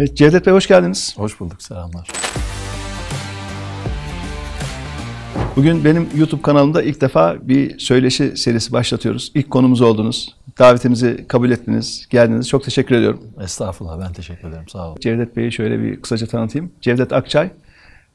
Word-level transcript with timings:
Evet, 0.00 0.16
Cevdet 0.16 0.46
Bey 0.46 0.54
hoş 0.54 0.66
geldiniz. 0.66 1.14
Hoş 1.16 1.40
bulduk, 1.40 1.62
selamlar. 1.62 2.08
Bugün 5.56 5.84
benim 5.84 6.08
YouTube 6.16 6.42
kanalımda 6.42 6.82
ilk 6.82 7.00
defa 7.00 7.36
bir 7.48 7.78
söyleşi 7.78 8.36
serisi 8.36 8.72
başlatıyoruz. 8.72 9.32
İlk 9.34 9.50
konumuz 9.50 9.80
oldunuz. 9.80 10.36
Davetimizi 10.58 11.24
kabul 11.28 11.50
ettiniz, 11.50 12.06
geldiniz. 12.10 12.48
Çok 12.48 12.64
teşekkür 12.64 12.94
ediyorum. 12.94 13.20
Estağfurullah, 13.44 14.00
ben 14.00 14.12
teşekkür 14.12 14.48
ederim. 14.48 14.68
Sağ 14.68 14.88
olun. 14.88 14.98
Cevdet 15.00 15.36
Bey'i 15.36 15.52
şöyle 15.52 15.82
bir 15.82 16.00
kısaca 16.00 16.26
tanıtayım. 16.26 16.72
Cevdet 16.80 17.12
Akçay, 17.12 17.50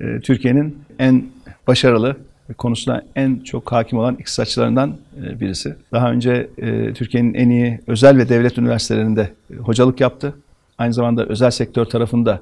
e, 0.02 0.20
Türkiye'nin 0.20 0.78
en 1.00 1.26
başarılı 1.68 2.18
konusuna 2.58 3.04
en 3.16 3.40
çok 3.40 3.72
hakim 3.72 4.00
olan 4.00 4.16
iktisatçılarından 4.16 4.98
e, 5.24 5.40
birisi. 5.40 5.76
Daha 5.92 6.12
önce 6.12 6.50
e, 6.58 6.94
Türkiye'nin 6.94 7.34
en 7.34 7.50
iyi 7.50 7.80
özel 7.88 8.18
ve 8.18 8.30
devlet 8.30 8.58
üniversitelerinde 8.58 9.34
hocalık 9.62 10.02
yaptı. 10.02 10.34
Aynı 10.78 10.94
zamanda 10.94 11.25
özel 11.25 11.52
sektör 11.52 11.86
tarafında 11.86 12.42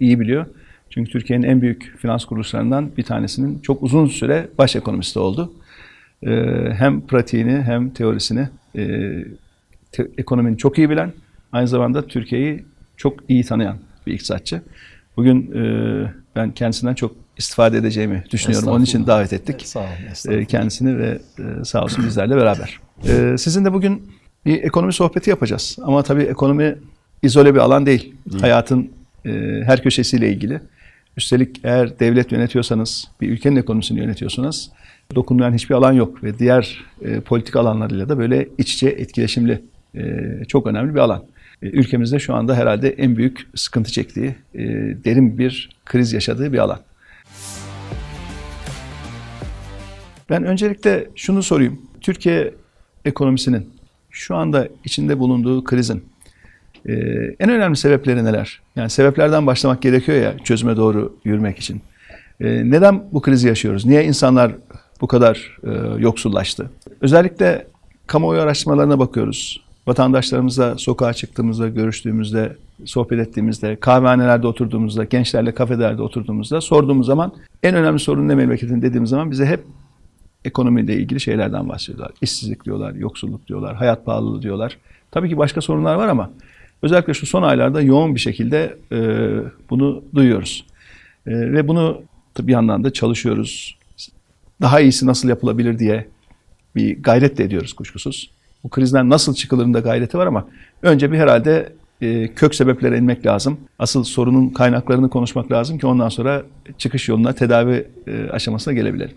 iyi 0.00 0.20
biliyor. 0.20 0.46
Çünkü 0.90 1.10
Türkiye'nin 1.10 1.44
en 1.44 1.62
büyük 1.62 1.98
finans 1.98 2.24
kuruluşlarından 2.24 2.96
bir 2.96 3.02
tanesinin 3.02 3.58
çok 3.58 3.82
uzun 3.82 4.06
süre 4.06 4.48
baş 4.58 4.76
ekonomisti 4.76 5.18
oldu. 5.18 5.52
Hem 6.72 7.06
pratiğini 7.06 7.62
hem 7.62 7.90
teorisini 7.90 8.48
te, 9.92 10.08
ekonominin 10.18 10.56
çok 10.56 10.78
iyi 10.78 10.90
bilen, 10.90 11.12
aynı 11.52 11.68
zamanda 11.68 12.06
Türkiye'yi 12.06 12.64
çok 12.96 13.30
iyi 13.30 13.44
tanıyan 13.44 13.76
bir 14.06 14.12
iktisatçı. 14.12 14.62
Bugün 15.16 15.52
e, 15.54 16.12
ben 16.36 16.52
kendisinden 16.52 16.94
çok 16.94 17.16
istifade 17.38 17.78
edeceğimi 17.78 18.24
düşünüyorum. 18.30 18.68
Onun 18.68 18.84
için 18.84 19.06
davet 19.06 19.32
ettik. 19.32 19.62
Sağ 19.66 19.80
olun. 19.80 20.38
E, 20.38 20.44
kendisini 20.44 20.98
ve 20.98 21.18
e, 21.38 21.64
sağ 21.64 21.84
olsun 21.84 22.04
bizlerle 22.06 22.36
beraber. 22.36 22.80
E, 23.08 23.38
sizinle 23.38 23.72
bugün 23.72 24.12
bir 24.46 24.62
ekonomi 24.62 24.92
sohbeti 24.92 25.30
yapacağız. 25.30 25.76
Ama 25.82 26.02
tabii 26.02 26.22
ekonomi 26.22 26.78
izole 27.26 27.54
bir 27.54 27.60
alan 27.60 27.86
değil. 27.86 28.14
değil. 28.30 28.40
Hayatın 28.40 28.90
e, 29.26 29.30
her 29.64 29.82
köşesiyle 29.82 30.28
ilgili. 30.28 30.60
Üstelik 31.16 31.60
eğer 31.64 32.00
devlet 32.00 32.32
yönetiyorsanız, 32.32 33.08
bir 33.20 33.28
ülkenin 33.28 33.56
ekonomisini 33.56 33.98
yönetiyorsanız 33.98 34.70
dokunmayan 35.14 35.54
hiçbir 35.54 35.74
alan 35.74 35.92
yok 35.92 36.24
ve 36.24 36.38
diğer 36.38 36.84
e, 37.02 37.20
politik 37.20 37.56
alanlarıyla 37.56 38.08
da 38.08 38.18
böyle 38.18 38.48
iç 38.58 38.74
içe 38.74 38.88
etkileşimli 38.88 39.62
e, 39.94 40.22
çok 40.48 40.66
önemli 40.66 40.94
bir 40.94 41.00
alan. 41.00 41.24
E, 41.62 41.66
ülkemizde 41.66 42.18
şu 42.18 42.34
anda 42.34 42.54
herhalde 42.54 42.88
en 42.88 43.16
büyük 43.16 43.46
sıkıntı 43.54 43.92
çektiği, 43.92 44.34
e, 44.54 44.64
derin 45.04 45.38
bir 45.38 45.70
kriz 45.84 46.12
yaşadığı 46.12 46.52
bir 46.52 46.58
alan. 46.58 46.78
Ben 50.30 50.44
öncelikle 50.44 51.08
şunu 51.16 51.42
sorayım. 51.42 51.80
Türkiye 52.00 52.54
ekonomisinin 53.04 53.70
şu 54.10 54.36
anda 54.36 54.68
içinde 54.84 55.18
bulunduğu 55.18 55.64
krizin 55.64 56.04
e, 56.88 56.92
en 57.40 57.50
önemli 57.50 57.76
sebepleri 57.76 58.24
neler? 58.24 58.60
Yani 58.76 58.90
sebeplerden 58.90 59.46
başlamak 59.46 59.82
gerekiyor 59.82 60.18
ya 60.18 60.38
çözüme 60.44 60.76
doğru 60.76 61.16
yürümek 61.24 61.58
için. 61.58 61.80
E, 62.40 62.70
neden 62.70 63.04
bu 63.12 63.22
krizi 63.22 63.48
yaşıyoruz? 63.48 63.86
Niye 63.86 64.04
insanlar 64.04 64.52
bu 65.00 65.06
kadar 65.06 65.58
e, 65.64 66.02
yoksullaştı? 66.02 66.70
Özellikle 67.00 67.66
kamuoyu 68.06 68.40
araştırmalarına 68.40 68.98
bakıyoruz. 68.98 69.66
Vatandaşlarımızla 69.86 70.78
sokağa 70.78 71.12
çıktığımızda, 71.12 71.68
görüştüğümüzde, 71.68 72.56
sohbet 72.84 73.18
ettiğimizde, 73.18 73.76
kahvehanelerde 73.76 74.46
oturduğumuzda, 74.46 75.04
gençlerle 75.04 75.54
kafelerde 75.54 76.02
oturduğumuzda 76.02 76.60
sorduğumuz 76.60 77.06
zaman 77.06 77.32
en 77.62 77.74
önemli 77.74 77.98
sorun 77.98 78.28
ne 78.28 78.34
memleketin 78.34 78.82
dediğimiz 78.82 79.10
zaman 79.10 79.30
bize 79.30 79.46
hep 79.46 79.60
ekonomiyle 80.44 80.94
ilgili 80.94 81.20
şeylerden 81.20 81.68
bahsediyorlar. 81.68 82.12
İşsizlik 82.22 82.64
diyorlar, 82.64 82.94
yoksulluk 82.94 83.48
diyorlar, 83.48 83.76
hayat 83.76 84.06
pahalılığı 84.06 84.42
diyorlar. 84.42 84.78
Tabii 85.10 85.28
ki 85.28 85.38
başka 85.38 85.60
sorunlar 85.60 85.94
var 85.94 86.08
ama 86.08 86.30
özellikle 86.82 87.14
şu 87.14 87.26
son 87.26 87.42
aylarda 87.42 87.80
yoğun 87.80 88.14
bir 88.14 88.20
şekilde 88.20 88.76
e, 88.92 88.98
bunu 89.70 90.04
duyuyoruz. 90.14 90.66
E, 91.26 91.30
ve 91.30 91.68
bunu 91.68 92.02
bir 92.38 92.52
yandan 92.52 92.84
da 92.84 92.92
çalışıyoruz. 92.92 93.78
Daha 94.60 94.80
iyisi 94.80 95.06
nasıl 95.06 95.28
yapılabilir 95.28 95.78
diye 95.78 96.06
bir 96.76 97.02
gayret 97.02 97.38
de 97.38 97.44
ediyoruz 97.44 97.72
kuşkusuz. 97.72 98.30
Bu 98.64 98.68
krizden 98.68 99.10
nasıl 99.10 99.34
çıkılırın 99.34 99.74
da 99.74 99.80
gayreti 99.80 100.18
var 100.18 100.26
ama 100.26 100.48
önce 100.82 101.12
bir 101.12 101.18
herhalde 101.18 101.72
e, 102.00 102.34
kök 102.34 102.54
sebeplere 102.54 102.98
inmek 102.98 103.26
lazım. 103.26 103.60
Asıl 103.78 104.04
sorunun 104.04 104.48
kaynaklarını 104.48 105.10
konuşmak 105.10 105.52
lazım 105.52 105.78
ki 105.78 105.86
ondan 105.86 106.08
sonra 106.08 106.42
çıkış 106.78 107.08
yoluna 107.08 107.32
tedavi 107.32 107.88
e, 108.06 108.30
aşamasına 108.30 108.74
gelebilelim. 108.74 109.16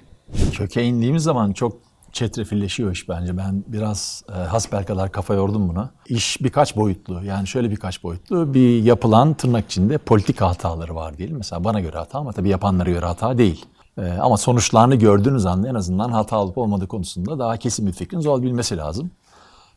Köke 0.53 0.83
indiğimiz 0.83 1.23
zaman 1.23 1.51
çok 1.53 1.88
çetrefilleşiyor 2.11 2.91
iş 2.91 3.09
bence. 3.09 3.37
Ben 3.37 3.63
biraz 3.67 4.23
e, 4.29 4.33
hasbel 4.33 4.83
kadar 4.83 5.11
kafa 5.11 5.33
yordum 5.33 5.69
buna. 5.69 5.89
İş 6.07 6.37
birkaç 6.41 6.75
boyutlu. 6.75 7.23
Yani 7.23 7.47
şöyle 7.47 7.71
birkaç 7.71 8.03
boyutlu. 8.03 8.53
Bir 8.53 8.83
yapılan 8.83 9.33
tırnak 9.33 9.65
içinde 9.65 9.97
politik 9.97 10.41
hataları 10.41 10.95
var 10.95 11.17
diyelim. 11.17 11.37
Mesela 11.37 11.63
bana 11.63 11.79
göre 11.79 11.97
hata 11.97 12.19
ama 12.19 12.31
tabii 12.31 12.49
yapanlara 12.49 12.89
göre 12.89 13.05
hata 13.05 13.37
değil. 13.37 13.65
E, 13.97 14.11
ama 14.11 14.37
sonuçlarını 14.37 14.95
gördüğünüz 14.95 15.45
anda 15.45 15.67
en 15.69 15.75
azından 15.75 16.09
hata 16.09 16.37
olup 16.37 16.57
olmadığı 16.57 16.87
konusunda 16.87 17.39
daha 17.39 17.57
kesin 17.57 17.87
bir 17.87 17.91
fikriniz 17.91 18.27
olabilmesi 18.27 18.77
lazım. 18.77 19.11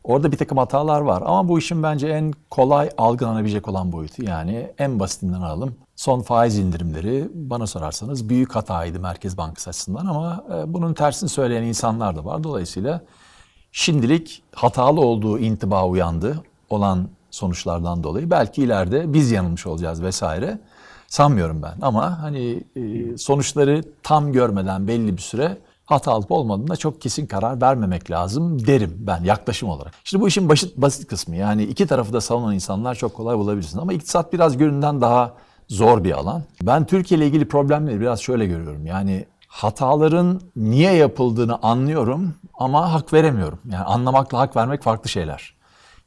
Orada 0.05 0.33
bir 0.33 0.37
takım 0.37 0.59
hatalar 0.59 1.01
var 1.01 1.23
ama 1.27 1.49
bu 1.49 1.59
işin 1.59 1.83
bence 1.83 2.09
en 2.09 2.33
kolay 2.51 2.91
algılanabilecek 2.99 3.69
olan 3.69 3.93
boyutu 3.93 4.25
yani 4.25 4.73
en 4.79 5.01
basitinden 5.01 5.41
alalım. 5.41 5.75
Son 5.97 6.21
faiz 6.21 6.59
indirimleri 6.59 7.29
bana 7.35 7.67
sorarsanız 7.67 8.29
büyük 8.29 8.57
hataydı 8.57 9.01
Merkez 9.01 9.37
Bankası 9.37 9.71
açısından 9.71 10.07
ama 10.07 10.45
e, 10.55 10.75
bunun 10.75 10.95
tersini 10.95 11.29
söyleyen 11.29 11.62
insanlar 11.62 12.17
da 12.17 12.25
var. 12.25 12.45
Dolayısıyla 12.45 13.01
şimdilik 13.73 14.43
hatalı 14.55 15.01
olduğu 15.01 15.39
intiba 15.39 15.87
uyandı 15.87 16.45
olan 16.71 17.09
sonuçlardan 17.31 18.03
dolayı. 18.03 18.31
Belki 18.31 18.62
ileride 18.62 19.12
biz 19.12 19.31
yanılmış 19.31 19.67
olacağız 19.67 20.03
vesaire. 20.03 20.59
Sanmıyorum 21.09 21.62
ben 21.62 21.75
ama 21.83 22.23
hani 22.23 22.65
e, 22.77 23.17
sonuçları 23.19 23.85
tam 24.03 24.33
görmeden 24.33 24.89
belli 24.89 25.17
bir 25.17 25.23
süre 25.23 25.59
hata 25.87 26.12
alıp 26.12 26.31
olmadığında 26.31 26.76
çok 26.76 27.00
kesin 27.00 27.26
karar 27.26 27.60
vermemek 27.60 28.10
lazım 28.10 28.66
derim 28.66 28.94
ben 28.98 29.25
yaklaşım 29.25 29.69
olarak. 29.69 29.94
Şimdi 30.04 30.22
bu 30.25 30.28
işin 30.28 30.48
basit, 30.48 30.76
basit 30.76 31.06
kısmı 31.06 31.37
yani 31.37 31.62
iki 31.62 31.87
tarafı 31.87 32.12
da 32.12 32.20
savunan 32.20 32.54
insanlar 32.54 32.94
çok 32.94 33.15
kolay 33.15 33.38
bulabilirsin 33.38 33.78
ama 33.78 33.93
iktisat 33.93 34.32
biraz 34.32 34.56
göründen 34.56 35.00
daha 35.00 35.34
zor 35.69 36.04
bir 36.04 36.12
alan. 36.12 36.43
Ben 36.62 36.87
Türkiye 36.87 37.19
ile 37.19 37.26
ilgili 37.26 37.48
problemleri 37.48 38.00
biraz 38.00 38.20
şöyle 38.20 38.47
görüyorum. 38.47 38.87
Yani 38.87 39.26
hataların 39.48 40.41
niye 40.56 40.93
yapıldığını 40.93 41.59
anlıyorum 41.62 42.34
ama 42.54 42.93
hak 42.93 43.12
veremiyorum. 43.12 43.59
Yani 43.70 43.84
anlamakla 43.84 44.38
hak 44.38 44.56
vermek 44.56 44.82
farklı 44.82 45.09
şeyler. 45.10 45.54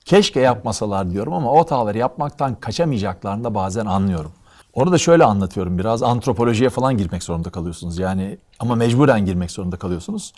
Keşke 0.06 0.40
yapmasalar 0.40 1.12
diyorum 1.12 1.34
ama 1.34 1.52
o 1.52 1.60
hataları 1.60 1.98
yapmaktan 1.98 2.56
kaçamayacaklarını 2.56 3.44
da 3.44 3.56
bazen 3.56 3.86
anlıyorum. 3.86 4.32
Onu 4.76 4.92
da 4.92 4.98
şöyle 4.98 5.24
anlatıyorum 5.24 5.78
biraz 5.78 6.04
antropolojiye 6.04 6.70
falan 6.70 6.98
girmek 6.98 7.24
zorunda 7.24 7.50
kalıyorsunuz. 7.50 7.98
Yani 7.98 8.38
ama 8.60 8.76
mecburen 8.76 9.26
girmek 9.26 9.52
zorunda 9.52 9.78
kalıyorsunuz. 9.78 10.34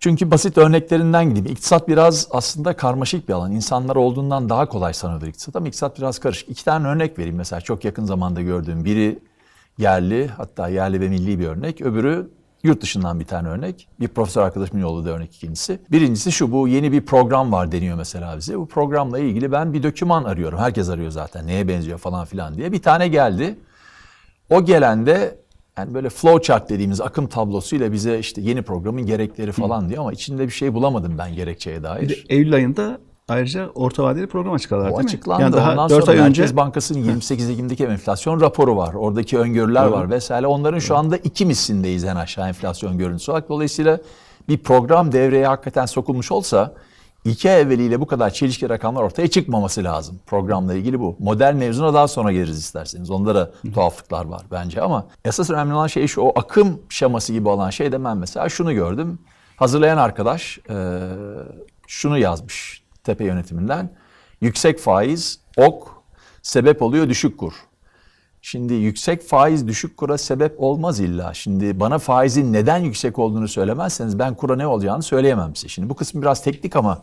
Çünkü 0.00 0.30
basit 0.30 0.58
örneklerinden 0.58 1.24
gideyim. 1.24 1.46
İktisat 1.46 1.88
biraz 1.88 2.28
aslında 2.30 2.76
karmaşık 2.76 3.28
bir 3.28 3.34
alan. 3.34 3.52
İnsanlar 3.52 3.96
olduğundan 3.96 4.48
daha 4.48 4.68
kolay 4.68 4.94
sanıyordur 4.94 5.26
iktisat 5.26 5.56
ama 5.56 5.68
iktisat 5.68 5.98
biraz 5.98 6.18
karışık. 6.18 6.48
İki 6.48 6.64
tane 6.64 6.88
örnek 6.88 7.18
vereyim 7.18 7.36
mesela 7.36 7.60
çok 7.60 7.84
yakın 7.84 8.04
zamanda 8.04 8.42
gördüğüm. 8.42 8.84
Biri 8.84 9.18
yerli 9.78 10.28
hatta 10.28 10.68
yerli 10.68 11.00
ve 11.00 11.08
milli 11.08 11.38
bir 11.38 11.46
örnek. 11.46 11.80
Öbürü 11.80 12.30
Yurt 12.62 12.82
dışından 12.82 13.20
bir 13.20 13.24
tane 13.24 13.48
örnek. 13.48 13.88
Bir 14.00 14.08
profesör 14.08 14.42
arkadaşımın 14.42 14.82
yolladığı 14.82 15.10
örnek 15.10 15.36
ikincisi. 15.36 15.80
Birincisi 15.90 16.32
şu 16.32 16.52
bu 16.52 16.68
yeni 16.68 16.92
bir 16.92 17.00
program 17.00 17.52
var 17.52 17.72
deniyor 17.72 17.96
mesela 17.96 18.36
bize. 18.36 18.58
Bu 18.58 18.68
programla 18.68 19.18
ilgili 19.18 19.52
ben 19.52 19.72
bir 19.72 19.82
doküman 19.82 20.24
arıyorum. 20.24 20.58
Herkes 20.58 20.88
arıyor 20.88 21.10
zaten 21.10 21.46
neye 21.46 21.68
benziyor 21.68 21.98
falan 21.98 22.24
filan 22.24 22.54
diye. 22.54 22.72
Bir 22.72 22.82
tane 22.82 23.08
geldi. 23.08 23.58
O 24.50 24.64
gelen 24.64 25.06
de 25.06 25.38
yani 25.78 25.94
böyle 25.94 26.10
flowchart 26.10 26.70
dediğimiz 26.70 27.00
akım 27.00 27.26
tablosuyla 27.26 27.92
bize 27.92 28.18
işte 28.18 28.40
yeni 28.40 28.62
programın 28.62 29.06
gerekleri 29.06 29.52
falan 29.52 29.88
diyor 29.88 30.00
ama 30.00 30.12
içinde 30.12 30.46
bir 30.46 30.52
şey 30.52 30.74
bulamadım 30.74 31.18
ben 31.18 31.34
gerekçeye 31.34 31.82
dair. 31.82 32.02
Bir 32.02 32.08
de 32.08 32.14
Eylül 32.28 32.54
ayında 32.54 32.98
Ayrıca 33.28 33.70
orta 33.74 34.04
vadeli 34.04 34.26
program 34.26 34.54
açıkladılar 34.54 34.90
o 34.90 34.96
değil 34.96 35.06
açıklandı. 35.06 35.38
mi? 35.38 35.42
Yani 35.42 35.56
daha 35.56 35.72
Ondan 35.72 35.88
4 35.88 36.04
sonra 36.04 36.10
ay 36.10 36.22
Merkez 36.22 36.44
önce... 36.44 36.56
Bankası'nın 36.56 36.98
28 36.98 37.50
Ekim'deki 37.50 37.84
enflasyon 37.84 38.40
raporu 38.40 38.76
var. 38.76 38.94
Oradaki 38.94 39.38
öngörüler 39.38 39.82
evet. 39.82 39.92
var 39.92 40.10
vesaire. 40.10 40.46
Onların 40.46 40.78
şu 40.78 40.96
anda 40.96 41.16
iki 41.16 41.46
mislindeyiz 41.46 42.04
en 42.04 42.16
aşağı 42.16 42.48
enflasyon 42.48 42.98
görüntüsü 42.98 43.30
olarak. 43.30 43.48
Dolayısıyla 43.48 43.98
bir 44.48 44.58
program 44.58 45.12
devreye 45.12 45.46
hakikaten 45.46 45.86
sokulmuş 45.86 46.32
olsa 46.32 46.74
iki 47.24 47.50
ay 47.50 47.60
evveliyle 47.60 48.00
bu 48.00 48.06
kadar 48.06 48.30
çelişki 48.30 48.68
rakamlar 48.68 49.02
ortaya 49.02 49.28
çıkmaması 49.28 49.84
lazım. 49.84 50.20
Programla 50.26 50.74
ilgili 50.74 51.00
bu. 51.00 51.16
Model 51.18 51.54
mevzuna 51.54 51.94
daha 51.94 52.08
sonra 52.08 52.32
geliriz 52.32 52.58
isterseniz. 52.58 53.10
Onda 53.10 53.34
da 53.34 53.50
tuhaflıklar 53.74 54.24
var 54.24 54.42
bence 54.50 54.82
ama 54.82 55.06
esas 55.24 55.50
önemli 55.50 55.74
olan 55.74 55.86
şey 55.86 56.06
şu 56.06 56.20
o 56.20 56.32
akım 56.38 56.80
şeması 56.88 57.32
gibi 57.32 57.48
olan 57.48 57.70
şey 57.70 57.92
de 57.92 58.04
ben 58.04 58.16
mesela 58.16 58.48
şunu 58.48 58.74
gördüm. 58.74 59.18
Hazırlayan 59.56 59.98
arkadaş 59.98 60.58
şunu 61.86 62.18
yazmış 62.18 62.87
tepe 63.08 63.24
yönetiminden. 63.24 63.90
Yüksek 64.40 64.78
faiz, 64.78 65.40
ok, 65.56 66.02
sebep 66.42 66.82
oluyor 66.82 67.08
düşük 67.08 67.38
kur. 67.38 67.52
Şimdi 68.42 68.74
yüksek 68.74 69.22
faiz 69.22 69.66
düşük 69.66 69.96
kura 69.96 70.18
sebep 70.18 70.54
olmaz 70.58 71.00
illa. 71.00 71.34
Şimdi 71.34 71.80
bana 71.80 71.98
faizin 71.98 72.52
neden 72.52 72.78
yüksek 72.78 73.18
olduğunu 73.18 73.48
söylemezseniz 73.48 74.18
ben 74.18 74.34
kura 74.34 74.56
ne 74.56 74.66
olacağını 74.66 75.02
söyleyemem 75.02 75.56
size. 75.56 75.68
Şimdi 75.68 75.88
bu 75.88 75.94
kısım 75.94 76.22
biraz 76.22 76.42
teknik 76.44 76.76
ama 76.76 77.02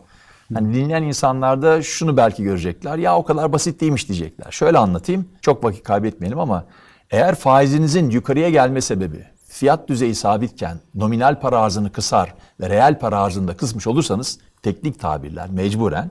Hani 0.54 0.74
dinleyen 0.74 1.02
insanlar 1.02 1.62
da 1.62 1.82
şunu 1.82 2.16
belki 2.16 2.42
görecekler. 2.42 2.98
Ya 2.98 3.16
o 3.16 3.24
kadar 3.24 3.52
basit 3.52 3.80
değilmiş 3.80 4.08
diyecekler. 4.08 4.50
Şöyle 4.50 4.78
anlatayım. 4.78 5.28
Çok 5.42 5.64
vakit 5.64 5.82
kaybetmeyelim 5.82 6.38
ama 6.38 6.64
eğer 7.10 7.34
faizinizin 7.34 8.10
yukarıya 8.10 8.50
gelme 8.50 8.80
sebebi 8.80 9.26
fiyat 9.48 9.88
düzeyi 9.88 10.14
sabitken 10.14 10.80
nominal 10.94 11.40
para 11.40 11.60
arzını 11.60 11.92
kısar 11.92 12.34
ve 12.60 12.70
reel 12.70 12.98
para 12.98 13.20
arzını 13.20 13.48
da 13.48 13.56
kısmış 13.56 13.86
olursanız 13.86 14.38
teknik 14.66 15.00
tabirler 15.00 15.50
mecburen 15.50 16.10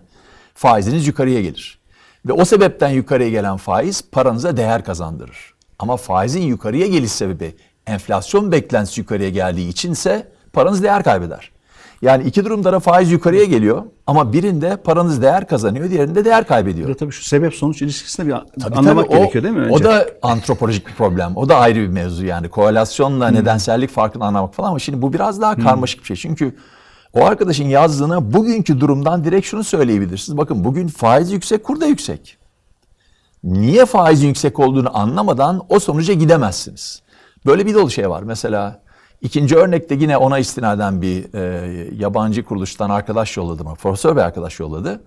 faiziniz 0.54 1.08
yukarıya 1.08 1.42
gelir. 1.42 1.80
Ve 2.26 2.34
o 2.34 2.46
sebepten 2.46 2.90
yukarıya 2.90 3.30
gelen 3.30 3.58
faiz 3.58 4.04
paranıza 4.12 4.58
değer 4.58 4.84
kazandırır. 4.86 5.54
Ama 5.80 5.98
faizin 5.98 6.42
yukarıya 6.42 6.88
geliş 6.88 7.12
sebebi 7.12 7.56
enflasyon 7.88 8.52
beklentisi 8.52 9.02
yukarıya 9.02 9.30
geldiği 9.30 9.70
içinse 9.70 10.28
paranız 10.54 10.84
değer 10.84 11.04
kaybeder. 11.04 11.52
Yani 12.02 12.24
iki 12.24 12.46
durumda 12.46 12.74
da 12.74 12.80
faiz 12.80 13.12
yukarıya 13.12 13.44
geliyor 13.44 13.84
ama 14.08 14.34
birinde 14.34 14.78
paranız 14.78 15.22
değer 15.22 15.48
kazanıyor, 15.48 15.90
diğerinde 15.90 16.26
değer 16.26 16.48
kaybediyor. 16.48 16.88
Burada 16.88 16.98
tabii 16.98 17.12
şu 17.12 17.24
sebep 17.24 17.54
sonuç 17.54 17.82
ilişkisini 17.82 18.28
bir 18.28 18.34
Tabii 18.62 18.76
anlamak 18.76 19.06
tabii, 19.06 19.18
o- 19.18 19.20
gerekiyor 19.20 19.44
değil 19.44 19.56
mi? 19.56 19.62
Önce? 19.62 19.74
O 19.76 19.84
da 19.84 20.08
antropolojik 20.22 20.88
bir 20.88 20.94
problem. 20.94 21.32
O 21.36 21.50
da 21.50 21.58
ayrı 21.58 21.80
bir 21.80 21.88
mevzu 21.88 22.26
yani. 22.26 22.50
Korelasyonla 22.50 23.28
nedensellik 23.28 23.90
farkını 23.90 24.26
anlamak 24.26 24.54
falan 24.54 24.70
ama 24.70 24.80
şimdi 24.80 25.02
bu 25.02 25.14
biraz 25.14 25.42
daha 25.42 25.56
karmaşık 25.56 26.02
bir 26.02 26.06
şey. 26.06 26.16
Çünkü 26.16 26.56
o 27.16 27.26
arkadaşın 27.26 27.66
yazdığına 27.66 28.34
bugünkü 28.34 28.80
durumdan 28.80 29.24
direkt 29.24 29.48
şunu 29.48 29.64
söyleyebilirsiniz. 29.64 30.38
Bakın 30.38 30.64
bugün 30.64 30.88
faiz 30.88 31.32
yüksek, 31.32 31.64
kur 31.64 31.82
da 31.82 31.86
yüksek. 31.86 32.38
Niye 33.44 33.86
faizin 33.86 34.28
yüksek 34.28 34.60
olduğunu 34.60 34.98
anlamadan 34.98 35.62
o 35.70 35.80
sonuca 35.80 36.14
gidemezsiniz. 36.14 37.02
Böyle 37.46 37.66
bir 37.66 37.74
dolu 37.74 37.92
şey 37.92 38.10
var. 38.10 38.24
Mesela 38.24 38.82
ikinci 39.22 39.56
örnekte 39.56 39.96
yine 39.96 40.18
ona 40.18 40.40
istinaden 40.40 41.02
bir 41.02 41.34
e, 41.34 41.96
yabancı 41.96 42.44
kuruluştan 42.44 42.90
arkadaş 42.90 43.38
yolladı? 43.38 43.64
Profesör 43.64 44.16
bir 44.16 44.22
arkadaş 44.22 44.60
yolladı. 44.60 45.04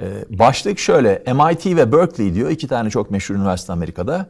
E, 0.00 0.38
başlık 0.38 0.78
şöyle 0.78 1.22
MIT 1.26 1.66
ve 1.66 1.92
Berkeley 1.92 2.34
diyor 2.34 2.50
iki 2.50 2.68
tane 2.68 2.90
çok 2.90 3.10
meşhur 3.10 3.34
üniversite 3.34 3.72
Amerika'da. 3.72 4.26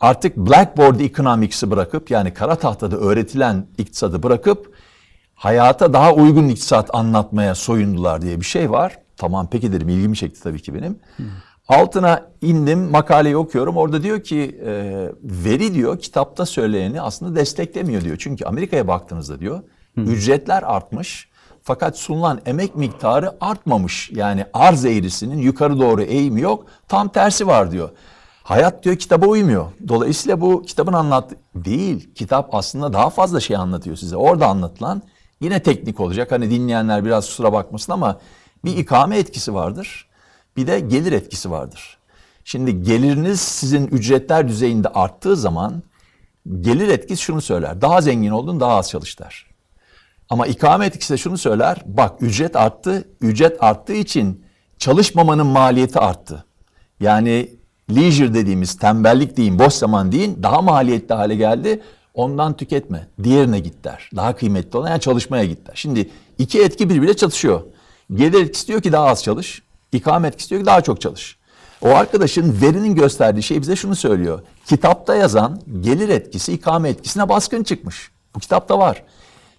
Artık 0.00 0.36
Blackboard 0.36 1.00
Economics'i 1.00 1.70
bırakıp 1.70 2.10
yani 2.10 2.34
kara 2.34 2.56
tahtada 2.56 2.96
öğretilen 2.96 3.66
iktisadı 3.78 4.22
bırakıp 4.22 4.74
hayata 5.34 5.92
daha 5.92 6.12
uygun 6.14 6.48
iktisat 6.48 6.94
anlatmaya 6.94 7.54
soyundular 7.54 8.22
diye 8.22 8.40
bir 8.40 8.44
şey 8.44 8.70
var. 8.70 8.98
Tamam 9.16 9.48
peki 9.50 9.72
dedim 9.72 9.88
ilgimi 9.88 10.16
çekti 10.16 10.42
tabii 10.42 10.62
ki 10.62 10.74
benim. 10.74 10.98
Altına 11.68 12.22
indim 12.42 12.90
makaleyi 12.90 13.36
okuyorum. 13.36 13.76
Orada 13.76 14.02
diyor 14.02 14.22
ki 14.22 14.60
e, 14.66 14.72
veri 15.22 15.74
diyor 15.74 15.98
kitapta 15.98 16.46
söyleyeni 16.46 17.00
aslında 17.00 17.36
desteklemiyor 17.36 18.02
diyor. 18.04 18.16
Çünkü 18.20 18.44
Amerika'ya 18.44 18.88
baktığınızda 18.88 19.40
diyor 19.40 19.60
ücretler 19.96 20.62
artmış 20.62 21.28
fakat 21.62 21.98
sunulan 21.98 22.40
emek 22.46 22.76
miktarı 22.76 23.36
artmamış. 23.40 24.10
Yani 24.14 24.46
arz 24.52 24.84
eğrisinin 24.84 25.38
yukarı 25.38 25.80
doğru 25.80 26.02
eğimi 26.02 26.40
yok. 26.40 26.66
Tam 26.88 27.08
tersi 27.08 27.46
var 27.46 27.72
diyor. 27.72 27.90
Hayat 28.42 28.84
diyor 28.84 28.96
kitaba 28.96 29.26
uymuyor. 29.26 29.66
Dolayısıyla 29.88 30.40
bu 30.40 30.62
kitabın 30.62 30.92
anlattığı 30.92 31.36
değil. 31.54 32.14
Kitap 32.14 32.54
aslında 32.54 32.92
daha 32.92 33.10
fazla 33.10 33.40
şey 33.40 33.56
anlatıyor 33.56 33.96
size. 33.96 34.16
Orada 34.16 34.46
anlatılan 34.46 35.02
yine 35.40 35.62
teknik 35.62 36.00
olacak. 36.00 36.32
Hani 36.32 36.50
dinleyenler 36.50 37.04
biraz 37.04 37.26
kusura 37.26 37.52
bakmasın 37.52 37.92
ama 37.92 38.20
bir 38.64 38.76
ikame 38.76 39.18
etkisi 39.18 39.54
vardır. 39.54 40.08
Bir 40.56 40.66
de 40.66 40.80
gelir 40.80 41.12
etkisi 41.12 41.50
vardır. 41.50 41.98
Şimdi 42.44 42.82
geliriniz 42.82 43.40
sizin 43.40 43.86
ücretler 43.86 44.48
düzeyinde 44.48 44.88
arttığı 44.88 45.36
zaman 45.36 45.82
gelir 46.60 46.88
etkisi 46.88 47.22
şunu 47.22 47.40
söyler. 47.40 47.80
Daha 47.80 48.00
zengin 48.00 48.30
oldun 48.30 48.60
daha 48.60 48.76
az 48.76 48.90
çalış. 48.90 49.16
Ama 50.28 50.46
ikame 50.46 50.86
etkisi 50.86 51.12
de 51.12 51.18
şunu 51.18 51.38
söyler. 51.38 51.82
Bak 51.86 52.22
ücret 52.22 52.56
arttı. 52.56 53.08
Ücret 53.20 53.62
arttığı 53.62 53.92
için 53.92 54.44
çalışmamanın 54.78 55.46
maliyeti 55.46 55.98
arttı. 55.98 56.44
Yani 57.00 57.50
leisure 57.90 58.34
dediğimiz 58.34 58.78
tembellik 58.78 59.36
deyin, 59.36 59.58
boş 59.58 59.72
zaman 59.72 60.12
deyin 60.12 60.42
daha 60.42 60.62
maliyetli 60.62 61.14
hale 61.14 61.34
geldi. 61.34 61.82
Ondan 62.14 62.56
tüketme. 62.56 63.06
Diğerine 63.22 63.60
git 63.60 63.84
der. 63.84 64.10
Daha 64.16 64.36
kıymetli 64.36 64.78
olan 64.78 64.90
yani 64.90 65.00
çalışmaya 65.00 65.44
git 65.44 65.66
der. 65.66 65.72
Şimdi 65.74 66.10
iki 66.38 66.62
etki 66.62 66.90
birbiriyle 66.90 67.16
çatışıyor. 67.16 67.60
Gelir 68.14 68.42
etkisi 68.42 68.68
diyor 68.68 68.82
ki 68.82 68.92
daha 68.92 69.06
az 69.06 69.24
çalış. 69.24 69.62
İkame 69.92 70.28
etkisi 70.28 70.50
diyor 70.50 70.60
ki 70.60 70.66
daha 70.66 70.80
çok 70.80 71.00
çalış. 71.00 71.36
O 71.82 71.88
arkadaşın 71.88 72.60
verinin 72.62 72.94
gösterdiği 72.94 73.42
şey 73.42 73.60
bize 73.60 73.76
şunu 73.76 73.96
söylüyor. 73.96 74.40
Kitapta 74.66 75.14
yazan 75.14 75.60
gelir 75.80 76.08
etkisi 76.08 76.52
ikame 76.52 76.88
etkisine 76.88 77.28
baskın 77.28 77.62
çıkmış. 77.62 78.10
Bu 78.34 78.40
kitapta 78.40 78.78
var. 78.78 79.02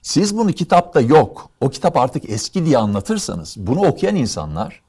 Siz 0.01 0.37
bunu 0.37 0.51
kitapta 0.51 1.01
yok, 1.01 1.49
o 1.61 1.69
kitap 1.69 1.97
artık 1.97 2.29
eski 2.29 2.65
diye 2.65 2.77
anlatırsanız 2.77 3.55
bunu 3.57 3.79
okuyan 3.79 4.15
insanlar 4.15 4.81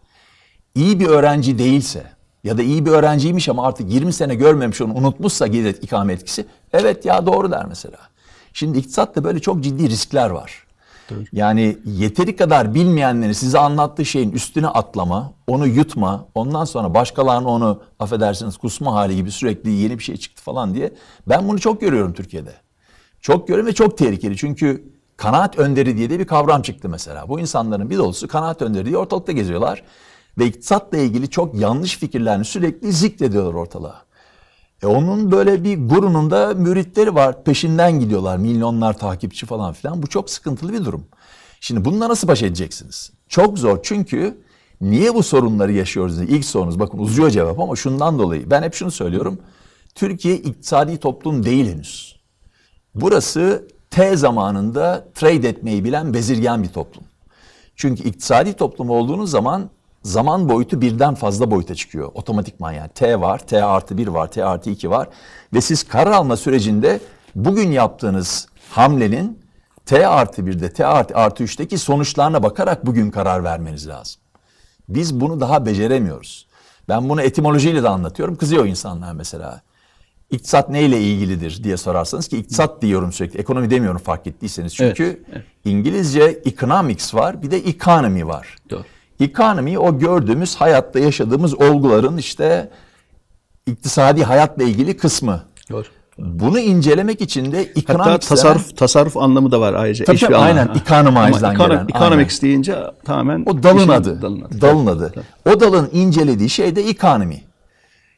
iyi 0.74 1.00
bir 1.00 1.06
öğrenci 1.06 1.58
değilse 1.58 2.04
ya 2.44 2.58
da 2.58 2.62
iyi 2.62 2.86
bir 2.86 2.90
öğrenciymiş 2.90 3.48
ama 3.48 3.66
artık 3.66 3.92
20 3.92 4.12
sene 4.12 4.34
görmemiş 4.34 4.80
onu 4.80 4.94
unutmuşsa 4.94 5.46
gelir 5.46 5.76
ikame 5.82 6.12
etkisi 6.12 6.46
evet 6.80 7.04
ya 7.04 7.26
doğru 7.26 7.50
der 7.50 7.66
mesela. 7.66 7.98
Şimdi 8.52 8.78
iktisatta 8.78 9.24
böyle 9.24 9.40
çok 9.40 9.60
ciddi 9.60 9.90
riskler 9.90 10.30
var. 10.30 10.66
Yani 11.32 11.78
yeteri 11.84 12.36
kadar 12.36 12.74
bilmeyenleri 12.74 13.34
size 13.34 13.58
anlattığı 13.58 14.04
şeyin 14.04 14.30
üstüne 14.32 14.66
atlama, 14.68 15.32
onu 15.46 15.66
yutma, 15.66 16.28
ondan 16.34 16.64
sonra 16.64 16.94
başkalarına 16.94 17.48
onu 17.48 17.82
affedersiniz 17.98 18.56
kusma 18.56 18.94
hali 18.94 19.16
gibi 19.16 19.30
sürekli 19.30 19.70
yeni 19.70 19.98
bir 19.98 20.04
şey 20.04 20.16
çıktı 20.16 20.42
falan 20.42 20.74
diye. 20.74 20.92
Ben 21.28 21.48
bunu 21.48 21.60
çok 21.60 21.80
görüyorum 21.80 22.12
Türkiye'de. 22.12 22.52
Çok 23.20 23.48
görüyorum 23.48 23.70
ve 23.70 23.74
çok 23.74 23.98
tehlikeli. 23.98 24.36
Çünkü 24.36 24.92
kanaat 25.16 25.58
önderi 25.58 25.96
diye 25.96 26.10
de 26.10 26.18
bir 26.18 26.26
kavram 26.26 26.62
çıktı 26.62 26.88
mesela. 26.88 27.28
Bu 27.28 27.40
insanların 27.40 27.90
bir 27.90 27.98
dolusu 27.98 28.28
kanaat 28.28 28.62
önderi 28.62 28.86
diye 28.86 28.96
ortalıkta 28.96 29.32
geziyorlar. 29.32 29.82
Ve 30.38 30.46
iktisatla 30.46 30.98
ilgili 30.98 31.30
çok 31.30 31.54
yanlış 31.54 31.98
fikirlerini 31.98 32.44
sürekli 32.44 32.92
zikrediyorlar 32.92 33.54
ortalığa. 33.54 34.05
E 34.82 34.86
onun 34.86 35.32
böyle 35.32 35.64
bir 35.64 35.88
gurunun 35.88 36.30
da 36.30 36.54
müritleri 36.54 37.14
var. 37.14 37.44
Peşinden 37.44 38.00
gidiyorlar. 38.00 38.36
Milyonlar 38.36 38.98
takipçi 38.98 39.46
falan 39.46 39.72
filan. 39.72 40.02
Bu 40.02 40.06
çok 40.06 40.30
sıkıntılı 40.30 40.72
bir 40.72 40.84
durum. 40.84 41.06
Şimdi 41.60 41.84
bununla 41.84 42.08
nasıl 42.08 42.28
baş 42.28 42.42
edeceksiniz? 42.42 43.12
Çok 43.28 43.58
zor 43.58 43.78
çünkü 43.82 44.38
niye 44.80 45.14
bu 45.14 45.22
sorunları 45.22 45.72
yaşıyoruz? 45.72 46.20
İlk 46.20 46.44
sorunuz 46.44 46.78
bakın 46.78 46.98
uzuyor 46.98 47.30
cevap 47.30 47.60
ama 47.60 47.76
şundan 47.76 48.18
dolayı. 48.18 48.50
Ben 48.50 48.62
hep 48.62 48.74
şunu 48.74 48.90
söylüyorum. 48.90 49.38
Türkiye 49.94 50.36
iktisadi 50.36 50.98
toplum 50.98 51.44
değil 51.44 51.72
henüz. 51.72 52.16
Burası 52.94 53.68
T 53.90 54.16
zamanında 54.16 55.08
trade 55.14 55.48
etmeyi 55.48 55.84
bilen 55.84 56.14
bezirgen 56.14 56.62
bir 56.62 56.68
toplum. 56.68 57.04
Çünkü 57.76 58.02
iktisadi 58.02 58.52
toplum 58.52 58.90
olduğunuz 58.90 59.30
zaman 59.30 59.70
zaman 60.06 60.48
boyutu 60.48 60.80
birden 60.80 61.14
fazla 61.14 61.50
boyuta 61.50 61.74
çıkıyor. 61.74 62.10
Otomatikman 62.14 62.72
yani 62.72 62.88
T 62.88 63.20
var, 63.20 63.38
T 63.38 63.64
artı 63.64 63.98
1 63.98 64.08
var, 64.08 64.30
T 64.30 64.44
artı 64.44 64.70
2 64.70 64.90
var. 64.90 65.08
Ve 65.54 65.60
siz 65.60 65.82
karar 65.82 66.12
alma 66.12 66.36
sürecinde 66.36 67.00
bugün 67.34 67.70
yaptığınız 67.70 68.48
hamlenin 68.70 69.38
T 69.86 70.08
artı 70.08 70.42
1'de, 70.42 70.72
T 70.72 70.86
artı, 70.86 71.14
artı 71.16 71.44
3'teki 71.44 71.78
sonuçlarına 71.78 72.42
bakarak 72.42 72.86
bugün 72.86 73.10
karar 73.10 73.44
vermeniz 73.44 73.88
lazım. 73.88 74.20
Biz 74.88 75.20
bunu 75.20 75.40
daha 75.40 75.66
beceremiyoruz. 75.66 76.46
Ben 76.88 77.08
bunu 77.08 77.22
etimolojiyle 77.22 77.82
de 77.82 77.88
anlatıyorum. 77.88 78.36
Kızıyor 78.36 78.66
insanlar 78.66 79.12
mesela. 79.12 79.60
İktisat 80.30 80.68
neyle 80.68 81.00
ilgilidir 81.00 81.64
diye 81.64 81.76
sorarsanız 81.76 82.28
ki 82.28 82.38
iktisat 82.38 82.82
diyorum 82.82 83.12
sürekli. 83.12 83.38
Ekonomi 83.38 83.70
demiyorum 83.70 84.00
fark 84.00 84.26
ettiyseniz. 84.26 84.74
Çünkü 84.74 85.24
İngilizce 85.64 86.42
economics 86.44 87.14
var 87.14 87.42
bir 87.42 87.50
de 87.50 87.56
economy 87.56 88.26
var. 88.26 88.56
Doğru. 88.70 88.84
Economy 89.20 89.78
o 89.78 89.98
gördüğümüz 89.98 90.56
hayatta 90.56 90.98
yaşadığımız 90.98 91.54
olguların 91.54 92.16
işte 92.16 92.70
iktisadi 93.66 94.24
hayatla 94.24 94.64
ilgili 94.64 94.96
kısmı. 94.96 95.42
Doğru. 95.70 95.84
Bunu 96.18 96.60
incelemek 96.60 97.20
için 97.20 97.52
de 97.52 97.58
Hatta 97.58 97.92
economics 97.92 98.28
tasarruf 98.28 98.76
tasarruf 98.76 99.16
anlamı 99.16 99.50
da 99.50 99.60
var 99.60 99.74
ayrıca. 99.74 100.04
Tabii 100.04 100.18
tabii, 100.18 100.36
aynen. 100.36 100.66
Ha. 100.66 100.74
Economizeden 100.86 101.54
Ama 101.54 101.66
gelen, 101.66 101.86
Economics 101.88 102.42
deyince 102.42 102.76
tamamen 103.04 103.44
O 103.46 103.62
dalın 103.62 103.78
işin 103.78 103.88
adı. 103.88 104.22
Dalın 104.22 104.40
adı. 104.40 104.60
Dalın 104.60 104.86
adı. 104.86 105.12
O 105.50 105.60
dalın 105.60 105.90
incelediği 105.92 106.48
şey 106.48 106.76
de 106.76 106.88
economy. 106.88 107.40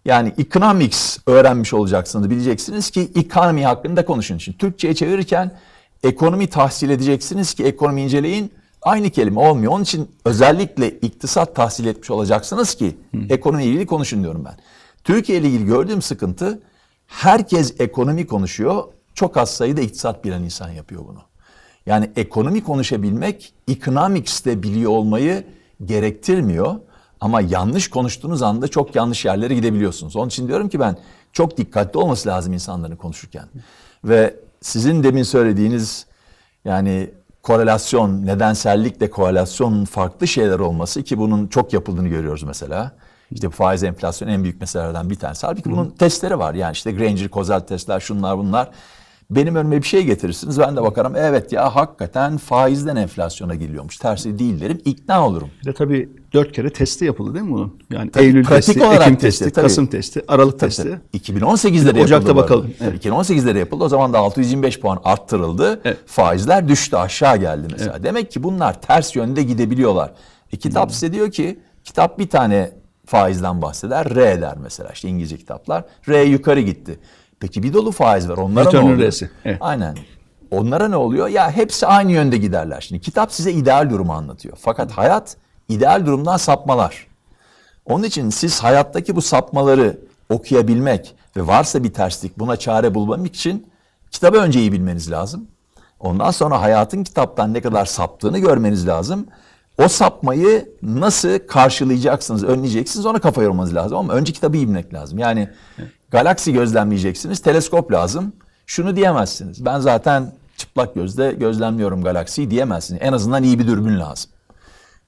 Yani 0.04 0.32
economics 0.38 1.18
öğrenmiş 1.26 1.74
olacaksınız. 1.74 2.30
Bileceksiniz 2.30 2.90
ki 2.90 3.10
economy 3.14 3.62
hakkında 3.62 4.04
konuşun. 4.04 4.38
Şimdi 4.38 4.58
Türkçe'ye 4.58 4.94
çevirirken 4.94 5.52
ekonomi 6.02 6.46
tahsil 6.46 6.90
edeceksiniz 6.90 7.54
ki 7.54 7.64
ekonomi 7.64 8.02
inceleyin. 8.02 8.52
Aynı 8.88 9.10
kelime 9.10 9.40
olmuyor. 9.40 9.72
Onun 9.72 9.82
için 9.82 10.10
özellikle 10.24 10.90
iktisat 10.90 11.56
tahsil 11.56 11.86
etmiş 11.86 12.10
olacaksınız 12.10 12.74
ki 12.74 12.96
ekonomi 13.28 13.64
ilgili 13.64 13.86
konuşun 13.86 14.22
diyorum 14.22 14.44
ben. 14.44 14.56
Türkiye 15.04 15.38
ile 15.38 15.48
ilgili 15.48 15.64
gördüğüm 15.66 16.02
sıkıntı 16.02 16.62
herkes 17.06 17.80
ekonomi 17.80 18.26
konuşuyor. 18.26 18.84
Çok 19.14 19.36
az 19.36 19.50
sayıda 19.50 19.80
iktisat 19.80 20.24
bilen 20.24 20.42
insan 20.42 20.70
yapıyor 20.70 21.02
bunu. 21.08 21.22
Yani 21.86 22.10
ekonomi 22.16 22.64
konuşabilmek 22.64 23.52
economics'te 23.68 24.62
biliyor 24.62 24.90
olmayı 24.90 25.44
gerektirmiyor. 25.84 26.74
Ama 27.20 27.40
yanlış 27.40 27.90
konuştuğunuz 27.90 28.42
anda 28.42 28.68
çok 28.68 28.94
yanlış 28.94 29.24
yerlere 29.24 29.54
gidebiliyorsunuz. 29.54 30.16
Onun 30.16 30.28
için 30.28 30.48
diyorum 30.48 30.68
ki 30.68 30.80
ben 30.80 30.96
çok 31.32 31.56
dikkatli 31.56 31.98
olması 31.98 32.28
lazım 32.28 32.52
insanların 32.52 32.96
konuşurken. 32.96 33.44
Ve 34.04 34.36
sizin 34.60 35.02
demin 35.02 35.22
söylediğiniz 35.22 36.06
yani 36.64 37.10
korelasyon, 37.48 38.26
nedensellikle 38.26 39.10
korelasyonun 39.10 39.84
farklı 39.84 40.28
şeyler 40.28 40.58
olması 40.58 41.02
ki 41.02 41.18
bunun 41.18 41.46
çok 41.46 41.72
yapıldığını 41.72 42.08
görüyoruz 42.08 42.42
mesela. 42.42 42.92
İşte 43.30 43.50
faiz 43.50 43.82
enflasyon 43.82 44.28
en 44.28 44.42
büyük 44.42 44.60
meselelerden 44.60 45.10
bir 45.10 45.14
tanesi. 45.14 45.46
Halbuki 45.46 45.70
bunun 45.70 45.90
testleri 45.90 46.38
var. 46.38 46.54
Yani 46.54 46.72
işte 46.72 46.92
Granger, 46.92 47.28
Kozel 47.28 47.60
testler, 47.60 48.00
şunlar 48.00 48.38
bunlar. 48.38 48.70
Benim 49.30 49.56
önüme 49.56 49.82
bir 49.82 49.86
şey 49.86 50.04
getirirsiniz. 50.04 50.58
Ben 50.58 50.76
de 50.76 50.82
bakarım 50.82 51.16
evet 51.16 51.52
ya 51.52 51.76
hakikaten 51.76 52.36
faizden 52.36 52.96
enflasyona 52.96 53.54
geliyormuş. 53.54 53.96
Tersi 53.96 54.38
değil 54.38 54.60
derim. 54.60 54.80
ikna 54.84 55.26
olurum. 55.26 55.50
Bir 55.60 55.66
de 55.66 55.72
tabii 55.72 56.08
dört 56.32 56.52
kere 56.52 56.70
testi 56.70 57.04
yapıldı 57.04 57.34
değil 57.34 57.44
mi 57.44 57.52
bunun? 57.52 57.78
Yani 57.90 58.10
Tabii, 58.10 58.24
Eylül 58.24 58.44
pratik 58.44 58.66
testi, 58.66 58.84
olarak 58.84 59.02
Ekim 59.02 59.16
testi, 59.16 59.44
testi, 59.44 59.54
tabii. 59.54 59.62
Kasım 59.66 59.86
testi, 59.86 60.22
Aralık 60.28 60.60
testi. 60.60 61.00
2018'de 61.14 61.94
de 61.94 62.00
Ocak'ta 62.02 62.14
yapıldı. 62.14 62.36
bakalım. 62.36 62.70
Tabii 62.78 62.96
2018'de 62.96 63.54
de 63.54 63.58
yapıldı. 63.58 63.84
O 63.84 63.88
zaman 63.88 64.12
da 64.12 64.18
625 64.18 64.80
puan 64.80 65.00
arttırıldı. 65.04 65.80
Evet. 65.84 65.98
Faizler 66.06 66.68
düştü 66.68 66.96
aşağı 66.96 67.36
geldi 67.36 67.68
mesela. 67.72 68.02
Demek 68.02 68.30
ki 68.30 68.42
bunlar 68.42 68.80
ters 68.82 69.16
yönde 69.16 69.42
gidebiliyorlar. 69.42 70.12
E, 70.52 70.56
kitap 70.56 70.92
size 70.92 71.12
diyor 71.12 71.30
ki 71.30 71.60
kitap 71.84 72.18
bir 72.18 72.28
tane 72.28 72.70
faizden 73.06 73.62
bahseder. 73.62 74.14
R 74.14 74.40
der 74.40 74.54
mesela 74.62 74.90
işte 74.92 75.08
İngilizce 75.08 75.36
kitaplar. 75.36 75.84
R 76.08 76.22
yukarı 76.22 76.60
gitti. 76.60 76.98
Peki 77.40 77.62
bir 77.62 77.72
dolu 77.72 77.90
faiz 77.92 78.28
var. 78.28 78.36
Onlara 78.36 78.64
ne 78.64 78.68
Return'ün 78.68 78.94
oluyor? 78.94 79.12
Evet. 79.44 79.58
Aynen. 79.60 79.96
Onlara 80.50 80.88
ne 80.88 80.96
oluyor? 80.96 81.28
Ya 81.28 81.50
hepsi 81.50 81.86
aynı 81.86 82.12
yönde 82.12 82.36
giderler. 82.36 82.80
Şimdi 82.80 83.00
kitap 83.00 83.32
size 83.32 83.52
ideal 83.52 83.90
durumu 83.90 84.12
anlatıyor. 84.12 84.58
Fakat 84.60 84.92
hayat 84.92 85.36
ideal 85.68 86.06
durumdan 86.06 86.36
sapmalar. 86.36 87.06
Onun 87.86 88.02
için 88.02 88.30
siz 88.30 88.60
hayattaki 88.62 89.16
bu 89.16 89.22
sapmaları 89.22 89.98
okuyabilmek 90.28 91.14
ve 91.36 91.46
varsa 91.46 91.84
bir 91.84 91.92
terslik 91.92 92.38
buna 92.38 92.56
çare 92.56 92.94
bulmak 92.94 93.26
için 93.26 93.66
kitabı 94.10 94.36
önce 94.36 94.60
iyi 94.60 94.72
bilmeniz 94.72 95.10
lazım. 95.10 95.48
Ondan 96.00 96.30
sonra 96.30 96.60
hayatın 96.60 97.04
kitaptan 97.04 97.54
ne 97.54 97.60
kadar 97.60 97.84
saptığını 97.84 98.38
görmeniz 98.38 98.86
lazım. 98.86 99.26
O 99.84 99.88
sapmayı 99.88 100.68
nasıl 100.82 101.38
karşılayacaksınız, 101.48 102.44
önleyeceksiniz 102.44 103.06
ona 103.06 103.18
kafa 103.18 103.42
yormanız 103.42 103.74
lazım 103.74 103.98
ama 103.98 104.12
önce 104.12 104.32
kitabı 104.32 104.52
bilmek 104.52 104.94
lazım. 104.94 105.18
Yani 105.18 105.48
galaksi 106.10 106.52
gözlemleyeceksiniz, 106.52 107.38
teleskop 107.40 107.92
lazım. 107.92 108.32
Şunu 108.66 108.96
diyemezsiniz. 108.96 109.64
Ben 109.64 109.80
zaten 109.80 110.32
çıplak 110.56 110.94
gözle 110.94 111.32
gözlemliyorum 111.32 112.02
galaksiyi 112.02 112.50
diyemezsiniz. 112.50 113.02
En 113.04 113.12
azından 113.12 113.42
iyi 113.42 113.58
bir 113.58 113.66
dürbün 113.66 114.00
lazım. 114.00 114.30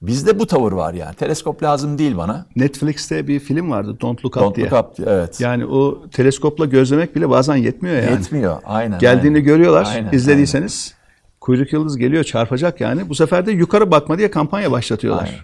Bizde 0.01 0.39
bu 0.39 0.47
tavır 0.47 0.71
var 0.71 0.93
yani. 0.93 1.15
Teleskop 1.15 1.63
lazım 1.63 1.97
değil 1.97 2.17
bana. 2.17 2.45
Netflix'te 2.55 3.27
bir 3.27 3.39
film 3.39 3.71
vardı 3.71 3.97
Don't 4.01 4.25
Look 4.25 4.37
Up 4.37 4.43
Don't 4.43 4.55
diye. 4.55 4.69
look 4.69 4.85
up 4.85 4.97
diye, 4.97 5.07
evet. 5.09 5.41
Yani 5.41 5.65
o 5.65 6.01
teleskopla 6.11 6.65
gözlemek 6.65 7.15
bile 7.15 7.29
bazen 7.29 7.55
yetmiyor 7.55 7.95
yani. 7.95 8.11
Yetmiyor. 8.11 8.57
Aynen. 8.65 8.99
Geldiğini 8.99 9.35
aynen. 9.35 9.43
görüyorlar. 9.43 9.87
Aynen, 9.95 10.11
izlediyseniz 10.11 10.93
kuyruk 11.41 11.73
yıldız 11.73 11.97
geliyor 11.97 12.23
çarpacak 12.23 12.81
yani. 12.81 13.09
Bu 13.09 13.15
sefer 13.15 13.45
de 13.45 13.51
yukarı 13.51 13.91
bakma 13.91 14.17
diye 14.17 14.31
kampanya 14.31 14.71
başlatıyorlar. 14.71 15.23
Aynen. 15.25 15.39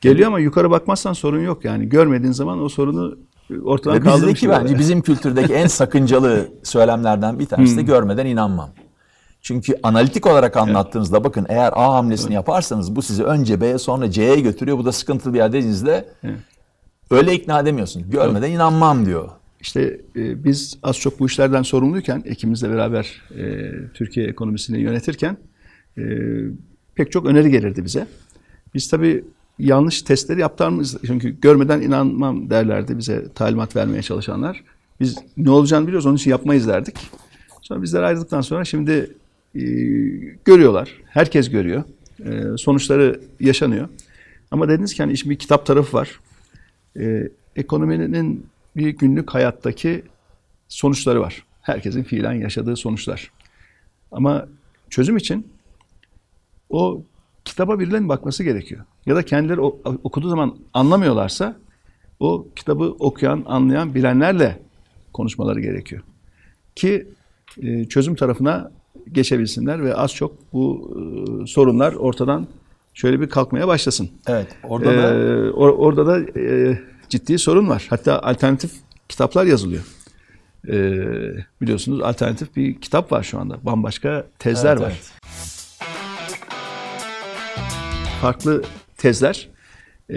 Geliyor 0.00 0.28
ama 0.28 0.38
yukarı 0.40 0.70
bakmazsan 0.70 1.12
sorun 1.12 1.40
yok 1.40 1.64
yani. 1.64 1.88
Görmediğin 1.88 2.32
zaman 2.32 2.62
o 2.62 2.68
sorunu 2.68 3.18
ortadan 3.64 3.96
Ve 3.96 4.00
kaldırmış 4.00 4.34
bizdeki 4.34 4.48
bence 4.48 4.78
bizim 4.78 5.02
kültürdeki 5.02 5.54
en 5.54 5.66
sakıncalı 5.66 6.48
söylemlerden 6.62 7.38
bir 7.38 7.46
tanesi 7.46 7.70
Hmm. 7.72 7.78
de 7.78 7.82
görmeden 7.82 8.26
inanmam. 8.26 8.70
Çünkü 9.40 9.74
analitik 9.82 10.26
olarak 10.26 10.56
anlattığınızda 10.56 11.24
bakın 11.24 11.46
eğer 11.48 11.72
A 11.76 11.94
hamlesini 11.94 12.34
yaparsanız 12.34 12.96
bu 12.96 13.02
sizi 13.02 13.24
önce 13.24 13.60
B'ye 13.60 13.78
sonra 13.78 14.10
C'ye 14.10 14.40
götürüyor. 14.40 14.78
Bu 14.78 14.84
da 14.84 14.92
sıkıntılı 14.92 15.32
bir 15.34 15.38
yer 15.38 15.52
dediğinizde 15.52 16.08
öyle 17.10 17.34
ikna 17.34 17.60
edemiyorsunuz. 17.60 18.10
Görmeden 18.10 18.50
inanmam 18.50 19.06
diyor. 19.06 19.28
İşte 19.62 20.00
e, 20.16 20.44
biz 20.44 20.78
az 20.82 20.98
çok 20.98 21.20
bu 21.20 21.26
işlerden 21.26 21.62
sorumluyken, 21.62 22.22
ekibimizle 22.26 22.70
beraber 22.70 23.22
e, 23.38 23.70
Türkiye 23.94 24.26
ekonomisini 24.26 24.80
yönetirken 24.80 25.36
e, 25.98 26.02
pek 26.94 27.12
çok 27.12 27.26
öneri 27.26 27.50
gelirdi 27.50 27.84
bize. 27.84 28.06
Biz 28.74 28.88
tabii 28.90 29.24
yanlış 29.58 30.02
testleri 30.02 30.40
yaptığımız 30.40 30.96
çünkü 31.06 31.40
görmeden 31.40 31.80
inanmam 31.80 32.50
derlerdi 32.50 32.98
bize 32.98 33.32
talimat 33.34 33.76
vermeye 33.76 34.02
çalışanlar. 34.02 34.64
Biz 35.00 35.18
ne 35.36 35.50
olacağını 35.50 35.86
biliyoruz 35.86 36.06
onun 36.06 36.16
için 36.16 36.30
yapmayız 36.30 36.68
derdik. 36.68 36.96
Sonra 37.62 37.82
bizler 37.82 38.02
ayrıldıktan 38.02 38.40
sonra 38.40 38.64
şimdi 38.64 39.10
e, 39.54 39.60
görüyorlar. 40.44 40.90
Herkes 41.06 41.50
görüyor. 41.50 41.84
E, 42.24 42.56
sonuçları 42.58 43.20
yaşanıyor. 43.40 43.88
Ama 44.50 44.68
dediniz 44.68 44.94
ki 44.94 45.02
hani 45.02 45.12
işin 45.12 45.30
bir 45.30 45.36
kitap 45.36 45.66
tarafı 45.66 45.96
var. 45.96 46.20
E, 46.98 47.28
ekonominin 47.56 48.46
bir 48.76 48.88
günlük 48.88 49.34
hayattaki 49.34 50.04
sonuçları 50.68 51.20
var. 51.20 51.44
Herkesin 51.62 52.02
fiilen 52.02 52.32
yaşadığı 52.32 52.76
sonuçlar. 52.76 53.30
Ama 54.12 54.46
çözüm 54.90 55.16
için 55.16 55.46
o 56.70 57.02
kitaba 57.44 57.78
birilerinin 57.78 58.08
bakması 58.08 58.44
gerekiyor. 58.44 58.84
Ya 59.06 59.16
da 59.16 59.22
kendileri 59.22 59.60
okuduğu 60.04 60.28
zaman 60.28 60.56
anlamıyorlarsa 60.74 61.56
o 62.20 62.46
kitabı 62.56 62.84
okuyan, 62.84 63.44
anlayan, 63.46 63.94
bilenlerle 63.94 64.58
konuşmaları 65.12 65.60
gerekiyor. 65.60 66.02
Ki 66.74 67.06
e, 67.62 67.84
çözüm 67.84 68.14
tarafına 68.14 68.72
geçebilsinler 69.12 69.84
ve 69.84 69.94
az 69.94 70.14
çok 70.14 70.52
bu 70.52 70.90
e, 71.42 71.46
sorunlar 71.46 71.92
ortadan 71.92 72.46
şöyle 72.94 73.20
bir 73.20 73.28
kalkmaya 73.28 73.68
başlasın. 73.68 74.10
Evet. 74.26 74.46
Orada 74.62 74.88
da 74.88 75.14
Ee, 75.14 75.48
or- 75.50 75.76
orada 75.76 76.06
da 76.06 76.40
e, 76.40 76.78
ciddi 77.08 77.38
sorun 77.38 77.68
var. 77.68 77.86
Hatta 77.90 78.22
alternatif 78.22 78.70
kitaplar 79.08 79.46
yazılıyor. 79.46 79.82
Ee, 80.68 80.72
biliyorsunuz 81.60 82.00
alternatif 82.00 82.56
bir 82.56 82.80
kitap 82.80 83.12
var 83.12 83.22
şu 83.22 83.38
anda. 83.38 83.64
Bambaşka 83.64 84.26
tezler 84.38 84.72
Evet, 84.72 84.80
var. 84.82 84.88
evet. 84.90 85.12
Farklı 88.20 88.62
tezler 88.96 89.48
e, 90.10 90.14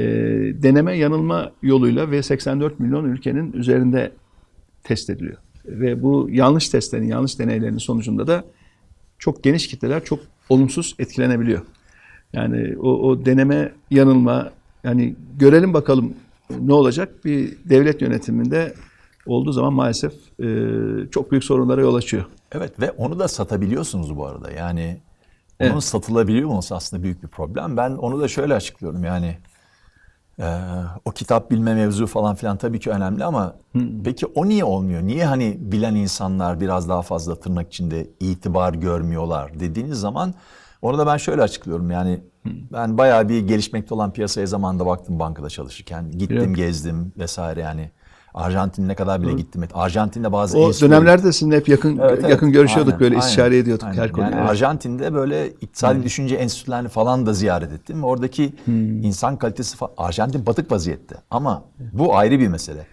deneme 0.63 0.97
yanılma 0.97 1.51
yoluyla 1.61 2.11
ve 2.11 2.23
84 2.23 2.79
milyon 2.79 3.05
ülkenin 3.05 3.51
üzerinde 3.53 4.11
test 4.83 5.09
ediliyor. 5.09 5.37
Ve 5.65 6.03
bu 6.03 6.27
yanlış 6.31 6.69
testlerin, 6.69 7.07
yanlış 7.07 7.39
deneylerin 7.39 7.77
sonucunda 7.77 8.27
da 8.27 8.43
çok 9.19 9.43
geniş 9.43 9.67
kitleler 9.67 10.03
çok 10.03 10.19
olumsuz 10.49 10.95
etkilenebiliyor. 10.99 11.61
Yani 12.33 12.77
o, 12.77 12.89
o 13.09 13.25
deneme 13.25 13.71
yanılma 13.91 14.51
yani 14.83 15.15
görelim 15.39 15.73
bakalım 15.73 16.13
ne 16.49 16.73
olacak 16.73 17.25
bir 17.25 17.57
devlet 17.69 18.01
yönetiminde 18.01 18.73
olduğu 19.25 19.51
zaman 19.51 19.73
maalesef 19.73 20.13
e, 20.39 20.47
çok 21.11 21.31
büyük 21.31 21.43
sorunlara 21.43 21.81
yol 21.81 21.95
açıyor. 21.95 22.25
Evet 22.51 22.79
ve 22.79 22.91
onu 22.91 23.19
da 23.19 23.27
satabiliyorsunuz 23.27 24.17
bu 24.17 24.27
arada. 24.27 24.51
Yani 24.51 25.01
onun 25.61 25.79
satılabiliyor 25.79 26.49
olması 26.49 26.75
aslında 26.75 27.03
büyük 27.03 27.23
bir 27.23 27.27
problem. 27.27 27.77
Ben 27.77 27.91
onu 27.91 28.21
da 28.21 28.27
şöyle 28.27 28.53
açıklıyorum 28.53 29.03
yani 29.03 29.37
e, 30.39 30.59
o 31.05 31.11
kitap 31.11 31.51
bilme 31.51 31.73
mevzu 31.73 32.07
falan 32.07 32.35
filan 32.35 32.57
tabii 32.57 32.79
ki 32.79 32.89
önemli 32.89 33.23
ama 33.23 33.55
peki 34.03 34.25
o 34.25 34.47
niye 34.47 34.63
olmuyor? 34.63 35.01
Niye 35.01 35.25
hani 35.25 35.57
bilen 35.59 35.95
insanlar 35.95 36.61
biraz 36.61 36.89
daha 36.89 37.01
fazla 37.01 37.35
tırnak 37.39 37.67
içinde 37.67 38.07
itibar 38.19 38.73
görmüyorlar 38.73 39.59
dediğiniz 39.59 39.99
zaman 39.99 40.33
onu 40.85 40.97
da 40.97 41.07
ben 41.07 41.17
şöyle 41.17 41.41
açıklıyorum 41.41 41.91
yani 41.91 42.19
ben 42.45 42.97
bayağı 42.97 43.29
bir 43.29 43.47
gelişmekte 43.47 43.93
olan 43.93 44.13
piyasaya 44.13 44.47
zamanında 44.47 44.85
baktım 44.85 45.19
bankada 45.19 45.49
çalışırken. 45.49 46.11
Gittim 46.11 46.29
Biliyorum. 46.29 46.53
gezdim 46.55 47.13
vesaire 47.17 47.59
yani. 47.61 47.91
Arjantin 48.33 48.87
ne 48.87 48.95
kadar 48.95 49.21
bile 49.21 49.33
gittim. 49.33 49.63
Arjantin'de 49.73 50.31
bazı 50.31 50.57
O 50.57 50.71
dönemlerde 50.73 51.31
sizinle 51.31 51.55
hep 51.55 51.69
yakın 51.69 51.97
Evet, 51.97 52.19
evet. 52.19 52.29
yakın 52.29 52.51
görüşüyorduk 52.51 52.93
Aynen, 52.93 52.99
böyle 52.99 53.15
aynen, 53.15 53.25
istişare 53.27 53.57
ediyorduk 53.57 53.87
aynen. 53.87 53.97
her 54.01 54.11
konuyu. 54.11 54.31
Yani 54.31 54.39
Evet. 54.39 54.49
Arjantin'de 54.51 55.13
böyle 55.13 55.49
iktisadi 55.49 56.03
düşünce 56.03 56.35
enstitülerini 56.35 56.87
falan 56.87 57.25
da 57.25 57.33
ziyaret 57.33 57.71
ettim. 57.71 58.03
Oradaki 58.03 58.53
Hmm. 58.65 59.03
insan 59.03 59.37
kalitesi 59.37 59.77
falan. 59.77 59.93
Arjantin 59.97 60.45
batık 60.45 60.71
vaziyette. 60.71 61.15
Ama 61.31 61.63
bu 61.93 62.15
ayrı 62.17 62.39
bir 62.39 62.47
mesele. 62.47 62.85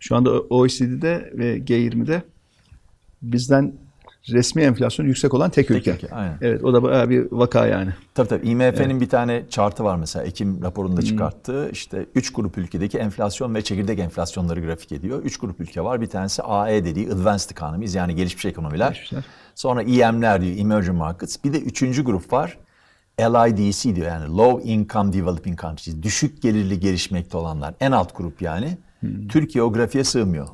Şu 0.00 0.16
anda 0.16 0.30
OECD'de 0.30 1.32
ve 1.34 1.58
G20'de 1.58 2.22
bizden 3.22 3.72
resmi 4.30 4.62
enflasyon 4.62 5.06
yüksek 5.06 5.34
olan 5.34 5.50
tek 5.50 5.70
ülke. 5.70 5.90
ülke, 5.92 6.08
aynen. 6.10 6.38
Evet 6.40 6.64
o 6.64 6.72
da 6.74 6.82
bayağı 6.82 7.10
bir 7.10 7.26
vaka 7.32 7.66
yani. 7.66 7.90
Tabii 8.14 8.28
tabii 8.28 8.48
IMF'nin 8.48 9.00
bir 9.00 9.08
tane 9.08 9.42
chartı 9.50 9.84
var 9.84 9.96
mesela 9.96 10.24
Ekim 10.24 10.62
raporunda 10.62 11.00
Hmm. 11.00 11.06
çıkarttığı. 11.08 11.70
İşte 11.72 12.06
3 12.14 12.32
grup 12.32 12.58
ülkedeki 12.58 12.98
enflasyon 12.98 13.54
ve 13.54 13.62
çekirdek 13.62 13.98
enflasyonları 13.98 14.60
grafik 14.60 14.92
ediyor. 14.92 15.22
3 15.24 15.36
grup 15.38 15.60
ülke 15.60 15.84
var. 15.84 16.00
Bir 16.00 16.06
tanesi 16.06 16.42
AE 16.42 16.84
dediği 16.84 17.12
Advanced 17.12 17.50
Economies 17.50 17.94
yani 17.94 18.14
gelişmiş 18.14 18.44
ekonomiler. 18.44 18.86
Gelişmişler. 18.88 19.24
Sonra 19.54 19.82
EM'ler 19.82 20.42
diyor 20.42 20.56
Emerging 20.58 20.98
Markets. 20.98 21.36
Bir 21.44 21.52
de 21.52 21.58
üçüncü 21.60 22.04
grup 22.04 22.32
var. 22.32 22.58
LIDC 23.20 23.96
diyor 23.96 24.06
yani 24.06 24.36
Low 24.36 24.70
Income 24.72 25.12
Developing 25.12 25.60
Countries. 25.60 26.02
Düşük 26.02 26.42
gelirli 26.42 26.80
gelişmekte 26.80 27.36
olanlar. 27.36 27.74
En 27.80 27.92
alt 27.92 28.16
grup 28.16 28.42
yani. 28.42 28.78
Hmm. 29.00 29.28
Türkiye 29.28 29.64
o 29.64 29.72
grafiğe 29.72 30.04
sığmıyor. 30.04 30.48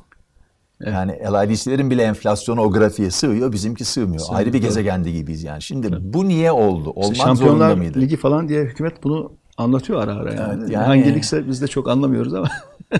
Yani 0.85 1.11
LIDC'lerin 1.11 1.89
bile 1.89 2.03
enflasyonu 2.03 2.61
o 2.61 2.71
grafiğe 2.71 3.11
sığıyor. 3.11 3.51
Bizimki 3.51 3.85
sığmıyor. 3.85 4.21
Ayrı 4.29 4.53
bir 4.53 4.61
gezegende 4.61 5.11
gibiyiz 5.11 5.43
yani. 5.43 5.61
Şimdi 5.61 5.97
bu 6.01 6.27
niye 6.27 6.51
oldu? 6.51 6.89
Olmak 6.89 7.15
zorunda 7.15 7.25
Şampiyonlar 7.25 7.73
mıydı? 7.73 7.99
Ligi 8.01 8.17
falan 8.17 8.49
diye 8.49 8.63
hükümet 8.63 9.03
bunu 9.03 9.31
anlatıyor 9.57 10.03
ara 10.03 10.15
ara 10.15 10.33
yani. 10.33 10.59
Evet, 10.61 10.71
yani- 10.71 10.85
Hangi 10.85 11.15
ligse 11.15 11.47
biz 11.47 11.61
de 11.61 11.67
çok 11.67 11.89
anlamıyoruz 11.89 12.33
ama. 12.33 12.49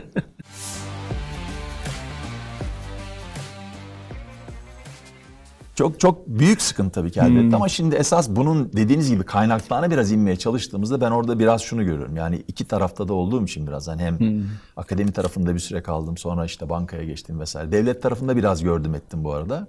Çok 5.79 5.99
çok 5.99 6.27
büyük 6.27 6.61
sıkıntı 6.61 6.91
tabii 6.91 7.11
ki 7.11 7.19
elbette 7.19 7.55
ama 7.55 7.69
şimdi 7.69 7.95
esas 7.95 8.29
bunun 8.29 8.73
dediğiniz 8.73 9.09
gibi 9.09 9.23
kaynaklarına 9.23 9.91
biraz 9.91 10.11
inmeye 10.11 10.35
çalıştığımızda 10.35 11.01
ben 11.01 11.11
orada 11.11 11.39
biraz 11.39 11.61
şunu 11.61 11.85
görüyorum. 11.85 12.15
Yani 12.15 12.43
iki 12.47 12.65
tarafta 12.65 13.07
da 13.07 13.13
olduğum 13.13 13.43
için 13.43 13.67
biraz 13.67 13.87
hani 13.87 14.01
hem 14.01 14.43
akademi 14.77 15.11
tarafında 15.11 15.53
bir 15.53 15.59
süre 15.59 15.83
kaldım 15.83 16.17
sonra 16.17 16.45
işte 16.45 16.69
bankaya 16.69 17.03
geçtim 17.03 17.39
vesaire. 17.39 17.71
Devlet 17.71 18.01
tarafında 18.01 18.35
biraz 18.35 18.63
gördüm 18.63 18.95
ettim 18.95 19.23
bu 19.23 19.33
arada. 19.33 19.67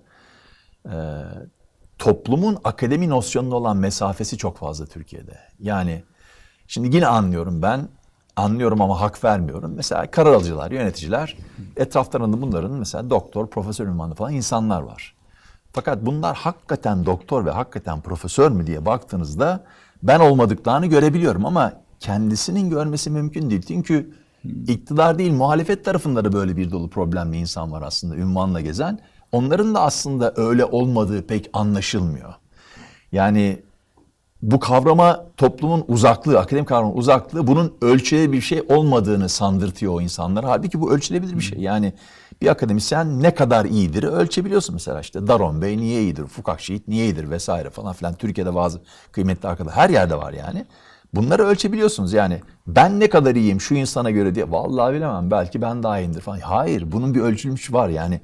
Ee, 0.87 0.91
toplumun 1.99 2.59
akademi 2.65 3.09
nosyonuna 3.09 3.55
olan 3.55 3.77
mesafesi 3.77 4.37
çok 4.39 4.57
fazla 4.59 4.87
Türkiye'de. 4.87 5.39
Yani 5.59 6.03
şimdi 6.67 6.97
yine 6.97 7.07
anlıyorum 7.07 7.63
ben 7.63 7.89
anlıyorum 8.37 8.81
ama 8.81 9.01
hak 9.01 9.25
vermiyorum. 9.25 9.73
Mesela 9.77 10.11
karar 10.11 10.33
alıcılar, 10.33 10.71
yöneticiler 10.71 11.37
etraflarında 11.77 12.43
bunların 12.43 12.73
mesela 12.73 13.11
doktor, 13.11 13.47
profesör 13.47 13.87
ünvanı 13.87 14.15
falan 14.15 14.33
insanlar 14.33 14.83
var. 14.83 15.20
Fakat 15.73 16.07
bunlar 16.07 16.37
hakikaten 16.37 17.07
doktor 17.07 17.47
ve 17.47 17.51
hakikaten 17.51 18.01
profesör 18.01 18.51
mü 18.51 18.67
diye 18.67 18.87
baktığınızda 18.87 19.65
ben 20.03 20.21
olmadıklarını 20.21 20.87
görebiliyorum 20.87 21.47
ama 21.47 21.73
kendisinin 22.01 22.71
görmesi 22.71 23.11
mümkün 23.11 23.51
değil. 23.51 23.63
Çünkü 23.69 24.15
iktidar 24.69 25.19
değil 25.19 25.33
muhalefet 25.33 25.85
tarafında 25.85 26.25
da 26.25 26.33
böyle 26.33 26.57
bir 26.57 26.71
dolu 26.71 26.91
problemli 26.91 27.37
insan 27.37 27.73
var 27.73 27.83
aslında 27.83 28.17
ünvanla 28.17 28.61
gezen. 28.61 28.99
Onların 29.33 29.75
da 29.75 29.81
aslında 29.81 30.33
öyle 30.37 30.65
olmadığı 30.65 31.27
pek 31.27 31.51
anlaşılmıyor. 31.53 32.35
Yani 33.13 33.63
bu 34.43 34.61
kavrama 34.61 35.27
toplumun 35.37 35.85
uzaklığı, 35.89 36.39
akademik 36.39 36.69
kavramın 36.69 36.97
uzaklığı 36.97 37.47
bunun 37.47 37.75
ölçülebilir 37.83 38.33
bir 38.33 38.41
şey 38.41 38.63
olmadığını 38.69 39.29
sandırtıyor 39.29 39.95
o 39.95 40.01
insanlara. 40.01 40.49
Halbuki 40.49 40.81
bu 40.81 40.93
ölçülebilir 40.93 41.37
bir 41.37 41.41
şey. 41.41 41.59
Yani 41.59 41.93
bir 42.43 42.47
akademisyen 42.47 43.23
ne 43.23 43.35
kadar 43.35 43.65
iyidir 43.65 44.03
ölçebiliyorsun 44.03 44.75
mesela 44.75 45.01
işte 45.01 45.27
Daron 45.27 45.63
Bey 45.63 45.79
niye 45.79 46.03
iyidir, 46.03 46.23
Ufuk 46.23 46.49
Akşehit 46.49 46.89
niye 46.89 47.05
iyidir 47.05 47.31
vesaire 47.31 47.71
falan 47.71 47.93
filan. 47.93 48.15
Türkiye'de 48.15 48.55
bazı 48.55 48.81
kıymetli 49.13 49.49
arkadaşlar 49.49 49.85
her 49.85 49.91
yerde 49.91 50.17
var 50.17 50.33
yani. 50.33 50.67
Bunları 51.15 51.47
ölçebiliyorsunuz 51.47 52.13
yani 52.13 52.41
ben 52.67 53.01
ne 53.01 53.09
kadar 53.09 53.35
iyiyim 53.35 53.61
şu 53.61 53.75
insana 53.75 54.11
göre 54.11 54.35
diye 54.35 54.51
vallahi 54.51 54.95
bilemem 54.95 55.31
belki 55.31 55.63
ben 55.63 55.83
daha 55.83 55.99
iyiyimdir 55.99 56.21
falan. 56.21 56.39
Hayır 56.39 56.93
bunun 56.93 57.15
bir 57.15 57.21
ölçülmüş 57.21 57.73
var 57.73 57.89
yani. 57.89 58.21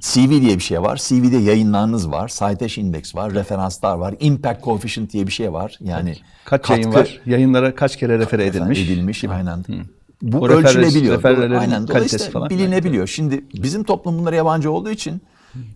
CV 0.00 0.30
diye 0.30 0.56
bir 0.56 0.62
şey 0.62 0.82
var. 0.82 0.96
CV'de 1.04 1.36
yayınlarınız 1.36 2.10
var. 2.10 2.28
Citation 2.28 2.84
Index 2.84 3.14
var. 3.14 3.34
Referanslar 3.34 3.96
var. 3.96 4.14
Impact 4.20 4.64
Coefficient 4.64 5.12
diye 5.12 5.26
bir 5.26 5.32
şey 5.32 5.52
var. 5.52 5.76
Yani 5.80 6.16
Kaç 6.44 6.70
yayın 6.70 6.82
katkı- 6.90 6.98
var? 7.00 7.20
Yayınlara 7.26 7.74
kaç 7.74 7.96
kere 7.96 8.18
refere 8.18 8.46
edilmiş? 8.46 8.78
edilmiş. 8.80 9.24
Aynen. 9.24 9.64
Bu 10.22 10.38
O 10.38 10.48
refer- 10.48 10.54
ölçülebiliyor. 10.54 11.24
Aynen. 11.24 11.50
kalitesi 11.52 11.88
Dolayısıyla 11.88 12.30
falan. 12.30 12.50
bilinebiliyor. 12.50 13.06
Şimdi 13.06 13.44
bizim 13.54 13.84
toplum 13.84 14.18
bunlara 14.18 14.36
yabancı 14.36 14.70
olduğu 14.70 14.90
için 14.90 15.20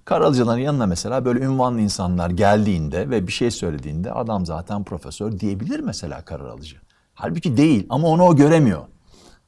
karalıcıların 0.05 0.61
yanına 0.61 0.87
mesela 0.87 1.25
böyle 1.25 1.45
ünvanlı 1.45 1.81
insanlar 1.81 2.31
geldiğinde 2.31 3.11
ve 3.11 3.27
bir 3.27 3.33
şey 3.33 3.51
söylediğinde 3.51 4.13
adam 4.13 4.47
zaten 4.47 4.85
profesör 4.85 5.41
diyebilir 5.41 5.81
mesela 5.81 6.21
karar 6.25 6.45
alıcı. 6.49 6.77
Halbuki 7.15 7.57
değil 7.57 7.87
ama 7.89 8.09
onu 8.09 8.23
o 8.23 8.37
göremiyor. 8.37 8.83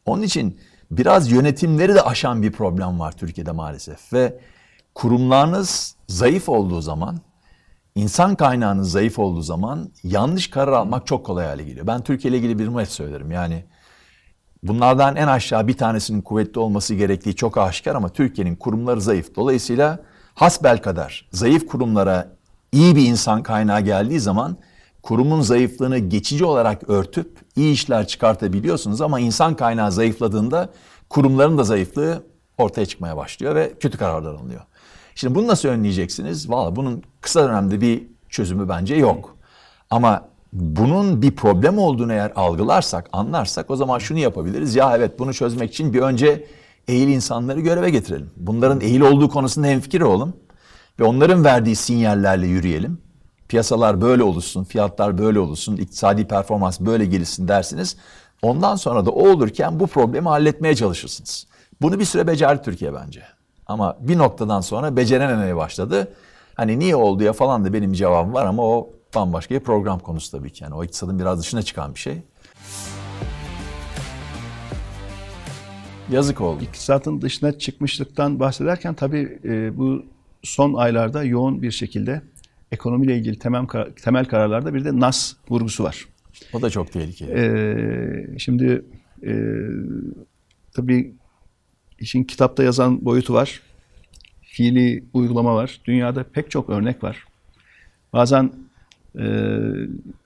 Onun 0.06 0.22
için 0.22 0.58
biraz 0.90 1.30
yönetimleri 1.30 1.94
de 1.94 2.02
aşan 2.02 2.42
bir 2.42 2.52
problem 2.52 3.00
var 3.00 3.12
Türkiye'de 3.12 3.52
maalesef 3.52 4.12
ve 4.12 4.40
kurumlarınız 4.94 5.96
zayıf 6.08 6.48
olduğu 6.48 6.80
zaman 6.80 7.20
İnsan 7.98 8.34
kaynağınız 8.34 8.90
zayıf 8.90 9.18
olduğu 9.18 9.42
zaman 9.42 9.90
yanlış 10.04 10.50
karar 10.50 10.72
almak 10.72 11.06
çok 11.06 11.26
kolay 11.26 11.46
hale 11.46 11.64
geliyor. 11.64 11.86
Ben 11.86 12.00
Türkiye 12.00 12.30
ile 12.30 12.38
ilgili 12.38 12.58
bir 12.58 12.80
hep 12.80 12.88
söylerim. 12.88 13.30
Yani 13.30 13.64
bunlardan 14.62 15.16
en 15.16 15.28
aşağı 15.28 15.68
bir 15.68 15.76
tanesinin 15.76 16.22
kuvvetli 16.22 16.60
olması 16.60 16.94
gerektiği 16.94 17.34
çok 17.34 17.58
aşikar 17.58 17.94
ama 17.94 18.08
Türkiye'nin 18.08 18.56
kurumları 18.56 19.00
zayıf. 19.00 19.36
Dolayısıyla 19.36 19.98
hasbel 20.34 20.78
kadar 20.82 21.28
zayıf 21.32 21.66
kurumlara 21.66 22.28
iyi 22.72 22.96
bir 22.96 23.06
insan 23.06 23.42
kaynağı 23.42 23.80
geldiği 23.80 24.20
zaman 24.20 24.56
kurumun 25.02 25.40
zayıflığını 25.40 25.98
geçici 25.98 26.44
olarak 26.44 26.90
örtüp 26.90 27.38
iyi 27.58 27.72
işler 27.72 28.06
çıkartabiliyorsunuz 28.06 29.00
ama 29.00 29.20
insan 29.20 29.56
kaynağı 29.56 29.92
zayıfladığında 29.92 30.68
kurumların 31.08 31.58
da 31.58 31.64
zayıflığı 31.64 32.22
ortaya 32.58 32.86
çıkmaya 32.86 33.16
başlıyor 33.16 33.54
ve 33.54 33.72
kötü 33.80 33.98
kararlar 33.98 34.34
alınıyor. 34.34 34.60
Şimdi 35.14 35.34
bunu 35.34 35.46
nasıl 35.46 35.68
önleyeceksiniz? 35.68 36.50
Valla 36.50 36.76
bunun 36.76 37.02
kısa 37.20 37.48
dönemde 37.48 37.80
bir 37.80 38.06
çözümü 38.28 38.68
bence 38.68 38.94
yok. 38.94 39.36
Ama 39.90 40.28
bunun 40.52 41.22
bir 41.22 41.36
problem 41.36 41.78
olduğunu 41.78 42.12
eğer 42.12 42.32
algılarsak, 42.36 43.08
anlarsak 43.12 43.70
o 43.70 43.76
zaman 43.76 43.98
şunu 43.98 44.18
yapabiliriz. 44.18 44.76
Ya 44.76 44.96
evet 44.96 45.18
bunu 45.18 45.34
çözmek 45.34 45.70
için 45.70 45.94
bir 45.94 46.00
önce 46.00 46.46
eğil 46.88 47.08
insanları 47.08 47.60
göreve 47.60 47.90
getirelim. 47.90 48.30
Bunların 48.36 48.80
eğil 48.80 49.00
olduğu 49.00 49.28
konusunda 49.28 49.66
hemfikir 49.66 50.00
olalım. 50.00 50.36
Ve 51.00 51.04
onların 51.04 51.44
verdiği 51.44 51.76
sinyallerle 51.76 52.46
yürüyelim. 52.46 52.98
Piyasalar 53.48 54.00
böyle 54.00 54.22
oluşsun, 54.22 54.64
fiyatlar 54.64 55.18
böyle 55.18 55.38
oluşsun, 55.38 55.76
iktisadi 55.76 56.28
performans 56.28 56.80
böyle 56.80 57.04
gelişsin 57.04 57.48
dersiniz. 57.48 57.96
Ondan 58.42 58.76
sonra 58.76 59.06
da 59.06 59.10
o 59.10 59.28
olurken 59.28 59.80
bu 59.80 59.86
problemi 59.86 60.28
halletmeye 60.28 60.74
çalışırsınız. 60.76 61.46
Bunu 61.82 61.98
bir 61.98 62.04
süre 62.04 62.26
becerdi 62.26 62.62
Türkiye 62.62 62.94
bence. 62.94 63.22
Ama 63.66 63.96
bir 64.00 64.18
noktadan 64.18 64.60
sonra 64.60 64.96
becerememeye 64.96 65.56
başladı. 65.56 66.12
Hani 66.54 66.78
niye 66.78 66.96
oldu 66.96 67.22
ya 67.22 67.32
falan 67.32 67.64
da 67.64 67.72
benim 67.72 67.92
cevabım 67.92 68.34
var 68.34 68.46
ama 68.46 68.62
o 68.62 68.90
bambaşka 69.14 69.54
bir 69.54 69.60
program 69.60 69.98
konusu 69.98 70.38
tabii 70.38 70.52
ki. 70.52 70.64
Yani 70.64 70.74
o 70.74 70.84
iktisadın 70.84 71.18
biraz 71.18 71.40
dışına 71.40 71.62
çıkan 71.62 71.94
bir 71.94 72.00
şey. 72.00 72.22
Yazık 76.10 76.40
oldu. 76.40 76.64
İktisatın 76.64 77.20
dışına 77.20 77.58
çıkmışlıktan 77.58 78.40
bahsederken 78.40 78.94
tabii 78.94 79.40
e, 79.44 79.78
bu 79.78 80.02
son 80.42 80.74
aylarda 80.74 81.24
yoğun 81.24 81.62
bir 81.62 81.70
şekilde 81.70 82.22
ekonomiyle 82.72 83.16
ilgili 83.16 83.38
temel, 83.38 83.66
temel 84.02 84.24
kararlarda 84.24 84.74
bir 84.74 84.84
de 84.84 85.00
NAS 85.00 85.34
vurgusu 85.50 85.84
var. 85.84 86.06
O 86.52 86.62
da 86.62 86.70
çok 86.70 86.92
tehlikeli. 86.92 87.30
Ee, 87.30 88.38
şimdi 88.38 88.84
e, 89.26 89.32
tabii 90.72 91.14
işin 91.98 92.24
kitapta 92.24 92.62
yazan 92.62 93.04
boyutu 93.04 93.34
var. 93.34 93.60
Fiili 94.42 95.04
uygulama 95.12 95.54
var. 95.54 95.80
Dünyada 95.84 96.24
pek 96.24 96.50
çok 96.50 96.70
örnek 96.70 97.04
var. 97.04 97.24
Bazen 98.12 98.52
e, 99.18 99.26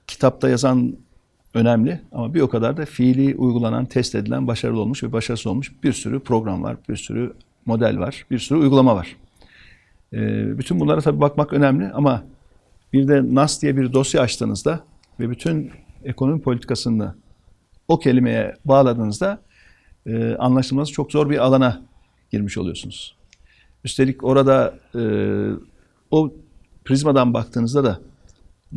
kitapta 0.06 0.48
yazan 0.48 0.96
önemli 1.54 2.00
ama 2.12 2.34
bir 2.34 2.40
o 2.40 2.48
kadar 2.48 2.76
da 2.76 2.84
fiili 2.84 3.34
uygulanan, 3.34 3.86
test 3.86 4.14
edilen, 4.14 4.46
başarılı 4.46 4.80
olmuş 4.80 5.02
ve 5.02 5.12
başarısız 5.12 5.46
olmuş 5.46 5.72
bir 5.82 5.92
sürü 5.92 6.20
program 6.20 6.62
var, 6.62 6.76
bir 6.88 6.96
sürü 6.96 7.32
model 7.66 7.98
var, 7.98 8.26
bir 8.30 8.38
sürü 8.38 8.58
uygulama 8.58 8.96
var. 8.96 9.16
E, 10.12 10.18
bütün 10.58 10.80
bunlara 10.80 11.00
tabii 11.00 11.20
bakmak 11.20 11.52
önemli 11.52 11.90
ama 11.92 12.24
bir 12.92 13.08
de 13.08 13.34
NAS 13.34 13.62
diye 13.62 13.76
bir 13.76 13.92
dosya 13.92 14.22
açtığınızda 14.22 14.80
ve 15.20 15.30
bütün 15.30 15.70
ekonomi 16.04 16.40
politikasını 16.40 17.14
o 17.88 17.98
kelimeye 17.98 18.56
bağladığınızda 18.64 19.40
e, 20.06 20.34
anlaşılması 20.34 20.92
çok 20.92 21.12
zor 21.12 21.30
bir 21.30 21.38
alana 21.38 21.82
girmiş 22.30 22.58
oluyorsunuz. 22.58 23.16
Üstelik 23.84 24.24
orada 24.24 24.74
e, 24.94 25.02
o 26.10 26.32
prizmadan 26.84 27.34
baktığınızda 27.34 27.84
da 27.84 28.00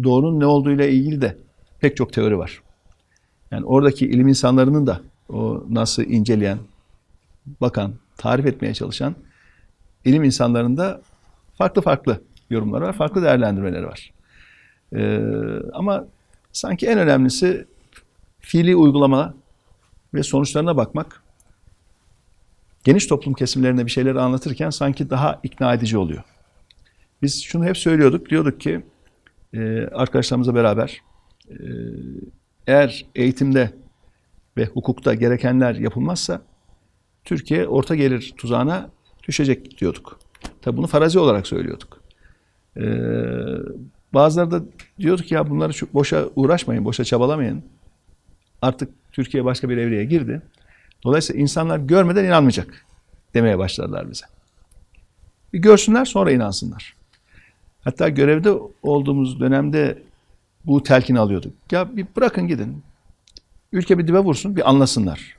doğrunun 0.04 0.40
ne 0.40 0.46
olduğuyla 0.46 0.86
ilgili 0.86 1.22
de 1.22 1.38
pek 1.80 1.98
çok 1.98 2.14
teori 2.14 2.38
var. 2.38 2.62
Yani 3.52 3.66
oradaki 3.66 4.08
ilim 4.08 4.28
insanlarının 4.28 4.88
da 4.88 5.02
o 5.30 5.64
nasıl 5.70 6.04
inceleyen, 6.04 6.60
bakan, 7.62 7.94
tarif 8.18 8.46
etmeye 8.46 8.74
çalışan 8.74 9.16
ilim 10.06 10.24
insanlarının 10.24 10.78
da 10.78 11.02
farklı 11.58 11.82
farklı 11.82 12.22
yorumları 12.50 12.84
var, 12.84 12.94
farklı 12.94 13.22
değerlendirmeleri 13.22 13.86
var. 13.86 14.14
Ee, 14.96 15.22
ama 15.74 16.08
sanki 16.52 16.88
en 16.88 17.00
önemlisi 17.00 17.68
fiili 18.40 18.76
uygulama 18.76 19.34
ve 20.14 20.24
sonuçlarına 20.24 20.78
bakmak. 20.78 21.24
Geniş 22.84 23.08
toplum 23.08 23.34
kesimlerine 23.34 23.86
bir 23.86 23.92
şeyleri 23.92 24.20
anlatırken 24.20 24.70
sanki 24.70 25.10
daha 25.10 25.40
ikna 25.44 25.74
edici 25.74 25.98
oluyor. 25.98 26.24
Biz 27.22 27.44
şunu 27.44 27.66
hep 27.66 27.78
söylüyorduk, 27.78 28.30
diyorduk 28.30 28.62
ki 28.62 28.86
e, 29.54 29.88
arkadaşlarımızla 29.88 30.56
beraber 30.56 31.02
e, 31.50 31.56
eğer 32.68 33.06
eğitimde 33.16 33.72
ve 34.58 34.66
hukukta 34.66 35.14
gerekenler 35.14 35.76
yapılmazsa 35.76 36.42
Türkiye 37.24 37.68
orta 37.68 37.96
gelir 37.96 38.34
tuzağına 38.38 38.90
düşecek 39.28 39.78
diyorduk. 39.78 40.25
Tabi 40.66 40.78
bunu 40.78 40.88
farazi 40.88 41.20
olarak 41.20 41.48
söylüyorduk. 41.48 42.02
Ee, 42.78 42.82
bazıları 44.14 44.52
da 44.52 44.62
diyorduk 45.00 45.32
ya 45.32 45.50
bunları 45.50 45.74
boşa 45.94 46.26
uğraşmayın, 46.36 46.86
boşa 46.86 47.04
çabalamayın. 47.04 47.64
Artık 48.62 48.90
Türkiye 49.12 49.46
başka 49.46 49.70
bir 49.70 49.78
evreye 49.78 50.06
girdi. 50.06 50.42
Dolayısıyla 51.04 51.42
insanlar 51.42 51.78
görmeden 51.78 52.26
inanmayacak 52.26 52.86
demeye 53.34 53.58
başladılar 53.58 54.12
bize. 54.12 54.26
Bir 55.54 55.60
görsünler 55.60 56.06
sonra 56.06 56.32
inansınlar. 56.32 56.96
Hatta 57.84 58.10
görevde 58.10 58.54
olduğumuz 58.84 59.40
dönemde 59.40 60.04
bu 60.66 60.84
telkini 60.84 61.20
alıyorduk. 61.20 61.54
Ya 61.72 61.98
bir 61.98 62.08
bırakın 62.16 62.48
gidin. 62.48 62.84
Ülke 63.72 63.98
bir 63.98 64.08
dibe 64.08 64.20
vursun, 64.20 64.56
bir 64.56 64.70
anlasınlar. 64.70 65.38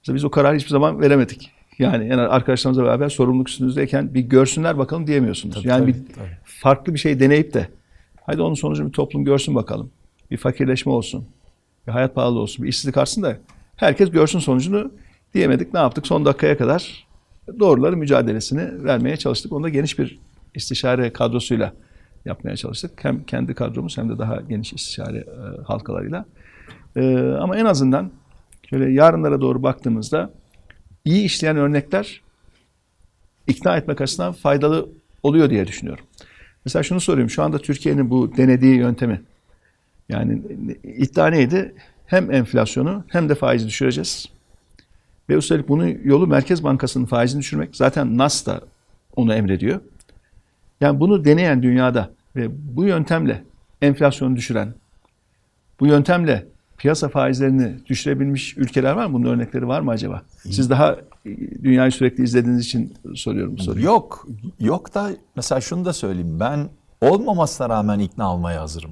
Mesela 0.00 0.16
biz 0.16 0.24
o 0.24 0.30
kararı 0.30 0.56
hiçbir 0.56 0.70
zaman 0.70 1.00
veremedik. 1.00 1.52
Yani, 1.82 2.08
yani 2.08 2.20
arkadaşlarımızla 2.20 2.84
beraber 2.84 3.08
sorumluluk 3.08 3.48
üstünüzdeyken 3.48 4.14
bir 4.14 4.20
görsünler 4.20 4.78
bakalım 4.78 5.06
diyemiyorsunuz. 5.06 5.54
Tabii, 5.54 5.68
yani 5.68 5.80
tabii, 5.80 6.04
bir 6.06 6.14
tabii. 6.14 6.38
farklı 6.44 6.94
bir 6.94 6.98
şey 6.98 7.20
deneyip 7.20 7.54
de 7.54 7.68
hadi 8.26 8.42
onun 8.42 8.54
sonucunu 8.54 8.88
bir 8.88 8.92
toplum 8.92 9.24
görsün 9.24 9.54
bakalım. 9.54 9.90
Bir 10.30 10.36
fakirleşme 10.36 10.92
olsun. 10.92 11.24
Bir 11.86 11.92
hayat 11.92 12.14
pahalı 12.14 12.38
olsun. 12.38 12.64
Bir 12.64 12.68
işsizlik 12.68 12.96
artsın 12.96 13.22
da 13.22 13.36
herkes 13.76 14.10
görsün 14.10 14.38
sonucunu 14.38 14.92
diyemedik. 15.34 15.74
Ne 15.74 15.80
yaptık? 15.80 16.06
Son 16.06 16.24
dakikaya 16.24 16.58
kadar 16.58 17.06
doğruları 17.58 17.96
mücadelesini 17.96 18.84
vermeye 18.84 19.16
çalıştık. 19.16 19.52
Onu 19.52 19.64
da 19.64 19.68
geniş 19.68 19.98
bir 19.98 20.18
istişare 20.54 21.12
kadrosuyla 21.12 21.72
yapmaya 22.24 22.56
çalıştık. 22.56 23.04
Hem 23.04 23.22
kendi 23.24 23.54
kadromuz 23.54 23.98
hem 23.98 24.08
de 24.08 24.18
daha 24.18 24.40
geniş 24.40 24.72
istişare 24.72 25.18
e, 25.18 25.62
halkalarıyla. 25.62 26.24
E, 26.96 27.18
ama 27.40 27.56
en 27.56 27.64
azından 27.64 28.10
şöyle 28.70 28.92
yarınlara 28.92 29.40
doğru 29.40 29.62
baktığımızda 29.62 30.30
iyi 31.04 31.24
işleyen 31.24 31.56
örnekler 31.56 32.20
ikna 33.46 33.76
etmek 33.76 34.00
açısından 34.00 34.32
faydalı 34.32 34.88
oluyor 35.22 35.50
diye 35.50 35.66
düşünüyorum. 35.66 36.04
Mesela 36.64 36.82
şunu 36.82 37.00
sorayım. 37.00 37.30
Şu 37.30 37.42
anda 37.42 37.58
Türkiye'nin 37.58 38.10
bu 38.10 38.36
denediği 38.36 38.76
yöntemi 38.76 39.20
yani 40.08 40.42
iddia 40.84 41.26
neydi? 41.26 41.74
Hem 42.06 42.32
enflasyonu 42.32 43.04
hem 43.08 43.28
de 43.28 43.34
faizi 43.34 43.66
düşüreceğiz. 43.66 44.28
Ve 45.28 45.34
üstelik 45.34 45.68
bunun 45.68 45.98
yolu 46.04 46.26
Merkez 46.26 46.64
Bankası'nın 46.64 47.04
faizini 47.04 47.40
düşürmek. 47.40 47.76
Zaten 47.76 48.18
Nas 48.18 48.46
da 48.46 48.60
onu 49.16 49.34
emrediyor. 49.34 49.80
Yani 50.80 51.00
bunu 51.00 51.24
deneyen 51.24 51.62
dünyada 51.62 52.10
ve 52.36 52.48
bu 52.76 52.84
yöntemle 52.84 53.44
enflasyonu 53.82 54.36
düşüren, 54.36 54.74
bu 55.80 55.86
yöntemle 55.86 56.46
piyasa 56.82 57.08
faizlerini 57.08 57.72
düşürebilmiş 57.86 58.56
ülkeler 58.56 58.92
var 58.92 59.06
mı? 59.06 59.12
Bunun 59.12 59.28
örnekleri 59.28 59.68
var 59.68 59.80
mı 59.80 59.90
acaba? 59.90 60.22
Siz 60.50 60.70
daha 60.70 60.96
dünyayı 61.62 61.92
sürekli 61.92 62.24
izlediğiniz 62.24 62.64
için 62.66 62.94
soruyorum 63.14 63.56
bu 63.58 63.62
soruyu. 63.62 63.84
Yok. 63.84 64.26
Yok 64.60 64.94
da 64.94 65.10
mesela 65.36 65.60
şunu 65.60 65.84
da 65.84 65.92
söyleyeyim. 65.92 66.36
Ben 66.40 66.68
olmamasına 67.00 67.68
rağmen 67.68 67.98
ikna 67.98 68.34
olmaya 68.34 68.60
hazırım. 68.60 68.90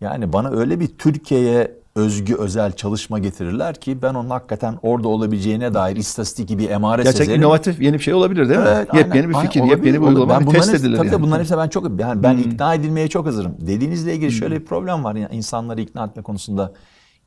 Yani 0.00 0.32
bana 0.32 0.50
öyle 0.50 0.80
bir 0.80 0.86
Türkiye'ye 0.86 1.72
özgü 1.96 2.34
özel 2.34 2.72
çalışma 2.72 3.18
getirirler 3.18 3.74
ki 3.80 4.02
ben 4.02 4.14
onun 4.14 4.30
hakikaten 4.30 4.78
orada 4.82 5.08
olabileceğine 5.08 5.74
dair 5.74 5.96
istatistik 5.96 6.48
gibi 6.48 6.64
emare 6.64 7.02
Gerçek 7.02 7.18
sezerim. 7.18 7.40
inovatif 7.40 7.82
yeni 7.82 7.94
bir 7.94 8.02
şey 8.02 8.14
olabilir 8.14 8.48
değil 8.48 8.60
mi? 8.60 8.66
Evet, 8.68 8.88
yepyeni 8.94 9.12
aynen, 9.26 9.28
bir 9.28 9.34
fikir, 9.46 9.60
aynen, 9.60 9.70
yepyeni 9.70 10.00
bir 10.02 10.06
uygulama 10.06 10.40
Ben 10.40 10.46
test 10.46 10.72
hepsi- 10.72 10.86
edilir. 10.86 10.96
Tabii 10.96 11.06
yani. 11.08 11.22
bunların 11.22 11.40
hepsine 11.40 11.58
ben 11.58 11.68
çok 11.68 12.00
yani 12.00 12.22
ben 12.22 12.36
ikna 12.36 12.74
edilmeye 12.74 13.08
çok 13.08 13.26
hazırım. 13.26 13.54
Dediğinizle 13.60 14.14
ilgili 14.14 14.32
şöyle 14.32 14.60
bir 14.60 14.64
problem 14.64 15.04
var. 15.04 15.14
Yani 15.14 15.34
insanları 15.34 15.80
ikna 15.80 16.04
etme 16.04 16.22
konusunda 16.22 16.72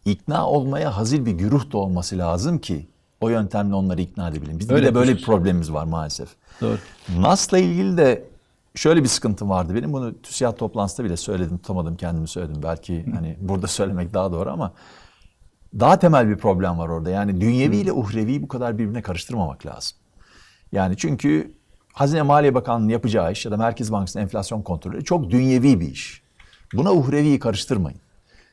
ikna 0.05 0.47
olmaya 0.47 0.97
hazır 0.97 1.25
bir 1.25 1.31
güruh 1.31 1.71
da 1.71 1.77
olması 1.77 2.17
lazım 2.17 2.59
ki 2.59 2.87
o 3.21 3.29
yöntemle 3.29 3.75
onları 3.75 4.01
ikna 4.01 4.29
edebilin. 4.29 4.59
Bizim 4.59 4.75
Öyle 4.75 4.87
de 4.87 4.95
böyle 4.95 5.17
bir 5.17 5.23
problemimiz 5.23 5.73
var 5.73 5.85
maalesef. 5.85 6.29
Doğru. 6.61 6.77
NAS'la 7.19 7.57
ilgili 7.57 7.97
de 7.97 8.25
şöyle 8.75 9.03
bir 9.03 9.07
sıkıntım 9.07 9.49
vardı 9.49 9.75
benim. 9.75 9.93
Bunu 9.93 10.21
TÜSİAD 10.21 10.57
toplantısında 10.57 11.07
bile 11.07 11.17
söyledim, 11.17 11.57
tutamadım, 11.57 11.97
kendimi 11.97 12.27
söyledim. 12.27 12.63
Belki 12.63 13.05
hani 13.13 13.37
burada 13.41 13.67
söylemek 13.67 14.13
daha 14.13 14.31
doğru 14.31 14.49
ama 14.49 14.73
daha 15.79 15.99
temel 15.99 16.29
bir 16.29 16.37
problem 16.37 16.79
var 16.79 16.89
orada. 16.89 17.09
Yani 17.09 17.41
dünyevi 17.41 17.77
ile 17.77 17.91
uhrevi 17.91 18.41
bu 18.43 18.47
kadar 18.47 18.77
birbirine 18.77 19.01
karıştırmamak 19.01 19.65
lazım. 19.65 19.97
Yani 20.71 20.97
çünkü 20.97 21.53
Hazine 21.93 22.21
Maliye 22.21 22.55
Bakanlığı'nın 22.55 22.89
yapacağı 22.89 23.31
iş 23.31 23.45
ya 23.45 23.51
da 23.51 23.57
Merkez 23.57 23.91
Bankası'nın 23.91 24.23
enflasyon 24.23 24.61
kontrolü 24.61 25.03
çok 25.03 25.29
dünyevi 25.29 25.79
bir 25.79 25.91
iş. 25.91 26.21
Buna 26.73 26.93
uhreviyi 26.93 27.39
karıştırmayın. 27.39 27.99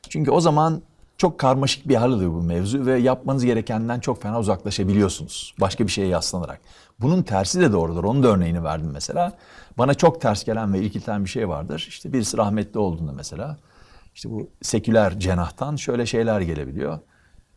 Çünkü 0.08 0.30
o 0.30 0.40
zaman 0.40 0.82
çok 1.18 1.40
karmaşık 1.40 1.88
bir 1.88 1.94
hal 1.94 2.12
alıyor 2.12 2.32
bu 2.32 2.42
mevzu 2.42 2.86
ve 2.86 2.98
yapmanız 2.98 3.44
gerekenden 3.44 4.00
çok 4.00 4.22
fena 4.22 4.40
uzaklaşabiliyorsunuz. 4.40 5.54
Başka 5.60 5.86
bir 5.86 5.92
şeye 5.92 6.08
yaslanarak. 6.08 6.60
Bunun 7.00 7.22
tersi 7.22 7.60
de 7.60 7.72
doğrudur. 7.72 8.04
Onun 8.04 8.22
da 8.22 8.28
örneğini 8.28 8.64
verdim 8.64 8.90
mesela. 8.92 9.32
Bana 9.78 9.94
çok 9.94 10.20
ters 10.20 10.44
gelen 10.44 10.72
ve 10.72 10.80
irkilten 10.82 11.24
bir 11.24 11.30
şey 11.30 11.48
vardır. 11.48 11.86
İşte 11.88 12.12
birisi 12.12 12.36
rahmetli 12.36 12.78
olduğunda 12.78 13.12
mesela 13.12 13.56
işte 14.14 14.30
bu 14.30 14.50
seküler 14.62 15.20
cenahtan 15.20 15.76
şöyle 15.76 16.06
şeyler 16.06 16.40
gelebiliyor. 16.40 16.98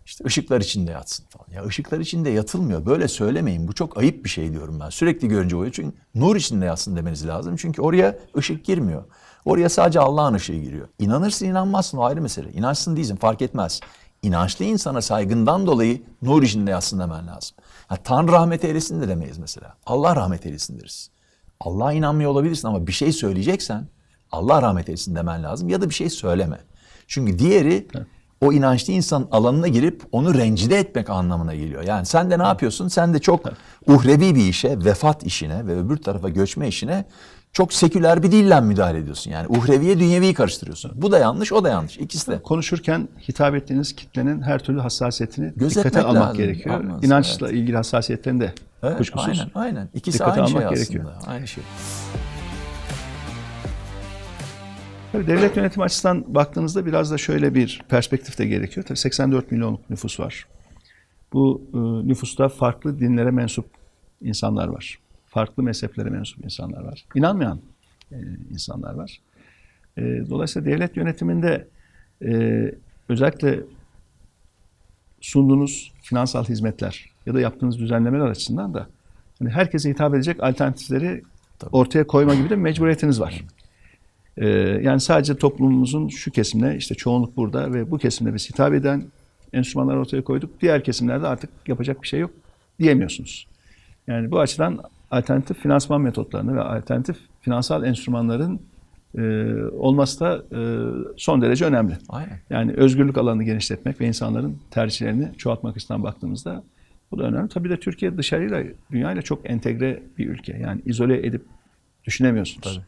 İşte 0.06 0.26
ışıklar 0.26 0.62
içinde 0.62 0.92
yatsın 0.92 1.26
falan. 1.30 1.46
Ya 1.52 1.66
ışıklar 1.66 2.00
içinde 2.00 2.30
yatılmıyor. 2.30 2.86
Böyle 2.86 3.08
söylemeyin. 3.08 3.68
Bu 3.68 3.74
çok 3.74 3.98
ayıp 3.98 4.24
bir 4.24 4.30
şey 4.30 4.52
diyorum 4.52 4.80
ben. 4.80 4.90
Sürekli 4.90 5.28
görünce 5.28 5.56
oluyor. 5.56 5.72
Çünkü 5.72 5.98
nur 6.16 6.36
içinde 6.36 6.66
yatsın 6.66 6.96
demeniz 6.96 7.28
lazım. 7.28 7.56
Çünkü 7.56 7.82
oraya 7.82 8.20
ışık 8.38 8.66
girmiyor. 8.66 9.04
Oraya 9.46 9.70
sadece 9.70 10.00
Allah'ın 10.00 10.34
ışığı 10.34 10.54
giriyor. 10.54 10.88
İnanırsın 11.00 11.46
inanmazsın 11.46 11.98
o 11.98 12.04
ayrı 12.04 12.22
mesele. 12.22 12.52
İnançsın 12.52 12.96
değilsin 12.96 13.16
fark 13.16 13.42
etmez. 13.42 13.80
İnançlı 14.22 14.66
insana 14.66 15.02
saygından 15.02 15.68
dolayı 15.68 16.02
nur 16.22 16.44
içinde 16.44 16.72
yatsın 16.72 17.00
demen 17.00 17.28
lazım. 17.28 17.58
Ha, 17.88 17.96
Tanrı 17.96 18.32
rahmet 18.32 18.66
eylesin 18.66 19.02
de 19.02 19.08
demeyiz 19.08 19.38
mesela. 19.38 19.76
Allah 19.86 20.16
rahmet 20.16 20.46
eylesin 20.46 20.80
deriz. 20.80 21.10
Allah'a 21.60 21.94
inanmıyor 21.94 22.32
olabilirsin 22.32 22.68
ama 22.68 22.88
bir 22.88 22.92
şey 22.92 23.12
söyleyeceksen 23.12 23.88
Allah 24.32 24.62
rahmet 24.62 24.90
eylesin 24.90 25.16
demen 25.16 25.44
lazım 25.44 25.70
ya 25.70 25.82
da 25.82 25.90
bir 25.90 25.94
şey 25.94 26.10
söyleme. 26.10 26.58
Çünkü 27.08 27.40
diğeri 27.40 27.88
o 28.42 28.54
inançlı 28.54 28.94
insanın 28.94 29.28
alanına 29.32 29.68
girip 29.68 30.04
onu 30.12 30.34
rencide 30.34 30.80
etmek 30.80 31.10
anlamına 31.10 31.56
geliyor. 31.56 31.84
Yani 31.84 32.06
sen 32.06 32.32
de 32.32 32.40
ne 32.40 32.44
yapıyorsun? 32.44 32.88
Sen 32.88 33.14
de 33.14 33.20
çok 33.20 33.46
uhrevi 33.88 34.36
bir 34.36 34.46
işe, 34.46 34.86
vefat 34.86 35.24
işine 35.24 35.68
ve 35.68 35.80
öbür 35.80 35.98
tarafa 35.98 36.30
göçme 36.30 36.68
işine 36.68 37.06
çok 37.54 37.74
seküler 37.74 38.24
bir 38.24 38.32
dille 38.32 38.62
müdahale 38.62 38.98
ediyorsun. 38.98 39.32
Yani 39.32 39.48
uhreviye 39.48 40.00
dünyeviyi 40.00 40.34
karıştırıyorsun. 40.34 40.92
Bu 40.96 41.12
da 41.12 41.20
yanlış, 41.20 41.54
o 41.54 41.64
da 41.64 41.70
yanlış. 41.70 41.98
İkisi 41.98 42.32
de. 42.32 42.42
Konuşurken 42.42 43.08
hitap 43.28 43.56
ettiğiniz 43.56 43.96
kitlenin 43.96 44.42
her 44.42 44.60
türlü 44.64 44.80
hassasiyetini 44.80 45.54
Gözetmek 45.56 45.86
dikkate 45.94 46.08
almak 46.08 46.22
lazım. 46.24 46.38
gerekiyor. 46.38 46.76
Almaz, 46.80 47.04
İnançla 47.04 47.52
ilgili 47.52 47.76
hassasiyetlerini 47.78 48.42
de 48.42 48.54
Evet, 48.84 48.98
kuşkusuz. 48.98 49.40
aynen, 49.40 49.52
aynen. 49.56 49.90
İkisi 49.94 50.20
dikkate 50.20 50.42
aynı 50.42 50.50
şey 50.50 50.58
almak 50.60 50.72
aslında. 50.74 50.86
gerekiyor. 50.94 51.12
Aynı 51.28 51.48
şey. 51.48 51.64
Tabii 55.12 55.28
devlet 55.28 55.58
yönetimi 55.58 55.84
açısından 55.84 56.36
baktığınızda 56.36 56.86
biraz 56.86 57.12
da 57.12 57.18
şöyle 57.18 57.56
bir 57.56 57.82
perspektif 57.90 58.38
de 58.38 58.46
gerekiyor. 58.46 58.86
Tabii 58.86 58.98
84 58.98 59.52
milyonluk 59.52 59.90
nüfus 59.90 60.20
var. 60.20 60.46
Bu 61.34 61.62
e, 61.74 61.78
nüfusta 62.08 62.50
farklı 62.50 63.00
dinlere 63.00 63.32
mensup 63.32 63.66
insanlar 64.22 64.68
var. 64.68 65.00
Farklı 65.30 65.64
mezheplere 65.64 66.10
mensup 66.10 66.46
insanlar 66.46 66.84
var. 66.84 67.06
İnanmayan 67.16 67.60
e, 68.12 68.18
insanlar 68.52 68.94
var. 68.94 69.20
E, 69.98 70.02
dolayısıyla 70.30 70.72
devlet 70.72 70.98
yönetiminde 70.98 71.68
e, 72.26 72.72
özellikle 73.10 73.60
sunduğunuz 75.22 75.92
finansal 76.02 76.46
hizmetler 76.46 77.10
ya 77.26 77.34
da 77.34 77.40
yaptığınız 77.42 77.80
düzenlemeler 77.80 78.26
açısından 78.26 78.74
da 78.74 78.88
hani 79.40 79.50
herkese 79.50 79.90
hitap 79.90 80.16
edecek 80.16 80.44
alternatifleri 80.44 81.24
ortaya 81.72 82.08
koyma 82.08 82.36
gibi 82.36 82.50
de 82.50 82.56
mecburiyetiniz 82.56 83.20
var. 83.20 83.44
Ee, 84.38 84.48
yani 84.84 85.00
sadece 85.00 85.38
toplumumuzun 85.38 86.08
şu 86.08 86.32
kesimine 86.32 86.76
işte 86.76 86.96
çoğunluk 86.96 87.38
burada 87.38 87.74
ve 87.74 87.92
bu 87.92 87.98
kesimde 87.98 88.34
biz 88.34 88.50
hitap 88.50 88.74
eden 88.74 89.04
enstrümanlar 89.54 89.96
ortaya 89.96 90.24
koyduk. 90.24 90.62
Diğer 90.62 90.84
kesimlerde 90.84 91.28
artık 91.28 91.50
yapacak 91.68 92.02
bir 92.02 92.08
şey 92.08 92.20
yok 92.20 92.32
diyemiyorsunuz. 92.80 93.48
Yani 94.08 94.32
bu 94.32 94.40
açıdan 94.40 94.80
alternatif 95.12 95.58
finansman 95.58 96.02
metotlarını 96.02 96.56
ve 96.56 96.62
alternatif 96.62 97.18
finansal 97.42 97.84
enstrümanların 97.84 98.60
e, 99.18 99.54
olması 99.64 100.20
da 100.20 100.44
e, 100.52 100.60
son 101.18 101.42
derece 101.42 101.66
önemli. 101.66 101.98
Aynen. 102.10 102.40
Yani 102.50 102.74
özgürlük 102.74 103.18
alanını 103.18 103.44
genişletmek 103.44 104.02
ve 104.02 104.08
insanların 104.08 104.58
tercihlerini 104.72 105.30
çoğaltmak 105.38 105.76
açısından 105.76 106.04
baktığımızda 106.04 106.64
bu 107.12 107.20
da 107.20 107.24
önemli. 107.24 107.50
Tabii 107.50 107.70
de 107.70 107.80
Türkiye 107.80 108.18
dışarıyla, 108.18 108.64
dünyayla 108.92 109.22
çok 109.22 109.50
entegre 109.50 110.04
bir 110.18 110.30
ülke. 110.30 110.58
Yani 110.58 110.82
izole 110.86 111.28
edip 111.28 111.46
düşünemiyorsunuz. 112.04 112.74
Tabii. 112.74 112.86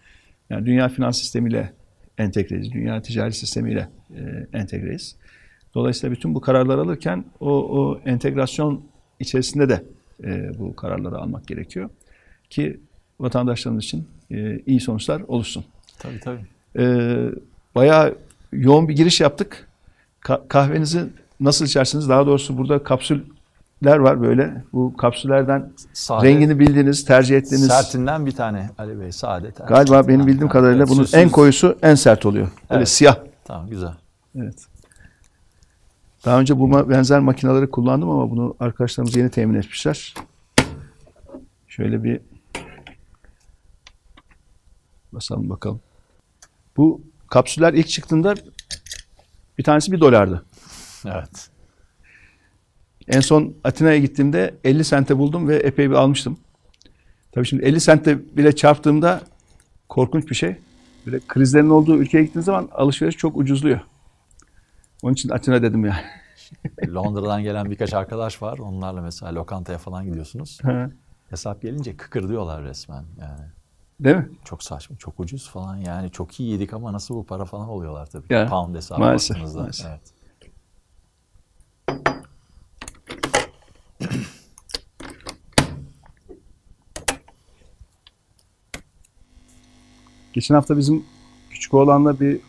Yani 0.50 0.66
dünya 0.66 0.90
finans 0.90 1.20
sistemiyle 1.20 1.74
entegreyiz, 2.18 2.72
dünya 2.72 3.02
ticari 3.02 3.34
sistemiyle 3.34 3.90
e, 4.16 4.48
entegreyiz. 4.54 5.16
Dolayısıyla 5.76 6.16
bütün 6.16 6.36
bu 6.36 6.42
kararları 6.42 6.82
alırken 6.82 7.26
o, 7.40 7.50
o 7.50 8.00
entegrasyon 8.06 8.82
içerisinde 9.20 9.70
de 9.70 9.84
e, 10.24 10.60
bu 10.60 10.76
kararları 10.76 11.18
almak 11.18 11.48
gerekiyor. 11.48 11.90
Ki 12.52 12.80
vatandaşlarımız 13.20 13.84
için 13.84 14.08
e, 14.32 14.60
iyi 14.66 14.80
sonuçlar 14.80 15.22
oluşsun. 15.28 15.66
Tabii 16.00 16.20
tabii. 16.20 16.46
E, 16.80 16.86
bayağı 17.76 18.16
yoğun 18.52 18.88
bir 18.88 18.96
giriş 18.96 19.22
yaptık. 19.22 19.68
Ka- 20.24 20.48
kahvenizi 20.48 21.04
nasıl 21.40 21.66
içersiniz? 21.66 22.10
Daha 22.10 22.26
doğrusu 22.26 22.58
burada 22.58 22.84
kapsüller 22.84 23.98
var 23.98 24.22
böyle. 24.22 24.64
Bu 24.74 24.98
kapsüllerden 24.98 25.72
Sade. 25.94 26.28
rengini 26.28 26.60
bildiğiniz, 26.60 27.06
tercih 27.06 27.38
ettiğiniz. 27.38 27.68
Sertinden 27.68 28.26
bir 28.26 28.32
tane 28.32 28.70
Ali 28.78 29.00
Bey 29.00 29.12
sade. 29.12 29.52
tercih. 29.52 29.68
Galiba 29.76 30.08
benim 30.08 30.22
Ha, 30.22 30.28
bildiğim 30.28 30.50
kadarıyla 30.50 30.84
evet, 30.84 30.90
bunun 30.90 31.04
süsüz. 31.04 31.20
en 31.20 31.30
koyusu 31.30 31.78
en 31.82 31.96
sert 31.96 32.26
oluyor. 32.26 32.48
Böyle 32.70 32.78
Evet. 32.78 32.90
siyah. 32.90 33.18
Tamam 33.46 33.70
güzel. 33.70 33.94
Evet. 34.36 34.66
Daha 36.26 36.40
önce 36.40 36.60
bu 36.60 36.90
benzer 36.90 37.20
makineleri 37.20 37.70
kullandım 37.70 38.10
ama 38.10 38.32
bunu 38.32 38.56
arkadaşlarımız 38.60 39.16
yeni 39.16 39.30
temin 39.30 39.56
etmişler. 39.56 40.14
Şöyle 41.68 42.04
bir 42.04 42.20
basalım 45.14 45.50
bakalım. 45.50 45.82
Bu 46.78 47.02
kapsüller 47.28 47.74
ilk 47.74 47.88
çıktığında 47.88 48.36
bir 49.58 49.64
tanesi 49.64 49.92
bir 49.92 50.00
dolardı. 50.00 50.46
Evet. 51.06 51.50
En 53.08 53.20
son 53.20 53.54
Atina'ya 53.64 53.98
gittiğimde 53.98 54.56
50 54.64 54.84
sente 54.84 55.18
buldum 55.18 55.48
ve 55.48 55.56
epey 55.56 55.90
bir 55.90 55.96
almıştım. 55.96 56.38
Tabii 57.32 57.46
şimdi 57.46 57.64
50 57.64 57.80
sente 57.80 58.38
bile 58.38 58.56
çarptığımda 58.56 59.22
korkunç 59.90 60.30
bir 60.30 60.36
şey. 60.36 60.56
Böyle 61.06 61.20
krizlerin 61.28 61.70
olduğu 61.70 61.98
ülkeye 61.98 62.24
gittiğin 62.24 62.44
zaman 62.44 62.70
alışveriş 62.72 63.18
çok 63.18 63.38
ucuzluyor. 63.38 63.80
Onun 65.04 65.14
için 65.14 65.30
Atina 65.30 65.62
dedim 65.62 65.86
ya. 65.86 66.02
Londra'dan 66.88 67.44
gelen 67.44 67.72
birkaç 67.72 67.94
arkadaş 67.94 68.42
var. 68.42 68.58
Onlarla 68.58 69.02
mesela 69.02 69.36
lokantaya 69.36 69.78
falan 69.78 70.06
gidiyorsunuz. 70.06 70.60
Hesap 71.30 71.62
gelince 71.62 71.98
kıkır 71.98 72.30
diyorlar 72.30 72.64
resmen 72.64 73.06
yani. 73.20 73.46
Değil 74.04 74.16
mi? 74.16 74.30
Çok 74.46 74.64
saçma, 74.64 74.96
çok 74.98 75.20
ucuz 75.20 75.50
falan 75.50 75.76
yani. 75.78 76.12
Çok 76.12 76.40
iyi 76.40 76.52
yedik 76.52 76.74
ama 76.74 76.94
nasıl 76.94 77.16
bu 77.16 77.26
para 77.26 77.46
falan 77.46 77.70
oluyorlar 77.70 78.06
tabii. 78.06 78.34
Ya, 78.34 78.48
Pound 78.48 78.76
hesabı 78.76 79.00
maalesef, 79.00 79.38
baktığınızda. 79.38 79.60
maalesef. 79.60 79.88
Evet. 79.88 80.02
Geçen 90.34 90.56
hafta 90.56 90.78
bizim 90.78 91.06
küçük 91.50 91.74
oğlanla 91.74 92.20
bir 92.20 92.40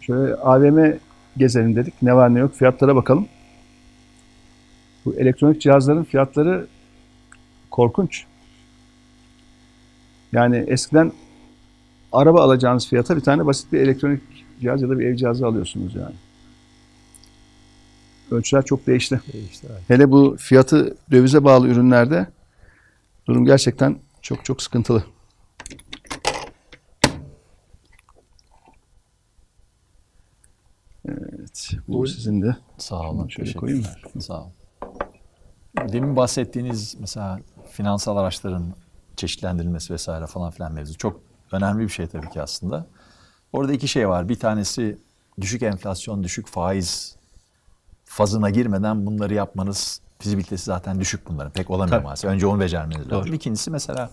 şöyle 0.00 0.34
AVM 0.34 0.98
gezelim 1.36 1.76
dedik. 1.76 1.94
Ne 2.02 2.14
var 2.14 2.34
ne 2.34 2.38
yok 2.38 2.54
fiyatlara 2.54 2.96
bakalım. 2.96 3.28
Bu 5.04 5.14
elektronik 5.14 5.60
cihazların 5.62 6.04
fiyatları 6.04 6.66
korkunç. 7.70 8.24
Yani 10.32 10.56
eskiden 10.56 11.12
araba 12.12 12.42
alacağınız 12.42 12.88
fiyata 12.88 13.16
bir 13.16 13.20
tane 13.20 13.46
basit 13.46 13.72
bir 13.72 13.80
elektronik 13.80 14.22
cihaz 14.60 14.82
ya 14.82 14.88
da 14.88 14.98
bir 14.98 15.06
ev 15.06 15.16
cihazı 15.16 15.46
alıyorsunuz 15.46 15.94
yani. 15.94 16.14
Ölçüler 18.30 18.64
çok 18.64 18.86
değişti. 18.86 19.20
Evet. 19.34 19.62
Hele 19.88 20.10
bu 20.10 20.36
fiyatı 20.38 20.96
dövize 21.10 21.44
bağlı 21.44 21.68
ürünlerde 21.68 22.26
durum 23.26 23.44
gerçekten 23.44 23.98
çok 24.22 24.44
çok 24.44 24.62
sıkıntılı. 24.62 25.04
Evet, 31.08 31.70
bu 31.88 32.06
sizin 32.06 32.42
de. 32.42 32.56
Sağ 32.78 33.10
olun. 33.10 33.28
Şöyle 33.28 33.52
koyayım 33.52 33.84
ederim. 33.84 34.20
Sağ 34.20 34.42
olun. 34.42 34.52
Demin 35.92 36.16
bahsettiğiniz 36.16 36.96
mesela 37.00 37.40
finansal 37.70 38.16
araçların 38.16 38.74
çeşitlendirilmesi 39.16 39.92
vesaire 39.92 40.26
falan 40.26 40.50
filan 40.50 40.72
mevzu 40.72 40.98
çok 40.98 41.20
önemli 41.52 41.82
bir 41.84 41.88
şey 41.88 42.06
tabii 42.06 42.30
ki 42.30 42.42
aslında. 42.42 42.86
Orada 43.52 43.72
iki 43.72 43.88
şey 43.88 44.08
var. 44.08 44.28
Bir 44.28 44.38
tanesi 44.38 44.98
düşük 45.40 45.62
enflasyon, 45.62 46.24
düşük 46.24 46.46
faiz 46.46 47.16
fazına 48.04 48.50
girmeden 48.50 49.06
bunları 49.06 49.34
yapmanız 49.34 50.00
fizibilitesi 50.18 50.64
zaten 50.64 51.00
düşük 51.00 51.28
bunların. 51.28 51.52
Pek 51.52 51.70
olamıyor 51.70 51.96
Tabii. 51.96 52.04
maalesef. 52.04 52.30
Önce 52.30 52.46
onu 52.46 52.60
becermeniz 52.60 53.12
lazım. 53.12 53.26
Doğru. 53.26 53.34
İkincisi 53.34 53.70
mesela 53.70 54.10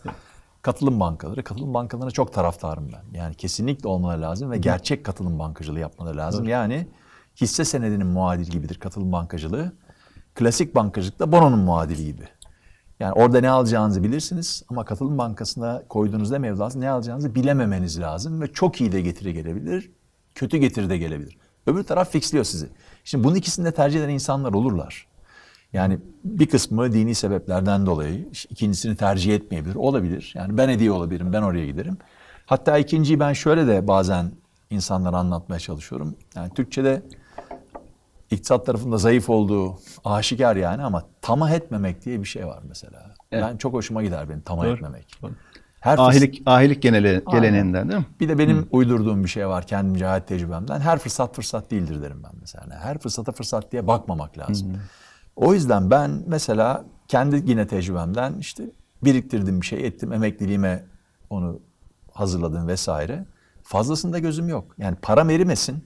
katılım 0.61 0.99
bankaları. 0.99 1.43
Katılım 1.43 1.73
bankalarına 1.73 2.11
çok 2.11 2.33
taraftarım 2.33 2.91
ben. 2.93 3.19
Yani 3.19 3.35
kesinlikle 3.35 3.87
olmaları 3.87 4.21
lazım 4.21 4.51
ve 4.51 4.57
gerçek 4.57 5.05
katılım 5.05 5.39
bankacılığı 5.39 5.79
yapmaları 5.79 6.17
lazım. 6.17 6.47
Yani 6.47 6.87
hisse 7.41 7.65
senedinin 7.65 8.07
muadili 8.07 8.49
gibidir 8.49 8.79
katılım 8.79 9.11
bankacılığı. 9.11 9.71
Klasik 10.35 10.75
bankacılık 10.75 11.19
da 11.19 11.31
bononun 11.31 11.59
muadili 11.59 12.05
gibi. 12.05 12.27
Yani 12.99 13.13
orada 13.13 13.41
ne 13.41 13.49
alacağınızı 13.49 14.03
bilirsiniz 14.03 14.63
ama 14.69 14.85
katılım 14.85 15.17
bankasına 15.17 15.83
koyduğunuzda 15.89 16.39
mevduat 16.39 16.75
ne 16.75 16.89
alacağınızı 16.89 17.35
bilememeniz 17.35 17.99
lazım 17.99 18.41
ve 18.41 18.53
çok 18.53 18.81
iyi 18.81 18.91
de 18.91 19.01
getiri 19.01 19.33
gelebilir, 19.33 19.91
kötü 20.35 20.57
getiri 20.57 20.89
de 20.89 20.97
gelebilir. 20.97 21.37
Öbür 21.67 21.83
taraf 21.83 22.11
fixliyor 22.11 22.43
sizi. 22.43 22.67
Şimdi 23.03 23.23
bunun 23.23 23.35
ikisini 23.35 23.65
de 23.65 23.71
tercih 23.71 23.99
eden 23.99 24.09
insanlar 24.09 24.53
olurlar. 24.53 25.07
Yani 25.73 25.99
bir 26.23 26.45
kısmı 26.45 26.93
dini 26.93 27.15
sebeplerden 27.15 27.85
dolayı 27.85 28.27
ikincisini 28.49 28.95
tercih 28.95 29.35
etmeyebilir. 29.35 29.75
Olabilir. 29.75 30.33
Yani 30.35 30.57
ben 30.57 30.69
hediye 30.69 30.91
olabilirim, 30.91 31.33
ben 31.33 31.41
oraya 31.41 31.65
giderim. 31.65 31.97
Hatta 32.45 32.77
ikinciyi 32.77 33.19
ben 33.19 33.33
şöyle 33.33 33.67
de 33.67 33.87
bazen 33.87 34.31
insanlara 34.69 35.17
anlatmaya 35.17 35.59
çalışıyorum. 35.59 36.15
Yani 36.35 36.53
Türkçe'de 36.53 37.03
iktisat 38.33 38.65
tarafında 38.65 38.97
zayıf 38.97 39.29
olduğu 39.29 39.79
aşikar 40.05 40.55
yani 40.55 40.83
ama 40.83 41.03
tamah 41.21 41.51
etmemek 41.51 42.05
diye 42.05 42.19
bir 42.21 42.27
şey 42.27 42.47
var 42.47 42.59
mesela. 42.67 43.13
Evet. 43.31 43.43
Ben 43.49 43.57
çok 43.57 43.73
hoşuma 43.73 44.03
gider 44.03 44.29
benim 44.29 44.41
tamah 44.41 44.63
Doğru, 44.63 44.73
etmemek. 44.75 45.07
doğru. 45.21 45.31
Her 45.79 45.97
Ahilik, 45.97 46.41
ahilik 46.45 46.81
geneli, 46.81 47.23
geleneğinden 47.31 47.89
değil 47.89 47.99
mi? 47.99 48.05
bir 48.19 48.29
de 48.29 48.37
benim 48.37 48.67
uydurduğum 48.71 49.23
bir 49.23 49.29
şey 49.29 49.47
var 49.47 49.67
kendimce 49.67 50.05
hayat 50.05 50.27
tecrübemden. 50.27 50.79
Her 50.79 50.99
fırsat 50.99 51.35
fırsat 51.35 51.71
değildir 51.71 52.01
derim 52.01 52.21
ben 52.23 52.31
mesela. 52.41 52.79
Her 52.79 52.97
fırsata 52.99 53.31
fırsat 53.31 53.71
diye 53.71 53.87
bakmamak 53.87 54.37
lazım. 54.37 54.77
O 55.35 55.53
yüzden 55.53 55.91
ben 55.91 56.23
mesela 56.27 56.85
kendi 57.07 57.51
yine 57.51 57.67
tecrübemden 57.67 58.33
işte 58.39 58.63
biriktirdim 59.03 59.61
bir 59.61 59.65
şey 59.65 59.85
ettim. 59.87 60.13
Emekliliğime 60.13 60.83
onu 61.29 61.59
hazırladım 62.11 62.67
vesaire. 62.67 63.25
Fazlasında 63.63 64.19
gözüm 64.19 64.49
yok. 64.49 64.65
Yani 64.77 64.95
param 65.01 65.29
erimesin 65.29 65.83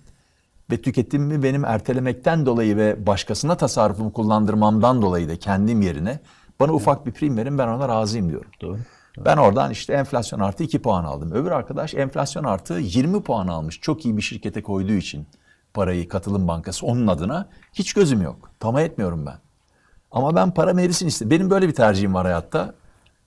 ve 0.72 0.82
tüketimimi 0.82 1.44
benim 1.44 1.66
ertelemekten 1.66 2.46
dolayı 2.46 2.78
ve 2.78 3.08
başkasına 3.08 3.58
tasarrufumu 3.58 4.14
kullandırmamdan 4.14 5.02
dolayı 5.02 5.30
da 5.30 5.40
kendim 5.40 5.82
yerine 5.82 6.20
bana 6.60 6.74
ufak 6.74 7.06
bir 7.06 7.12
prim 7.12 7.38
verin 7.38 7.58
ben 7.58 7.68
ona 7.68 7.90
razıyım 7.90 8.30
diyorum. 8.30 8.52
Doğru. 8.62 8.78
Ben 9.26 9.38
oradan 9.38 9.72
işte 9.72 9.94
enflasyon 9.94 10.40
artı 10.40 10.64
2 10.64 10.82
puan 10.82 11.04
aldım. 11.04 11.32
Öbür 11.32 11.52
arkadaş 11.52 11.94
enflasyon 11.94 12.44
artı 12.44 12.74
20 12.74 13.24
puan 13.24 13.48
almış. 13.48 13.82
Çok 13.82 14.06
iyi 14.06 14.18
bir 14.18 14.22
şirkete 14.22 14.64
koyduğu 14.64 14.94
için 14.94 15.28
parayı 15.74 16.08
katılım 16.08 16.48
bankası 16.48 16.86
onun 16.86 17.08
adına 17.08 17.50
hiç 17.74 17.94
gözüm 17.94 18.22
yok. 18.22 18.52
Tamah 18.60 18.82
etmiyorum 18.82 19.26
ben. 19.26 19.38
Ama 20.12 20.36
ben 20.36 20.54
para 20.54 20.82
erisin 20.82 21.08
istedim. 21.08 21.32
Benim 21.32 21.50
böyle 21.50 21.68
bir 21.68 21.74
tercihim 21.74 22.14
var 22.14 22.26
hayatta. 22.26 22.76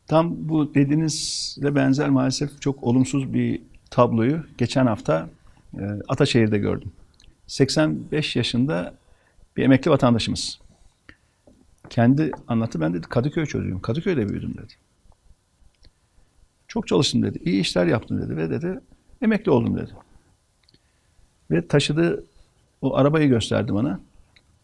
Tam 0.06 0.48
bu 0.48 0.74
dediğinizle 0.74 1.74
benzer 1.74 2.08
maalesef 2.10 2.60
çok 2.62 2.84
olumsuz 2.84 3.34
bir 3.34 3.62
tabloyu 3.90 4.42
geçen 4.58 4.86
hafta 4.86 5.28
e, 5.74 5.82
Ataşehir'de 6.08 6.58
gördüm. 6.58 6.92
85 7.50 8.36
yaşında 8.36 8.94
bir 9.56 9.64
emekli 9.64 9.90
vatandaşımız. 9.90 10.58
Kendi 11.90 12.30
anlattı. 12.48 12.80
Ben 12.80 12.94
dedi 12.94 13.06
Kadıköy 13.06 13.46
çocuğuyum. 13.46 13.80
Kadıköy'de 13.80 14.28
büyüdüm 14.28 14.54
dedi. 14.54 14.72
Çok 16.68 16.88
çalıştım 16.88 17.22
dedi. 17.22 17.38
İyi 17.44 17.60
işler 17.60 17.86
yaptım 17.86 18.22
dedi 18.22 18.36
ve 18.36 18.50
dedi 18.50 18.80
emekli 19.22 19.50
oldum 19.50 19.76
dedi. 19.76 19.90
Ve 21.50 21.68
taşıdığı 21.68 22.24
o 22.82 22.96
arabayı 22.96 23.28
gösterdi 23.28 23.74
bana. 23.74 24.00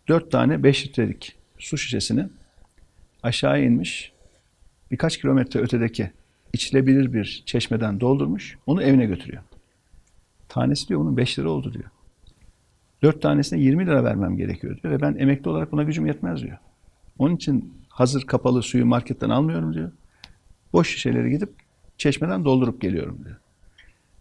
Dört 0.08 0.32
tane 0.32 0.62
5 0.62 0.86
litrelik 0.86 1.36
su 1.58 1.78
şişesini 1.78 2.28
aşağı 3.22 3.62
inmiş 3.62 4.12
birkaç 4.90 5.20
kilometre 5.20 5.60
ötedeki 5.60 6.10
içilebilir 6.52 7.12
bir 7.12 7.42
çeşmeden 7.46 8.00
doldurmuş, 8.00 8.58
onu 8.66 8.82
evine 8.82 9.06
götürüyor. 9.06 9.42
Tanesi 10.48 10.88
diyor 10.88 11.00
bunun 11.00 11.16
5 11.16 11.38
lira 11.38 11.50
oldu 11.50 11.72
diyor. 11.72 11.90
4 13.02 13.22
tanesine 13.22 13.60
20 13.60 13.86
lira 13.86 14.04
vermem 14.04 14.36
gerekiyor 14.36 14.78
diyor 14.82 14.94
ve 14.94 15.00
ben 15.00 15.16
emekli 15.18 15.50
olarak 15.50 15.72
buna 15.72 15.82
gücüm 15.82 16.06
yetmez 16.06 16.42
diyor. 16.42 16.58
Onun 17.18 17.36
için 17.36 17.74
hazır 17.88 18.22
kapalı 18.22 18.62
suyu 18.62 18.86
marketten 18.86 19.30
almıyorum 19.30 19.74
diyor. 19.74 19.92
Boş 20.72 20.90
şişeleri 20.90 21.30
gidip 21.30 21.50
çeşmeden 21.98 22.44
doldurup 22.44 22.80
geliyorum 22.80 23.18
diyor. 23.24 23.36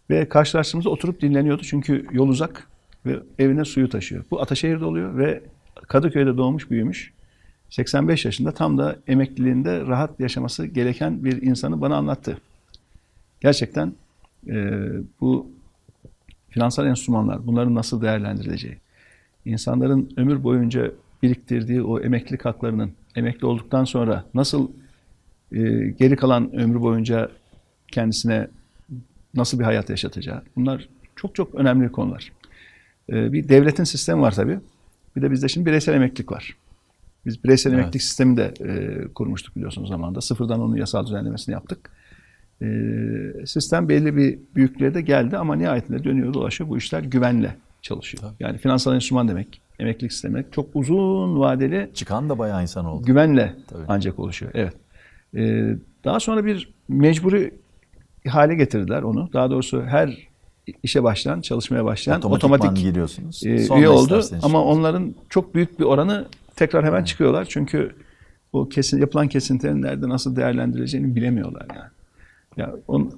Ve 0.09 0.29
karşılaştığımızda 0.29 0.89
oturup 0.89 1.21
dinleniyordu 1.21 1.63
çünkü 1.63 2.07
yol 2.11 2.27
uzak 2.27 2.67
ve 3.05 3.19
evine 3.39 3.65
suyu 3.65 3.89
taşıyor. 3.89 4.23
Bu 4.31 4.41
Ataşehir'de 4.41 4.85
oluyor 4.85 5.17
ve 5.17 5.43
Kadıköy'de 5.87 6.37
doğmuş 6.37 6.71
büyümüş. 6.71 7.13
85 7.69 8.25
yaşında 8.25 8.51
tam 8.51 8.77
da 8.77 8.95
emekliliğinde 9.07 9.81
rahat 9.81 10.19
yaşaması 10.19 10.65
gereken 10.65 11.23
bir 11.25 11.41
insanı 11.41 11.81
bana 11.81 11.95
anlattı. 11.95 12.37
Gerçekten 13.41 13.93
e, 14.47 14.87
bu 15.21 15.51
finansal 16.55 16.87
enstrümanlar, 16.87 17.47
bunların 17.47 17.75
nasıl 17.75 18.01
değerlendirileceği, 18.01 18.77
insanların 19.45 20.13
ömür 20.17 20.43
boyunca 20.43 20.91
biriktirdiği 21.23 21.81
o 21.81 21.99
emeklilik 21.99 22.45
haklarının 22.45 22.91
emekli 23.15 23.45
olduktan 23.45 23.85
sonra 23.85 24.25
nasıl 24.33 24.69
e, 25.51 25.59
geri 25.99 26.15
kalan 26.15 26.55
ömrü 26.55 26.81
boyunca 26.81 27.31
kendisine 27.87 28.47
nasıl 29.33 29.59
bir 29.59 29.63
hayat 29.63 29.89
yaşatacağı, 29.89 30.41
bunlar 30.55 30.89
çok 31.15 31.35
çok 31.35 31.55
önemli 31.55 31.91
konular. 31.91 32.31
E, 33.09 33.33
bir 33.33 33.49
devletin 33.49 33.83
sistemi 33.83 34.21
var 34.21 34.31
tabii. 34.31 34.59
Bir 35.15 35.21
de 35.21 35.31
bizde 35.31 35.47
şimdi 35.47 35.65
bireysel 35.65 35.93
emeklilik 35.93 36.31
var. 36.31 36.55
Biz 37.25 37.43
bireysel 37.43 37.71
Evet. 37.71 37.81
emeklilik 37.81 38.03
sistemi 38.03 38.37
de 38.37 38.53
e, 38.59 39.03
kurmuştuk 39.13 39.55
biliyorsunuz 39.55 39.89
zamanında. 39.89 40.21
Sıfırdan 40.21 40.61
onun 40.61 40.75
yasal 40.75 41.05
düzenlemesini 41.05 41.53
yaptık. 41.53 41.89
E, 42.61 42.67
sistem 43.45 43.89
belli 43.89 44.15
bir 44.15 44.39
büyüklüğe 44.55 44.93
de 44.93 45.01
geldi 45.01 45.37
ama 45.37 45.55
nihayetinde 45.55 46.03
dönüyor 46.03 46.33
dolaşıyor 46.33 46.69
bu 46.69 46.77
işler 46.77 46.99
güvenle 47.03 47.55
çalışıyor. 47.81 48.23
Tabii. 48.23 48.35
Yani 48.39 48.57
finansal 48.57 48.95
enstrüman 48.95 49.27
demek, 49.27 49.61
emeklilik 49.79 50.13
sistemi 50.13 50.33
demek 50.33 50.53
çok 50.53 50.69
uzun 50.73 51.39
vadeli 51.39 51.89
Çıkan 51.93 52.29
da 52.29 52.37
bayağı 52.37 52.61
insan 52.61 52.85
oldu. 52.85 53.05
güvenle 53.05 53.55
Tabii. 53.67 53.83
ancak 53.87 54.19
oluşuyor. 54.19 54.51
Evet. 54.55 54.73
E, 55.35 55.75
daha 56.03 56.19
sonra 56.19 56.45
bir 56.45 56.73
mecburi 56.87 57.53
hale 58.27 58.55
getirdiler 58.55 59.01
onu. 59.01 59.29
Daha 59.33 59.49
doğrusu 59.51 59.81
her 59.83 60.27
işe 60.83 61.03
başlayan, 61.03 61.41
çalışmaya 61.41 61.85
başlayan 61.85 62.17
Otomatikman 62.17 62.59
otomatik 62.59 62.83
giriyorsunuz. 62.85 63.45
e, 63.45 63.57
Sonra 63.59 63.79
üye 63.79 63.89
oldu 63.89 64.21
ama 64.43 64.63
onların 64.63 65.15
çok 65.29 65.55
büyük 65.55 65.79
bir 65.79 65.83
oranı 65.83 66.27
tekrar 66.55 66.85
hemen 66.85 67.03
çıkıyorlar. 67.03 67.45
Çünkü 67.49 67.95
o 68.53 68.69
kesin 68.69 68.99
yapılan 69.01 69.27
kesintilerin 69.27 69.81
nerede 69.81 70.09
nasıl 70.09 70.35
değerlendirileceğini 70.35 71.15
bilemiyorlar 71.15 71.65
yani. 71.75 71.89
Ya 72.57 72.75
on, 72.87 73.11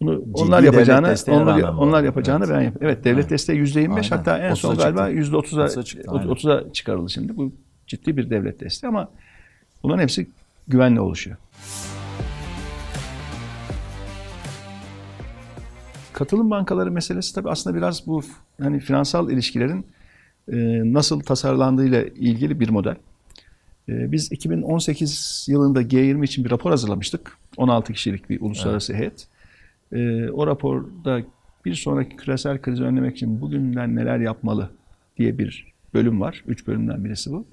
bunu 0.00 0.24
onlar 0.34 0.62
devlet 0.62 0.74
yapacağını 0.74 1.14
onlar, 1.28 1.62
onlar 1.62 2.02
yapacağını 2.02 2.44
Evet. 2.44 2.56
ben 2.56 2.60
yap. 2.62 2.74
Evet 2.80 3.04
devlet 3.04 3.16
Aynen. 3.18 3.30
desteği 3.30 3.58
yüzde 3.58 3.80
25 3.80 4.12
Aynen. 4.12 4.24
hatta 4.24 4.38
en 4.38 4.54
son 4.54 4.74
30'a 4.74 4.82
galiba 4.82 5.00
çıktı. 5.06 5.18
yüzde 5.18 5.36
30'a 5.36 5.66
30'a 5.66 5.82
çıktı, 5.82 6.10
aynen. 6.10 6.26
30'a 6.28 6.72
çıkarıldı 6.72 7.10
şimdi. 7.10 7.36
Bu 7.36 7.52
ciddi 7.86 8.16
bir 8.16 8.30
devlet 8.30 8.60
desteği 8.60 8.88
ama 8.88 9.08
bunların 9.82 10.02
hepsi 10.02 10.28
güvenle 10.68 11.00
oluşuyor. 11.00 11.36
Katılım 16.12 16.50
bankaları 16.50 16.90
meselesi 16.90 17.34
tabii 17.34 17.50
aslında 17.50 17.76
biraz 17.76 18.06
bu 18.06 18.22
hani 18.60 18.80
finansal 18.80 19.30
ilişkilerin 19.30 19.86
nasıl 20.94 21.20
tasarlandığıyla 21.20 22.02
ilgili 22.02 22.60
bir 22.60 22.68
model. 22.68 22.96
E, 23.88 24.12
biz 24.12 24.32
2018 24.32 25.46
yılında 25.48 25.82
G20 25.82 26.24
için 26.24 26.44
bir 26.44 26.50
rapor 26.50 26.70
hazırlamıştık. 26.70 27.38
16 27.56 27.92
kişilik 27.92 28.30
bir 28.30 28.40
uluslararası 28.40 28.94
heyet. 28.94 29.28
E, 29.92 30.30
o 30.30 30.46
raporda 30.46 31.22
bir 31.64 31.74
sonraki 31.74 32.16
küresel 32.16 32.62
krizi 32.62 32.82
önlemek 32.82 33.16
için 33.16 33.40
bugünden 33.40 33.96
neler 33.96 34.18
yapmalı 34.18 34.70
diye 35.16 35.38
bir 35.38 35.72
bölüm 35.94 36.20
var. 36.20 36.44
Üç 36.46 36.66
bölümden 36.66 37.04
birisi 37.04 37.32
bu. 37.32 37.44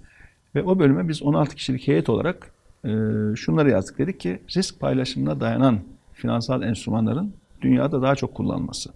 Ve 0.55 0.63
o 0.63 0.79
bölüme 0.79 1.07
biz 1.07 1.23
16 1.23 1.55
kişilik 1.55 1.87
heyet 1.87 2.09
olarak 2.09 2.51
e, 2.85 2.89
şunları 3.35 3.69
yazdık. 3.69 3.97
Dedik 3.97 4.19
ki 4.19 4.39
risk 4.55 4.79
paylaşımına 4.79 5.39
dayanan 5.39 5.79
finansal 6.13 6.63
enstrümanların 6.63 7.33
dünyada 7.61 8.01
daha 8.01 8.15
çok 8.15 8.33
kullanılması. 8.35 8.89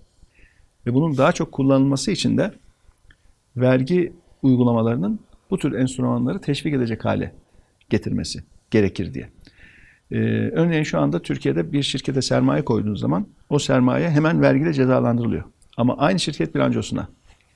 Ve 0.86 0.94
bunun 0.94 1.18
daha 1.18 1.32
çok 1.32 1.52
kullanılması 1.52 2.12
için 2.12 2.38
de 2.38 2.52
vergi 3.58 4.14
uygulamalarının 4.44 5.20
bu 5.50 5.58
tür 5.58 5.74
enstrümanları 5.74 6.42
teşvik 6.42 6.74
edecek 6.74 7.06
hale 7.06 7.32
getirmesi 7.90 8.44
gerekir 8.72 9.14
diye. 9.14 9.30
Ee, 10.12 10.18
örneğin 10.50 10.84
şu 10.84 11.00
anda 11.00 11.22
Türkiye'de 11.22 11.72
bir 11.72 11.84
şirkete 11.84 12.22
sermaye 12.22 12.66
koyduğunuz 12.66 13.00
zaman 13.00 13.28
o 13.50 13.60
sermaye 13.60 14.10
hemen 14.10 14.42
vergiyle 14.42 14.74
cezalandırılıyor. 14.74 15.44
Ama 15.78 15.98
aynı 15.98 16.20
şirket 16.20 16.56
bilançosuna 16.56 17.08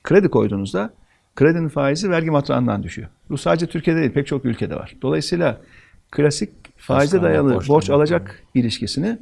kredi 0.04 0.28
koyduğunuzda 0.28 0.94
kredinin 1.34 1.68
faizi 1.68 2.10
vergi 2.10 2.30
matrağından 2.30 2.82
düşüyor. 2.82 3.08
Bu 3.30 3.38
sadece 3.38 3.66
Türkiye'de 3.66 4.00
değil 4.00 4.12
pek 4.12 4.26
çok 4.26 4.44
ülkede 4.44 4.76
var. 4.76 4.96
Dolayısıyla 5.02 5.60
klasik 6.10 6.50
faize 6.76 7.22
dayalı 7.22 7.54
borçlanma. 7.54 7.76
borç 7.76 7.90
alacak 7.90 8.42
ilişkisini 8.54 9.18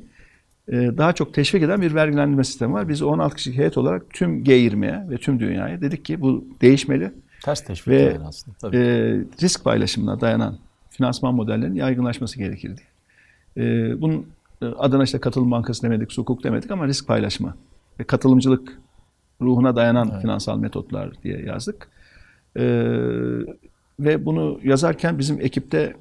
e, 0.68 0.72
daha 0.72 1.12
çok 1.12 1.34
teşvik 1.34 1.62
eden 1.62 1.82
bir 1.82 1.94
vergilendirme 1.94 2.44
sistemi 2.44 2.72
var. 2.72 2.88
Biz 2.88 3.02
16 3.02 3.36
kişilik 3.36 3.58
heyet 3.58 3.78
olarak 3.78 4.10
tüm 4.10 4.44
G20'ye 4.44 5.10
ve 5.10 5.16
tüm 5.16 5.40
dünyaya 5.40 5.80
dedik 5.80 6.04
ki 6.04 6.20
bu 6.20 6.44
değişmeli. 6.60 7.12
Ters 7.44 7.64
teşvik 7.64 7.88
Ve 7.88 8.02
yani 8.02 8.26
aslında. 8.26 8.56
Tabii. 8.58 8.76
e, 8.76 8.80
risk 9.42 9.64
paylaşımına 9.64 10.20
dayanan 10.20 10.58
finansman 10.90 11.34
modellerinin 11.34 11.74
yaygınlaşması 11.74 12.38
gerekir 12.38 12.76
diye. 12.76 13.66
E, 13.66 14.00
bunun 14.00 14.26
e, 14.62 14.66
adına 14.66 15.04
işte 15.04 15.18
katılım 15.18 15.50
bankası 15.50 15.82
demedik, 15.82 16.12
sukuk 16.12 16.44
demedik 16.44 16.70
ama 16.70 16.86
risk 16.86 17.06
paylaşımı 17.06 17.54
ve 18.00 18.04
katılımcılık 18.04 18.78
ruhuna 19.40 19.76
dayanan 19.76 20.20
finansal 20.20 20.58
metotlar 20.58 21.22
diye 21.22 21.42
yazdık. 21.42 21.88
E, 22.56 22.64
ve 24.00 24.24
bunu 24.24 24.60
yazarken 24.64 25.18
bizim 25.18 25.40
ekipte 25.40 25.96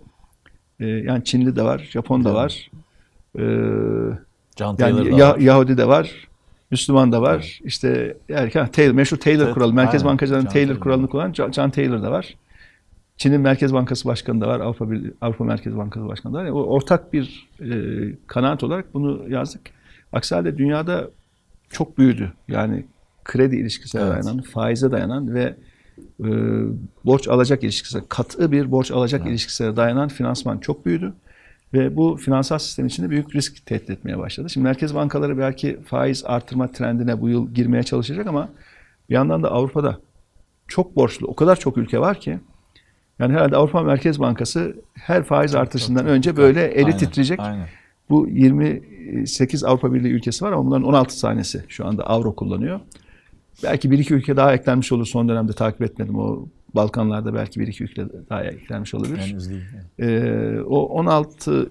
e, 0.79 0.85
yani 0.85 1.23
Çinli 1.23 1.55
de 1.55 1.63
var, 1.63 1.89
Japon 1.91 2.23
da 2.23 2.33
var. 2.33 2.71
E, 3.35 3.43
Taylor 4.55 5.05
yani 5.05 5.19
Ya-. 5.19 5.35
Yahudi 5.39 5.77
de 5.77 5.87
var, 5.87 6.27
Müslüman 6.71 7.11
da 7.11 7.21
var. 7.21 7.59
İşte 7.63 8.17
erken 8.29 8.67
Taylor, 8.67 8.93
meşhur 8.93 9.17
Taylor 9.17 9.45
Evet, 9.45 9.53
kuralı, 9.53 9.73
merkez 9.73 10.01
aynen. 10.01 10.11
bankacılarının 10.11 10.45
John 10.45 10.53
Taylor, 10.53 10.67
Taylor. 10.67 10.81
kuralını 10.81 11.07
kullanan 11.07 11.33
John 11.33 11.69
Taylor 11.69 12.03
da 12.03 12.11
var. 12.11 12.35
Çin'in 13.17 13.41
Merkez 13.41 13.73
Bankası 13.73 14.07
Başkanı 14.07 14.41
da 14.41 14.47
var, 14.47 14.59
Avrupa 14.59 14.85
Avrupa 15.21 15.43
Merkez 15.43 15.77
Bankası 15.77 16.07
Başkanı 16.07 16.33
da 16.33 16.37
var. 16.37 16.45
Yani 16.45 16.55
o 16.55 16.63
ortak 16.63 17.13
bir 17.13 17.49
e, 17.59 17.67
kanaat 18.27 18.63
olarak 18.63 18.93
bunu 18.93 19.29
yazdık. 19.29 19.61
Aksi 20.13 20.35
halde 20.35 20.57
dünyada 20.57 21.09
çok 21.69 21.97
büyüdü. 21.97 22.33
Yani 22.47 22.85
kredi 23.23 23.55
ilişkisine 23.55 24.01
Evet. 24.01 24.11
dayanan, 24.11 24.41
faize 24.41 24.91
dayanan 24.91 25.33
ve 25.33 25.55
e, 26.19 26.27
borç 27.05 27.27
alacak 27.27 27.63
ilişkisine, 27.63 28.01
katı 28.09 28.51
bir 28.51 28.71
borç 28.71 28.91
alacak 28.91 29.27
ilişkisine 29.27 29.75
dayanan 29.75 30.07
finansman 30.07 30.57
çok 30.57 30.85
büyüdü. 30.85 31.13
Ve 31.73 31.95
bu 31.95 32.17
finansal 32.17 32.57
sistem 32.57 32.87
içinde 32.87 33.09
büyük 33.09 33.35
risk 33.35 33.65
tehdit 33.65 33.89
etmeye 33.89 34.17
başladı. 34.17 34.49
Şimdi 34.49 34.63
merkez 34.63 34.95
bankaları 34.95 35.37
belki 35.37 35.79
faiz 35.85 36.23
artırma 36.25 36.71
trendine 36.71 37.21
bu 37.21 37.29
yıl 37.29 37.53
girmeye 37.53 37.83
çalışacak 37.83 38.27
ama 38.27 38.49
bir 39.09 39.13
yandan 39.13 39.43
da 39.43 39.51
Avrupa'da 39.51 39.99
çok 40.67 40.95
borçlu, 40.95 41.27
o 41.27 41.35
kadar 41.35 41.59
çok 41.59 41.77
ülke 41.77 41.99
var 41.99 42.19
ki 42.19 42.39
yani 43.19 43.33
herhalde 43.33 43.55
Avrupa 43.55 43.83
Merkez 43.83 44.19
Bankası 44.19 44.75
her 44.93 45.23
faiz 45.23 45.55
artışından 45.55 46.05
önce 46.05 46.37
böyle 46.37 46.65
eli 46.65 46.85
Aynen, 46.85 46.97
titreyecek. 46.97 47.39
Aynen. 47.39 47.67
Bu 48.09 48.27
28 48.29 49.63
Avrupa 49.63 49.93
Birliği 49.93 50.11
ülkesi 50.11 50.45
var 50.45 50.51
ama 50.51 50.65
bunların 50.65 50.87
16 50.87 51.21
tanesi 51.21 51.63
şu 51.67 51.87
anda 51.87 52.07
avro 52.07 52.35
kullanıyor. 52.35 52.79
Belki 53.63 53.91
bir 53.91 53.99
iki 53.99 54.13
ülke 54.13 54.37
daha 54.37 54.53
eklenmiş 54.53 54.91
olur 54.91 55.05
son 55.05 55.29
dönemde 55.29 55.53
takip 55.53 55.81
etmedim. 55.81 56.19
O 56.19 56.45
Balkanlarda 56.75 57.33
belki 57.33 57.59
bir 57.59 57.67
iki 57.67 57.83
ülke 57.83 58.05
daha 58.29 58.43
eklenmiş 58.43 58.93
olabilir. 58.93 59.17
Henüz 59.17 59.49
değil. 59.49 59.61
Ee, 59.99 60.59
o 60.59 60.85
16 60.85 61.69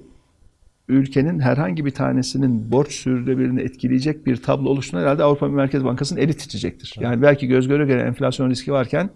ülkenin 0.89 1.41
herhangi 1.41 1.85
bir 1.85 1.91
tanesinin 1.91 2.73
borç 2.73 2.93
sürdürülebilirliğini 2.93 3.61
etkileyecek 3.61 4.27
bir 4.27 4.37
tablo 4.37 4.69
oluştuğunda 4.69 5.03
herhalde 5.03 5.23
Avrupa 5.23 5.49
Merkez 5.49 5.85
Bankası'nın 5.85 6.21
eli 6.21 6.37
titreyecektir. 6.37 6.95
Yani 7.01 7.23
belki 7.23 7.47
göz 7.49 7.69
göre 7.69 7.87
göre 7.87 8.03
enflasyon 8.03 8.51
riski 8.51 8.73
varken 8.73 9.11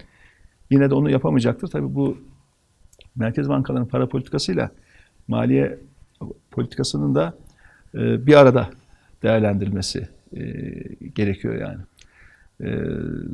yine 0.70 0.90
de 0.90 0.94
onu 0.94 1.10
yapamayacaktır. 1.10 1.68
Tabii 1.68 1.94
bu 1.94 2.18
merkez 3.16 3.48
bankalarının 3.48 3.88
para 3.88 4.08
politikasıyla 4.08 4.70
maliye 5.28 5.78
politikasının 6.50 7.14
da 7.14 7.34
e, 7.94 8.26
bir 8.26 8.34
arada 8.34 8.70
değerlendirilmesi 9.22 10.08
e, 10.36 10.42
gerekiyor 11.14 11.54
yani. 11.54 11.80
E, 12.60 12.68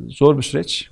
zor 0.09 0.39
bir 0.39 0.43
süreç. 0.43 0.91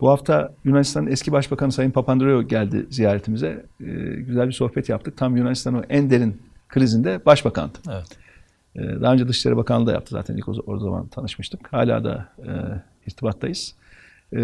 Bu 0.00 0.08
hafta 0.08 0.54
Yunanistan'ın 0.64 1.06
eski 1.06 1.32
başbakanı 1.32 1.72
Sayın 1.72 1.90
Papandreou 1.90 2.42
geldi 2.42 2.86
ziyaretimize. 2.90 3.64
E, 3.80 3.84
güzel 4.16 4.48
bir 4.48 4.52
sohbet 4.52 4.88
yaptık. 4.88 5.16
Tam 5.16 5.36
Yunanistan'ın 5.36 5.84
en 5.88 6.10
derin 6.10 6.42
krizinde 6.68 7.24
başbakandı. 7.26 7.78
Evet. 7.88 8.18
E, 8.76 9.00
daha 9.00 9.12
önce 9.12 9.28
Dışişleri 9.28 9.56
Bakanlığı 9.56 9.86
da 9.86 9.92
yaptı 9.92 10.10
zaten 10.10 10.36
ilk 10.36 10.48
o, 10.48 10.52
o 10.66 10.78
zaman 10.78 11.06
tanışmıştık. 11.06 11.72
Hala 11.72 12.04
da 12.04 12.28
e, 12.38 12.52
irtibattayız. 13.06 13.74
E, 14.36 14.40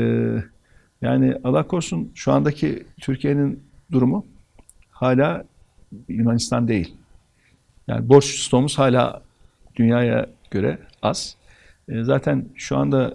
yani 1.03 1.39
Allah 1.45 1.67
korusun 1.67 2.13
şu 2.15 2.33
andaki 2.33 2.87
Türkiye'nin 3.01 3.63
durumu 3.93 4.27
hala 4.91 5.45
Yunanistan 6.09 6.69
değil. 6.69 6.95
Yani 7.89 8.09
borç 8.09 8.25
stoğumuz 8.25 8.79
hala 8.79 9.23
dünyaya 9.77 10.27
göre 10.51 10.79
az. 11.03 11.37
E, 11.89 12.03
zaten 12.05 12.49
şu 12.55 12.77
anda 12.77 13.15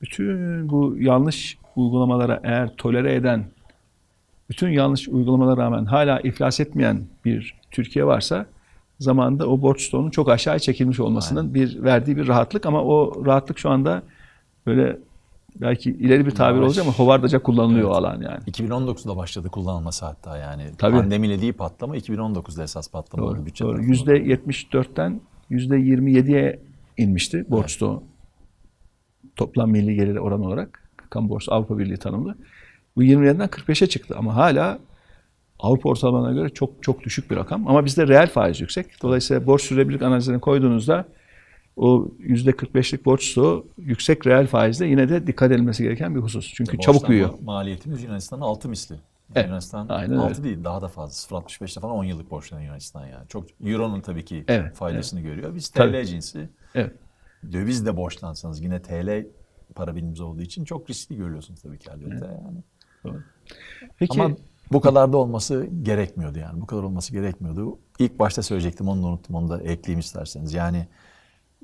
bütün 0.00 0.68
bu 0.68 0.96
yanlış 0.98 1.58
uygulamalara 1.78 2.40
eğer 2.44 2.76
tolere 2.76 3.14
eden, 3.14 3.44
bütün 4.50 4.68
yanlış 4.68 5.08
uygulamalara 5.08 5.62
rağmen 5.62 5.84
hala 5.84 6.20
iflas 6.20 6.60
etmeyen 6.60 7.06
bir 7.24 7.54
Türkiye 7.70 8.06
varsa 8.06 8.46
zamanında 9.00 9.46
o 9.48 9.62
borç 9.62 9.82
stoğunun 9.82 10.10
çok 10.10 10.28
aşağıya 10.28 10.58
çekilmiş 10.58 11.00
olmasının 11.00 11.54
bir 11.54 11.82
verdiği 11.82 12.16
bir 12.16 12.28
rahatlık 12.28 12.66
ama 12.66 12.82
o 12.82 13.24
rahatlık 13.26 13.58
şu 13.58 13.70
anda 13.70 14.02
böyle 14.66 14.98
belki 15.60 15.90
ileri 15.90 16.26
bir 16.26 16.30
tabir 16.30 16.54
Yavaş. 16.56 16.66
olacak 16.66 16.84
ama 16.84 16.94
hovardaca 16.94 17.42
kullanılıyor 17.42 17.90
o 17.90 17.92
alan 17.92 18.20
yani. 18.20 18.38
2019'da 18.46 19.16
başladı 19.16 19.48
kullanılması 19.48 20.06
hatta 20.06 20.36
yani. 20.36 20.62
Tabii. 20.78 20.96
Pandemiyle 20.96 21.40
değil 21.40 21.52
patlama 21.52 21.96
2019'da 21.96 22.62
esas 22.62 22.90
patlama 22.90 23.26
oldu 23.26 23.36
Doğru. 23.36 23.46
bütçe 23.46 23.64
doğru. 23.64 23.72
tarafında. 23.72 23.90
Yüzde 23.90 24.12
74'ten 24.18 25.20
yüzde 25.50 25.76
27'ye 25.76 26.60
inmişti 26.96 27.44
borç 27.48 27.70
stoğu. 27.70 28.02
Toplam 29.36 29.70
milli 29.70 29.94
gelir 29.94 30.16
oranı 30.16 30.46
olarak. 30.46 30.87
Kamu 31.10 31.28
borcu 31.28 31.54
Avrupa 31.54 31.78
Birliği 31.78 31.96
tanımlı. 31.96 32.34
Bu 32.96 33.02
27'den 33.04 33.48
45'e 33.48 33.86
çıktı 33.86 34.14
ama 34.18 34.34
hala 34.36 34.78
Avrupa 35.58 35.88
ortalamalarına 35.88 36.40
göre 36.40 36.48
çok 36.48 36.82
çok 36.82 37.02
düşük 37.04 37.30
bir 37.30 37.36
rakam. 37.36 37.68
Ama 37.68 37.84
bizde 37.84 38.08
reel 38.08 38.26
faiz 38.30 38.60
yüksek. 38.60 39.02
Dolayısıyla 39.02 39.46
borç 39.46 39.62
sürdürülebilirlik 39.62 40.02
analizlerini 40.02 40.40
koyduğunuzda 40.40 41.04
o 41.76 42.08
%45'lik 42.20 43.04
borç 43.04 43.24
stoğu 43.30 43.66
yüksek 43.78 44.26
reel 44.26 44.46
faizde 44.46 44.86
yine 44.86 45.08
de 45.08 45.26
dikkat 45.26 45.52
edilmesi 45.52 45.82
gereken 45.82 46.14
bir 46.14 46.20
husus. 46.20 46.52
Çünkü 46.54 46.78
çabuk 46.78 46.86
Borçlanma 46.94 47.08
büyüyor. 47.08 47.30
Maliyetimiz 47.42 48.02
Yunanistan'ın 48.04 48.40
6 48.42 48.68
misli. 48.68 48.94
Evet, 49.34 49.46
Yunanistan 49.46 49.86
aynen 49.88 50.16
6 50.16 50.28
öyle. 50.28 50.44
değil 50.44 50.64
daha 50.64 50.82
da 50.82 50.88
fazla. 50.88 51.38
0.65'te 51.38 51.80
falan 51.80 51.94
10 51.96 52.04
yıllık 52.04 52.30
borçlanan 52.30 52.62
Yunanistan 52.62 53.06
yani. 53.06 53.28
Çok 53.28 53.44
Euro'nun 53.64 54.00
tabii 54.00 54.24
ki 54.24 54.44
Evet, 54.48 54.74
faydasını 54.76 55.20
görüyor. 55.20 55.54
Biz 55.54 55.68
TL 55.68 55.76
Tabii. 55.78 56.06
cinsi 56.06 56.48
Evet. 56.74 56.92
dövizle 57.52 57.96
borçlansanız 57.96 58.60
yine 58.60 58.82
TL 58.82 59.26
para 59.74 59.96
birimimiz 59.96 60.20
olduğu 60.20 60.42
için 60.42 60.64
çok 60.64 60.90
riskli 60.90 61.16
görüyorsunuz 61.16 61.60
tabii 61.62 61.78
ki 61.78 61.90
elbette 61.94 62.26
yani. 62.26 62.62
Peki 63.98 64.22
Ama 64.22 64.36
bu 64.72 64.80
kadar 64.80 65.12
da 65.12 65.16
olması 65.16 65.68
gerekmiyordu 65.82 66.38
yani. 66.38 66.60
Bu 66.60 66.66
kadar 66.66 66.82
olması 66.82 67.12
gerekmiyordu. 67.12 67.78
İlk 67.98 68.18
başta 68.18 68.42
söyleyecektim 68.42 68.88
onu 68.88 69.02
da 69.02 69.06
unuttum. 69.06 69.36
Onu 69.36 69.48
da 69.48 69.60
ekleyeyim 69.60 70.00
isterseniz. 70.00 70.54
Yani 70.54 70.88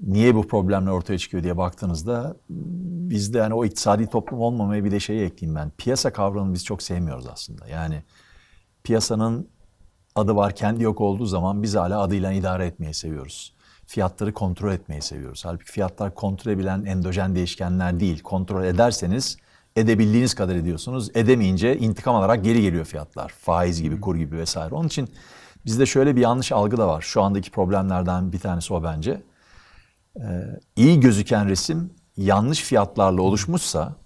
niye 0.03 0.35
bu 0.35 0.47
problemler 0.49 0.91
ortaya 0.91 1.19
çıkıyor 1.19 1.43
diye 1.43 1.57
baktığınızda 1.57 2.37
bizde 3.11 3.39
yani 3.39 3.55
o 3.55 3.65
iktisadi 3.65 4.07
toplum 4.07 4.41
olmamaya 4.41 4.85
bir 4.85 4.91
de 4.91 5.01
şeyi 5.01 5.23
ekleyeyim 5.23 5.57
ben. 5.57 5.71
Piyasa 5.79 6.13
kavramını 6.13 6.55
biz 6.55 6.65
çok 6.65 6.83
sevmiyoruz 6.83 7.27
aslında. 7.27 7.69
Yani 7.69 8.03
piyasanın 8.85 9.49
adı 10.15 10.37
var 10.37 10.55
kendi 10.55 10.83
yok 10.83 11.01
olduğu 11.01 11.27
zaman 11.27 11.63
biz 11.63 11.75
hala 11.75 12.01
adıyla 12.01 12.33
idare 12.33 12.67
etmeyi 12.67 12.95
seviyoruz. 12.95 13.54
Fiyatları 13.87 14.32
kontrol 14.32 14.72
etmeyi 14.72 15.03
seviyoruz. 15.03 15.45
Halbuki 15.45 15.72
fiyatlar 15.72 16.14
kontrol 16.14 16.53
edebilen 16.53 16.85
endojen 16.85 17.35
değişkenler 17.35 18.01
değil. 18.01 18.22
Kontrol 18.22 18.64
ederseniz 18.64 19.37
edebildiğiniz 19.76 20.35
kadar 20.35 20.55
ediyorsunuz. 20.55 21.11
Edemeyince 21.14 21.78
intikam 21.78 22.16
alarak 22.16 22.45
geri 22.45 22.62
geliyor 22.62 22.85
fiyatlar. 22.85 23.28
Faiz 23.28 23.82
gibi, 23.82 24.01
kur 24.01 24.16
gibi 24.16 24.37
vesaire. 24.37 24.74
Onun 24.74 24.87
için 24.87 25.09
bizde 25.66 25.87
şöyle 25.87 26.16
bir 26.16 26.20
yanlış 26.20 26.53
algı 26.53 26.76
da 26.76 26.89
var. 26.89 27.03
Şu 27.03 27.22
andaki 27.22 27.51
problemlerden 27.51 28.32
bir 28.32 28.39
tanesi 28.39 28.74
o 28.74 28.82
bence. 28.82 29.22
Ee, 30.16 30.22
iyi 30.76 31.01
gözüken 31.01 31.49
resim 31.49 31.91
yanlış 32.16 32.62
fiyatlarla 32.62 33.22
oluşmuşsa 33.22 33.97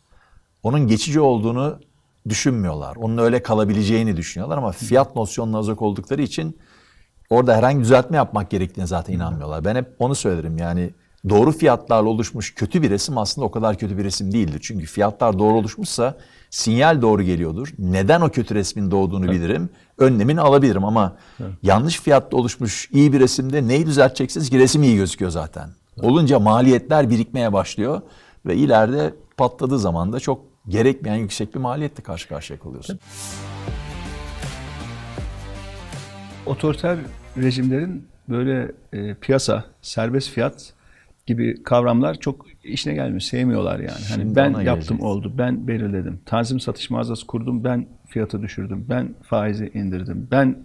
onun 0.62 0.87
geçici 0.87 1.20
olduğunu 1.20 1.81
düşünmüyorlar. 2.29 2.97
Onun 2.97 3.18
öyle 3.18 3.43
kalabileceğini 3.43 4.16
düşünüyorlar 4.16 4.59
ama 4.59 4.72
fiyat 4.72 5.16
nosyonuna 5.16 5.59
uzak 5.59 5.83
oldukları 5.83 6.22
için 6.22 6.59
orada 7.31 7.57
herhangi 7.57 7.81
düzeltme 7.81 8.16
yapmak 8.16 8.51
gerektiğine 8.51 8.87
zaten 8.87 9.12
inanmıyorlar. 9.14 9.64
Ben 9.64 9.76
hep 9.76 9.87
onu 9.99 10.14
söylerim 10.14 10.59
yani 10.59 10.91
doğru 11.29 11.53
fiyatlarla 11.53 12.09
oluşmuş 12.09 12.55
kötü 12.55 12.83
bir 12.83 12.91
resim 12.91 13.18
aslında 13.18 13.47
o 13.47 13.51
kadar 13.51 13.79
kötü 13.79 13.99
bir 13.99 14.05
resim 14.05 14.33
değildir. 14.33 14.61
Çünkü 14.62 14.87
fiyatlar 14.87 15.39
doğru 15.39 15.55
oluşmuşsa 15.55 16.16
sinyal 16.51 17.03
doğru 17.03 17.22
geliyordur. 17.22 17.68
Neden 17.79 18.20
o 18.20 18.29
kötü 18.31 18.55
resmin 18.55 18.91
doğduğunu 18.91 19.31
bilirim. 19.31 19.70
Önlemini 19.99 20.41
alabilirim 20.41 20.85
ama 20.85 21.16
yanlış 21.62 22.01
fiyatta 22.01 22.37
oluşmuş 22.37 22.89
iyi 22.93 23.12
bir 23.12 23.20
resimde 23.20 23.68
neyi 23.68 23.87
düzelteceksiniz 23.87 24.51
ki 24.51 24.59
resim 24.59 24.83
iyi 24.83 24.97
gözüküyor 24.97 25.31
zaten. 25.31 25.68
Olunca 26.03 26.39
maliyetler 26.39 27.11
birikmeye 27.11 27.53
başlıyor 27.53 28.01
ve 28.47 28.57
ileride 28.57 29.14
patladığı 29.37 29.79
zaman 29.79 30.12
da 30.12 30.20
çok 30.20 30.41
gerekmeyen 30.68 31.16
yüksek 31.16 31.55
bir 31.55 31.61
maliyetle 31.61 32.03
karşı 32.03 32.29
karşıya 32.29 32.59
kalıyorsun. 32.59 32.99
Otoriter 36.47 36.99
rejimlerin 37.37 38.07
böyle 38.29 38.72
e, 38.93 39.14
piyasa, 39.14 39.64
serbest 39.83 40.31
fiyat 40.31 40.72
gibi 41.26 41.62
kavramlar 41.62 42.14
çok 42.14 42.47
işine 42.64 42.95
gelmiyor. 42.95 43.20
Sevmiyorlar 43.20 43.79
yani. 43.79 43.91
Hani 44.09 44.22
Şimdi 44.22 44.37
ben 44.37 44.55
ona 44.55 44.62
yaptım 44.62 44.97
geleceğiz. 44.97 45.03
oldu. 45.03 45.33
Ben 45.39 45.68
belirledim. 45.68 46.20
Tanzim 46.26 46.61
satış 46.61 46.91
mağazası 46.91 47.26
kurdum. 47.26 47.64
Ben 47.64 47.87
fiyatı 48.07 48.43
düşürdüm. 48.43 48.87
Ben 48.89 49.14
faizi 49.22 49.70
indirdim. 49.74 50.29
Ben 50.31 50.59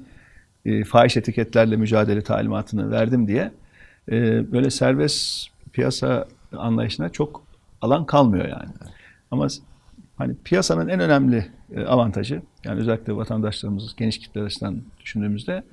e, 0.65 0.83
fahiş 0.83 1.17
etiketlerle 1.17 1.75
mücadele 1.75 2.21
talimatını 2.21 2.91
verdim 2.91 3.27
diye 3.27 3.51
e, 4.11 4.51
böyle 4.51 4.69
serbest 4.69 5.47
piyasa 5.73 6.27
anlayışına 6.57 7.09
çok 7.09 7.43
alan 7.81 8.05
kalmıyor 8.05 8.47
yani. 8.47 8.69
Ama 9.31 9.47
hani 10.17 10.35
piyasanın 10.43 10.87
en 10.87 10.99
önemli 10.99 11.45
e, 11.75 11.83
avantajı 11.83 12.41
yani 12.63 12.79
özellikle 12.79 13.15
vatandaşlarımız 13.15 13.95
geniş 13.95 14.17
kitler 14.19 14.41
açısından 14.41 14.81
düşündüğümüzde 14.99 15.63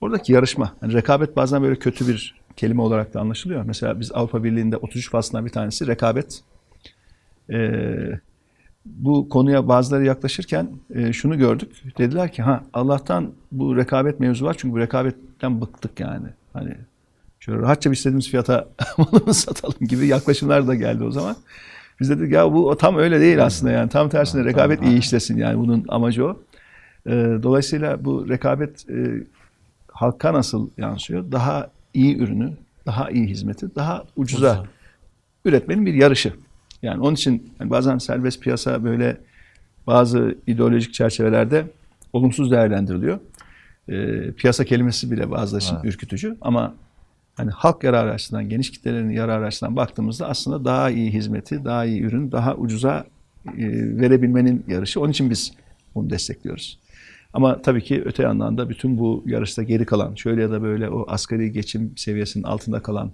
oradaki 0.00 0.32
yarışma. 0.32 0.74
Yani 0.82 0.92
rekabet 0.92 1.36
bazen 1.36 1.62
böyle 1.62 1.76
kötü 1.76 2.08
bir 2.08 2.34
kelime 2.56 2.82
olarak 2.82 3.14
da 3.14 3.20
anlaşılıyor. 3.20 3.62
Mesela 3.64 4.00
biz 4.00 4.12
Avrupa 4.12 4.44
Birliği'nde 4.44 4.76
33 4.76 5.10
faslından 5.10 5.46
bir 5.46 5.50
tanesi 5.50 5.86
rekabet. 5.86 6.40
Ee, 7.50 8.20
bu 8.86 9.28
konuya 9.28 9.68
bazıları 9.68 10.04
yaklaşırken 10.04 10.68
e, 10.94 11.12
şunu 11.12 11.38
gördük. 11.38 11.98
Dediler 11.98 12.32
ki 12.32 12.42
ha 12.42 12.64
Allah'tan 12.72 13.32
bu 13.52 13.76
rekabet 13.76 14.20
mevzu 14.20 14.44
var 14.44 14.56
çünkü 14.58 14.74
bu 14.74 14.78
rekabetten 14.78 15.60
bıktık 15.60 16.00
yani. 16.00 16.26
Hani 16.52 16.74
şöyle 17.40 17.58
rahatça 17.58 17.90
bir 17.90 17.96
istediğimiz 17.96 18.28
fiyata 18.28 18.68
malımızı 18.98 19.40
satalım 19.40 19.88
gibi 19.88 20.06
yaklaşımlar 20.06 20.66
da 20.66 20.74
geldi 20.74 21.04
o 21.04 21.10
zaman. 21.10 21.36
Biz 22.00 22.10
dedik 22.10 22.32
ya 22.32 22.52
bu 22.52 22.76
tam 22.76 22.96
öyle 22.96 23.20
değil 23.20 23.44
aslında 23.44 23.72
yani 23.72 23.88
tam 23.88 24.08
tersine 24.08 24.44
rekabet 24.44 24.82
iyi 24.82 24.98
işlesin 24.98 25.36
yani 25.36 25.58
bunun 25.58 25.84
amacı 25.88 26.26
o. 26.26 26.36
Ee, 27.06 27.10
dolayısıyla 27.42 28.04
bu 28.04 28.28
rekabet 28.28 28.90
e, 28.90 29.24
halka 29.98 30.32
nasıl 30.32 30.70
yansıyor? 30.78 31.32
Daha 31.32 31.70
iyi 31.94 32.16
ürünü, 32.18 32.52
daha 32.86 33.10
iyi 33.10 33.26
hizmeti, 33.26 33.74
daha 33.74 34.04
ucuza 34.16 34.50
Ucuza. 34.52 34.66
üretmenin 35.44 35.86
bir 35.86 35.94
yarışı. 35.94 36.32
Yani 36.82 37.02
onun 37.02 37.14
için 37.14 37.52
yani 37.60 37.70
bazen 37.70 37.98
serbest 37.98 38.40
piyasa 38.40 38.84
böyle 38.84 39.16
bazı 39.86 40.34
ideolojik 40.46 40.94
çerçevelerde 40.94 41.66
olumsuz 42.12 42.50
değerlendiriliyor. 42.50 43.18
Ee, 43.88 44.32
piyasa 44.32 44.64
kelimesi 44.64 45.10
bile 45.10 45.30
bazıları 45.30 45.62
için 45.64 45.74
Evet. 45.74 45.84
ürkütücü 45.84 46.36
ama 46.40 46.74
hani 47.36 47.50
halk 47.50 47.84
yararı 47.84 48.10
açısından, 48.12 48.48
geniş 48.48 48.70
kitlelerin 48.70 49.10
yararı 49.10 49.46
açısından 49.46 49.76
baktığımızda 49.76 50.28
aslında 50.28 50.64
daha 50.64 50.90
iyi 50.90 51.12
hizmeti, 51.12 51.64
daha 51.64 51.84
iyi 51.84 52.02
ürün, 52.02 52.32
daha 52.32 52.54
ucuza 52.54 53.04
e, 53.46 53.52
verebilmenin 54.00 54.64
yarışı. 54.68 55.00
Onun 55.00 55.10
için 55.10 55.30
biz 55.30 55.52
bunu 55.94 56.10
destekliyoruz. 56.10 56.78
Ama 57.38 57.62
tabii 57.62 57.82
ki 57.82 58.02
öte 58.04 58.22
yandan 58.22 58.58
da 58.58 58.68
bütün 58.68 58.98
bu 58.98 59.24
yarışta 59.26 59.62
geri 59.62 59.86
kalan, 59.86 60.14
şöyle 60.14 60.42
ya 60.42 60.50
da 60.50 60.62
böyle 60.62 60.90
o 60.90 61.04
asgari 61.08 61.52
geçim 61.52 61.92
seviyesinin 61.96 62.44
altında 62.44 62.82
kalan 62.82 63.12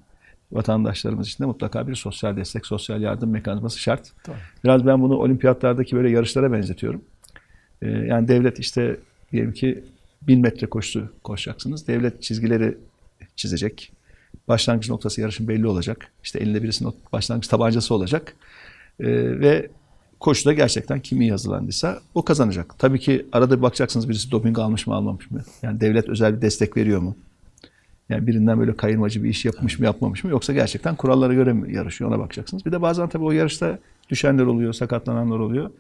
vatandaşlarımız 0.53 1.29
için 1.29 1.45
de 1.45 1.47
mutlaka 1.47 1.89
bir 1.89 1.95
sosyal 1.95 2.37
destek, 2.37 2.67
sosyal 2.67 3.03
yardım 3.03 3.31
mekanizması 3.31 3.81
şart. 3.81 4.13
Tabii. 4.23 4.37
Biraz 4.65 4.87
ben 4.87 5.03
bunu 5.03 5.17
olimpiyatlardaki 5.17 5.97
böyle 5.97 6.11
yarışlara 6.11 6.53
benzetiyorum. 6.53 7.03
Ee, 7.83 7.89
yani 7.89 8.29
devlet 8.29 8.59
işte 8.59 8.97
diyelim 9.33 9.53
ki 9.53 9.85
bin 10.23 10.41
metre 10.41 10.67
koşusu 10.67 11.09
koşacaksınız. 11.23 11.89
Devlet 11.89 12.23
çizgileri 12.23 12.79
çizecek. 13.37 13.93
Başlangıç 14.49 14.89
noktası 14.89 15.21
yarışın 15.21 15.49
belli 15.49 15.67
olacak. 15.67 16.07
İşte 16.23 16.39
elinde 16.39 16.63
birisinin 16.63 16.95
başlangıç 17.13 17.49
tabancası 17.49 17.95
olacak. 17.95 18.37
Ee, 19.01 19.07
ve 19.41 19.71
koşuda 20.25 20.53
gerçekten 20.53 21.01
kim 21.01 21.21
iyi 21.21 21.31
hazırlandıysa 21.31 22.01
o 22.15 22.23
kazanacak. 22.23 22.79
Tabii 22.79 22.99
ki 22.99 23.27
arada 23.33 23.57
bir 23.57 23.63
bakacaksınız 23.63 24.09
birisi 24.09 24.31
doping 24.31 24.59
almış 24.59 24.87
mı 24.87 24.95
almamış 24.95 25.31
mı? 25.31 25.41
Yani 25.63 25.81
devlet 25.81 26.09
özel 26.09 26.37
bir 26.37 26.43
destek 26.43 26.77
veriyor 26.77 27.01
mu? 27.01 27.17
Yani 28.09 28.27
birinden 28.27 28.61
böyle 28.61 28.77
kayırmacı 28.77 29.25
bir 29.25 29.29
iş 29.29 29.45
yapmış 29.45 29.79
mı 29.79 29.85
yapmamış 29.85 30.25
mı? 30.25 30.31
Yoksa 30.31 30.53
gerçekten 30.53 30.97
kurallara 30.97 31.35
göre 31.35 31.53
mi 31.53 31.75
yarışıyor 31.75 32.11
ona 32.11 32.19
bakacaksınız. 32.19 32.67
Bir 32.67 32.73
de 32.73 32.83
bazen 32.83 33.09
tabii 33.09 33.25
o 33.25 33.31
yarışta 33.31 33.79
düşenler 34.11 34.45
oluyor, 34.45 34.73
sakatlananlar 34.73 35.39
oluyor. 35.39 35.71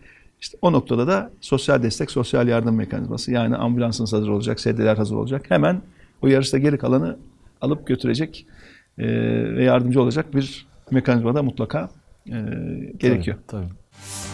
İşte 0.40 0.58
o 0.62 0.72
noktada 0.72 1.06
da 1.06 1.30
sosyal 1.40 1.82
destek, 1.82 2.10
sosyal 2.10 2.48
yardım 2.48 2.74
mekanizması. 2.74 3.32
Yani 3.32 3.56
ambulansınız 3.56 4.12
hazır 4.12 4.28
olacak, 4.28 4.60
sedyeler 4.60 4.96
hazır 4.96 5.16
olacak. 5.16 5.44
Hemen 5.48 5.82
o 6.22 6.26
yarışta 6.26 6.58
geri 6.58 6.78
kalanı 6.78 7.16
alıp 7.60 7.86
götürecek 7.86 8.46
ve 8.98 9.64
yardımcı 9.64 10.02
olacak 10.02 10.34
bir 10.34 10.66
mekanizma 10.90 11.34
da 11.34 11.42
mutlaka 11.42 11.90
gerekiyor. 12.98 13.36
Tabii, 13.46 13.66
tabii. 13.66 14.33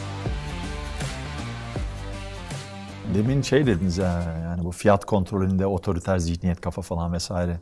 Demin 3.15 3.43
şey 3.43 3.67
dediniz 3.67 3.99
ya 3.99 4.23
yani 4.43 4.65
bu 4.65 4.73
fiyat 4.73 5.05
kontrolünde 5.05 5.67
otoriter 5.67 6.19
zihniyet 6.19 6.61
kafa 6.61 6.83
falan 6.83 7.13
vesaire. 7.13 7.61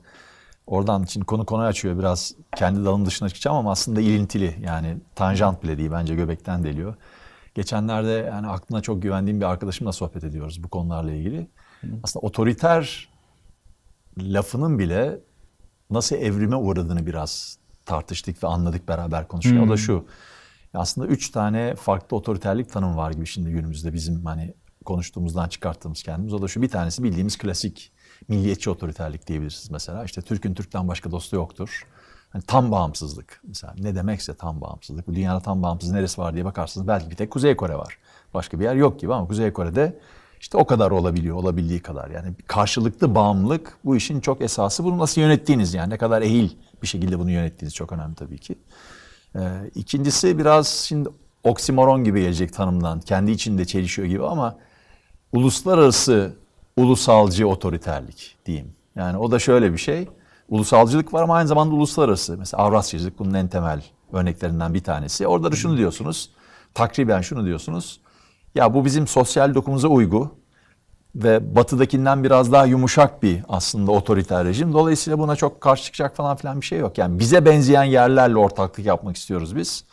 Oradan 0.66 1.02
için 1.02 1.20
konu 1.20 1.46
konu 1.46 1.62
açıyor 1.62 1.98
biraz 1.98 2.34
kendi 2.56 2.84
dalım 2.84 3.06
dışına 3.06 3.28
çıkacağım 3.28 3.56
ama 3.56 3.70
aslında 3.70 4.00
ilintili 4.00 4.58
yani 4.62 4.96
tanjant 5.14 5.62
bile 5.62 5.78
değil 5.78 5.90
bence 5.92 6.14
göbekten 6.14 6.64
deliyor. 6.64 6.94
Geçenlerde 7.54 8.10
yani 8.10 8.46
aklına 8.46 8.80
çok 8.80 9.02
güvendiğim 9.02 9.40
bir 9.40 9.46
arkadaşımla 9.46 9.92
sohbet 9.92 10.24
ediyoruz 10.24 10.62
bu 10.64 10.68
konularla 10.68 11.12
ilgili. 11.12 11.48
Aslında 12.02 12.26
otoriter 12.26 13.08
lafının 14.18 14.78
bile 14.78 15.20
nasıl 15.90 16.16
evrime 16.16 16.56
uğradığını 16.56 17.06
biraz 17.06 17.58
tartıştık 17.86 18.42
ve 18.44 18.46
anladık 18.46 18.88
beraber 18.88 19.28
konuşurken. 19.28 19.58
O 19.66 19.68
da 19.68 19.76
şu. 19.76 20.06
Aslında 20.74 21.06
üç 21.06 21.30
tane 21.30 21.74
farklı 21.74 22.16
otoriterlik 22.16 22.72
tanımı 22.72 22.96
var 22.96 23.10
gibi 23.12 23.26
şimdi 23.26 23.50
günümüzde 23.50 23.92
bizim 23.92 24.24
hani 24.24 24.54
konuştuğumuzdan 24.88 25.48
çıkarttığımız 25.48 26.02
kendimiz. 26.02 26.34
O 26.34 26.42
da 26.42 26.48
şu 26.48 26.62
bir 26.62 26.68
tanesi 26.68 27.02
bildiğimiz 27.02 27.38
klasik 27.38 27.92
milliyetçi 28.28 28.70
otoriterlik 28.70 29.26
diyebilirsiniz 29.26 29.70
mesela. 29.70 30.04
İşte 30.04 30.22
Türk'ün 30.22 30.54
Türk'ten 30.54 30.88
başka 30.88 31.10
dostu 31.10 31.36
yoktur. 31.36 31.86
Hani 32.30 32.42
tam 32.42 32.70
bağımsızlık 32.70 33.40
mesela 33.44 33.74
ne 33.78 33.94
demekse 33.94 34.34
tam 34.34 34.60
bağımsızlık. 34.60 35.08
Bu 35.08 35.14
dünyada 35.14 35.40
tam 35.40 35.62
bağımsız 35.62 35.90
neresi 35.90 36.20
var 36.20 36.34
diye 36.34 36.44
bakarsınız 36.44 36.88
belki 36.88 37.10
bir 37.10 37.16
tek 37.16 37.30
Kuzey 37.30 37.56
Kore 37.56 37.74
var. 37.74 37.98
Başka 38.34 38.60
bir 38.60 38.64
yer 38.64 38.74
yok 38.74 39.00
gibi 39.00 39.14
ama 39.14 39.28
Kuzey 39.28 39.52
Kore'de 39.52 40.00
işte 40.40 40.58
o 40.58 40.66
kadar 40.66 40.90
olabiliyor, 40.90 41.36
olabildiği 41.36 41.80
kadar. 41.80 42.10
Yani 42.10 42.34
karşılıklı 42.46 43.14
bağımlılık 43.14 43.78
bu 43.84 43.96
işin 43.96 44.20
çok 44.20 44.40
esası. 44.42 44.84
Bunu 44.84 44.98
nasıl 44.98 45.20
yönettiğiniz 45.20 45.74
yani 45.74 45.90
ne 45.90 45.98
kadar 45.98 46.22
ehil 46.22 46.50
bir 46.82 46.86
şekilde 46.86 47.18
bunu 47.18 47.30
yönettiğiniz 47.30 47.74
çok 47.74 47.92
önemli 47.92 48.14
tabii 48.14 48.38
ki. 48.38 48.58
Ee, 49.36 49.40
ikincisi 49.74 50.38
biraz 50.38 50.68
şimdi 50.68 51.08
oksimoron 51.44 52.04
gibi 52.04 52.20
gelecek 52.20 52.52
tanımdan. 52.52 53.00
Kendi 53.00 53.30
içinde 53.30 53.64
çelişiyor 53.64 54.08
gibi 54.08 54.26
ama 54.26 54.58
uluslararası 55.32 56.36
ulusalcı 56.76 57.48
otoriterlik 57.48 58.36
diyeyim. 58.46 58.72
Yani 58.96 59.18
o 59.18 59.30
da 59.30 59.38
şöyle 59.38 59.72
bir 59.72 59.78
şey. 59.78 60.08
Ulusalcılık 60.48 61.14
var 61.14 61.22
ama 61.22 61.34
aynı 61.34 61.48
zamanda 61.48 61.74
uluslararası. 61.74 62.36
Mesela 62.38 62.62
Avrasyacılık 62.62 63.18
bunun 63.18 63.34
en 63.34 63.48
temel 63.48 63.82
örneklerinden 64.12 64.74
bir 64.74 64.82
tanesi. 64.84 65.26
Orada 65.26 65.52
da 65.52 65.56
şunu 65.56 65.76
diyorsunuz. 65.76 66.30
Takriben 66.74 67.20
şunu 67.20 67.44
diyorsunuz. 67.44 68.00
Ya 68.54 68.74
bu 68.74 68.84
bizim 68.84 69.06
sosyal 69.06 69.54
dokumuza 69.54 69.88
uygu. 69.88 70.38
ve 71.14 71.54
batıdakinden 71.56 72.24
biraz 72.24 72.52
daha 72.52 72.64
yumuşak 72.64 73.22
bir 73.22 73.42
aslında 73.48 73.92
otoriter 73.92 74.44
rejim. 74.44 74.72
Dolayısıyla 74.72 75.18
buna 75.18 75.36
çok 75.36 75.60
karşı 75.60 75.84
çıkacak 75.84 76.16
falan 76.16 76.36
filan 76.36 76.60
bir 76.60 76.66
şey 76.66 76.78
yok. 76.78 76.98
Yani 76.98 77.18
bize 77.18 77.44
benzeyen 77.44 77.84
yerlerle 77.84 78.36
ortaklık 78.36 78.86
yapmak 78.86 79.16
istiyoruz 79.16 79.56
biz. 79.56 79.84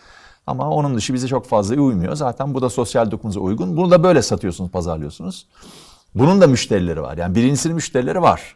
Ama 0.48 0.70
onun 0.70 0.96
dışı 0.96 1.14
bize 1.14 1.28
çok 1.28 1.46
fazla 1.46 1.76
uymuyor. 1.76 2.16
Zaten 2.16 2.54
bu 2.54 2.62
da 2.62 2.70
sosyal 2.70 3.12
dokunuza 3.12 3.40
uygun. 3.40 3.78
Bunu 3.78 3.92
da 3.92 4.04
böyle 4.04 4.22
satıyorsunuz, 4.22 4.72
pazarlıyorsunuz. 4.72 5.48
Bunun 6.16 6.42
da 6.42 6.48
müşterileri 6.48 7.02
var. 7.02 7.18
Yani 7.18 7.36
birincisinin 7.36 7.76
müşterileri 7.76 8.22
var. 8.22 8.56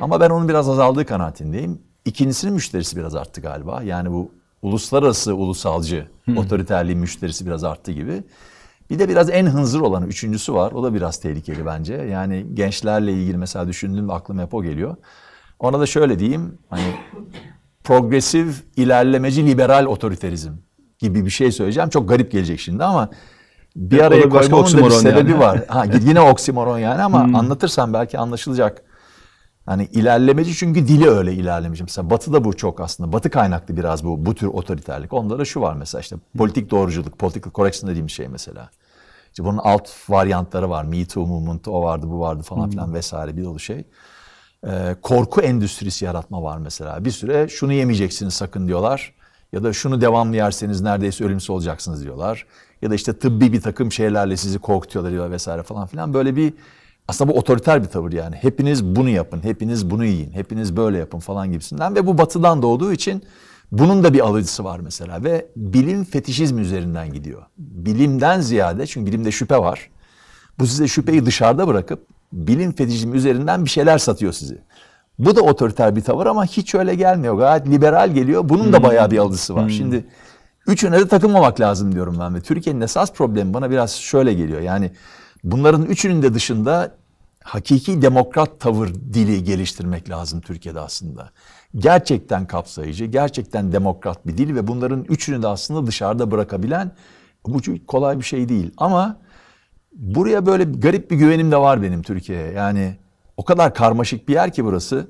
Ama 0.00 0.20
ben 0.20 0.30
onun 0.30 0.48
biraz 0.48 0.68
azaldığı 0.68 1.06
kanaatindeyim. 1.06 1.78
İkincisinin 2.04 2.54
müşterisi 2.54 2.96
biraz 2.96 3.14
arttı 3.14 3.40
galiba. 3.40 3.82
Yani 3.82 4.12
bu 4.12 4.30
uluslararası 4.62 5.34
ulusalcı 5.34 6.08
otoriterliğin 6.36 7.00
müşterisi 7.00 7.46
biraz 7.46 7.64
arttı 7.64 7.92
gibi. 7.92 8.22
Bir 8.90 8.98
de 8.98 9.08
biraz 9.08 9.30
en 9.30 9.46
hınzır 9.46 9.80
olanı 9.80 10.06
üçüncüsü 10.06 10.54
var. 10.54 10.72
O 10.72 10.82
da 10.82 10.94
biraz 10.94 11.20
tehlikeli 11.20 11.66
bence. 11.66 11.94
Yani 11.94 12.46
gençlerle 12.54 13.12
ilgili 13.12 13.36
mesela 13.36 13.68
düşündüğümde 13.68 14.12
aklıma 14.12 14.42
hep 14.42 14.54
o 14.54 14.62
geliyor. 14.62 14.96
Ona 15.58 15.80
da 15.80 15.86
şöyle 15.86 16.18
diyeyim. 16.18 16.58
Hani 16.70 16.94
progresif, 17.84 18.64
ilerlemeci, 18.76 19.46
liberal 19.46 19.86
otoriterizm 19.86 20.52
gibi 21.02 21.24
bir 21.24 21.30
şey 21.30 21.52
söyleyeceğim. 21.52 21.90
Çok 21.90 22.08
garip 22.08 22.32
gelecek 22.32 22.60
şimdi 22.60 22.84
ama 22.84 23.08
bir 23.76 23.96
Evet, 23.96 24.06
araya 24.06 24.28
koymamın 24.28 24.46
da 24.46 24.56
bir 24.56 24.60
oksimoron 24.62 24.98
sebebi 24.98 25.30
yani. 25.30 25.40
var. 25.40 25.64
Ha, 25.68 25.84
yine 26.00 26.20
oksimoron 26.20 26.78
yani 26.78 27.02
ama 27.02 27.18
anlatırsam 27.18 27.92
belki 27.92 28.18
anlaşılacak. 28.18 28.82
Hani 29.66 29.84
ilerlemeci 29.84 30.54
çünkü 30.54 30.88
dili 30.88 31.08
öyle 31.10 31.32
ilerlemeci. 31.32 31.82
Mesela 31.82 32.10
Batı'da 32.10 32.44
bu 32.44 32.56
çok 32.56 32.80
aslında. 32.80 33.12
Batı 33.12 33.30
kaynaklı 33.30 33.76
biraz 33.76 34.04
bu 34.04 34.26
bu 34.26 34.34
tür 34.34 34.46
otoriterlik. 34.46 35.12
Onda 35.12 35.38
da 35.38 35.44
şu 35.44 35.60
var 35.60 35.74
mesela 35.74 36.00
işte 36.00 36.16
politik 36.38 36.70
doğruculuk, 36.70 37.18
political 37.18 37.52
correction 37.52 37.90
dediğimiz 37.90 38.12
şey 38.12 38.28
mesela. 38.28 38.70
İşte 39.28 39.44
bunun 39.44 39.58
alt 39.58 39.88
varyantları 40.08 40.70
var. 40.70 40.84
Me 40.84 41.04
Too 41.04 41.26
movement, 41.26 41.68
o 41.68 41.82
vardı, 41.82 42.06
bu 42.10 42.20
vardı 42.20 42.42
falan 42.42 42.70
filan 42.70 42.94
vesaire 42.94 43.36
bir 43.36 43.44
dolu 43.44 43.60
şey. 43.60 43.84
Ee, 44.66 44.96
korku 45.02 45.40
endüstrisi 45.40 46.04
yaratma 46.04 46.42
var 46.42 46.58
mesela. 46.58 47.04
Bir 47.04 47.10
süre 47.10 47.48
şunu 47.48 47.72
yemeyeceksiniz 47.72 48.34
sakın 48.34 48.68
diyorlar. 48.68 49.14
Ya 49.52 49.62
da 49.62 49.72
şunu 49.72 50.00
devamlı 50.00 50.36
yerseniz 50.36 50.80
neredeyse 50.80 51.24
ölümsüz 51.24 51.50
olacaksınız 51.50 52.04
diyorlar. 52.04 52.46
Ya 52.82 52.90
da 52.90 52.94
işte 52.94 53.18
tıbbi 53.18 53.52
bir 53.52 53.60
takım 53.60 53.92
şeylerle 53.92 54.36
sizi 54.36 54.58
korkutuyorlar 54.58 55.12
diyor 55.12 55.30
vesaire 55.30 55.62
falan 55.62 55.86
filan. 55.86 56.14
Böyle 56.14 56.36
bir 56.36 56.54
aslında 57.08 57.32
bu 57.32 57.38
otoriter 57.38 57.82
bir 57.82 57.88
tavır 57.88 58.12
yani. 58.12 58.36
Hepiniz 58.36 58.84
bunu 58.84 59.08
yapın, 59.08 59.44
hepiniz 59.44 59.90
bunu 59.90 60.04
yiyin, 60.04 60.32
hepiniz 60.32 60.76
böyle 60.76 60.98
yapın 60.98 61.18
falan 61.18 61.52
gibisinden. 61.52 61.94
Ve 61.94 62.06
bu 62.06 62.18
batıdan 62.18 62.62
doğduğu 62.62 62.92
için 62.92 63.22
bunun 63.72 64.04
da 64.04 64.14
bir 64.14 64.20
alıcısı 64.20 64.64
var 64.64 64.80
mesela. 64.80 65.24
Ve 65.24 65.46
bilim 65.56 66.04
fetişizmi 66.04 66.60
üzerinden 66.60 67.12
gidiyor. 67.12 67.42
Bilimden 67.58 68.40
ziyade 68.40 68.86
çünkü 68.86 69.12
bilimde 69.12 69.32
şüphe 69.32 69.58
var. 69.58 69.90
Bu 70.58 70.66
size 70.66 70.88
şüpheyi 70.88 71.26
dışarıda 71.26 71.68
bırakıp 71.68 72.06
bilim 72.32 72.72
fetişizmi 72.72 73.16
üzerinden 73.16 73.64
bir 73.64 73.70
şeyler 73.70 73.98
satıyor 73.98 74.32
sizi. 74.32 74.58
Bu 75.18 75.36
da 75.36 75.40
otoriter 75.40 75.96
bir 75.96 76.00
tavır 76.00 76.26
ama 76.26 76.44
hiç 76.44 76.74
öyle 76.74 76.94
gelmiyor. 76.94 77.34
Gayet 77.34 77.68
liberal 77.68 78.10
geliyor. 78.10 78.48
Bunun 78.48 78.72
da 78.72 78.82
bayağı 78.82 79.10
bir 79.10 79.18
alıcısı 79.18 79.54
var. 79.54 79.68
Şimdi 79.68 80.04
üçüne 80.66 81.00
de 81.00 81.08
takılmamak 81.08 81.60
lazım 81.60 81.92
diyorum 81.94 82.16
ben. 82.20 82.34
Ve 82.34 82.40
Türkiye'nin 82.40 82.80
esas 82.80 83.12
problemi 83.12 83.54
bana 83.54 83.70
biraz 83.70 83.92
şöyle 83.92 84.34
geliyor. 84.34 84.60
Yani 84.60 84.90
bunların 85.44 85.82
üçünün 85.84 86.22
de 86.22 86.34
dışında 86.34 86.94
hakiki 87.42 88.02
demokrat 88.02 88.60
tavır 88.60 88.94
dili 88.94 89.44
geliştirmek 89.44 90.10
lazım 90.10 90.40
Türkiye'de 90.40 90.80
aslında. 90.80 91.30
Gerçekten 91.76 92.46
kapsayıcı, 92.46 93.04
gerçekten 93.04 93.72
demokrat 93.72 94.26
bir 94.26 94.38
dil 94.38 94.54
ve 94.54 94.66
bunların 94.68 95.04
üçünü 95.04 95.42
de 95.42 95.48
aslında 95.48 95.86
dışarıda 95.86 96.30
bırakabilen 96.30 96.92
bu 97.46 97.60
kolay 97.86 98.18
bir 98.18 98.24
şey 98.24 98.48
değil. 98.48 98.70
Ama 98.76 99.16
buraya 99.92 100.46
böyle 100.46 100.64
garip 100.64 101.10
bir 101.10 101.16
güvenim 101.16 101.50
de 101.50 101.56
var 101.56 101.82
benim 101.82 102.02
Türkiye'ye. 102.02 102.52
Yani 102.52 102.96
o 103.42 103.44
kadar 103.44 103.74
karmaşık 103.74 104.28
bir 104.28 104.32
yer 104.32 104.52
ki 104.52 104.64
burası. 104.64 105.06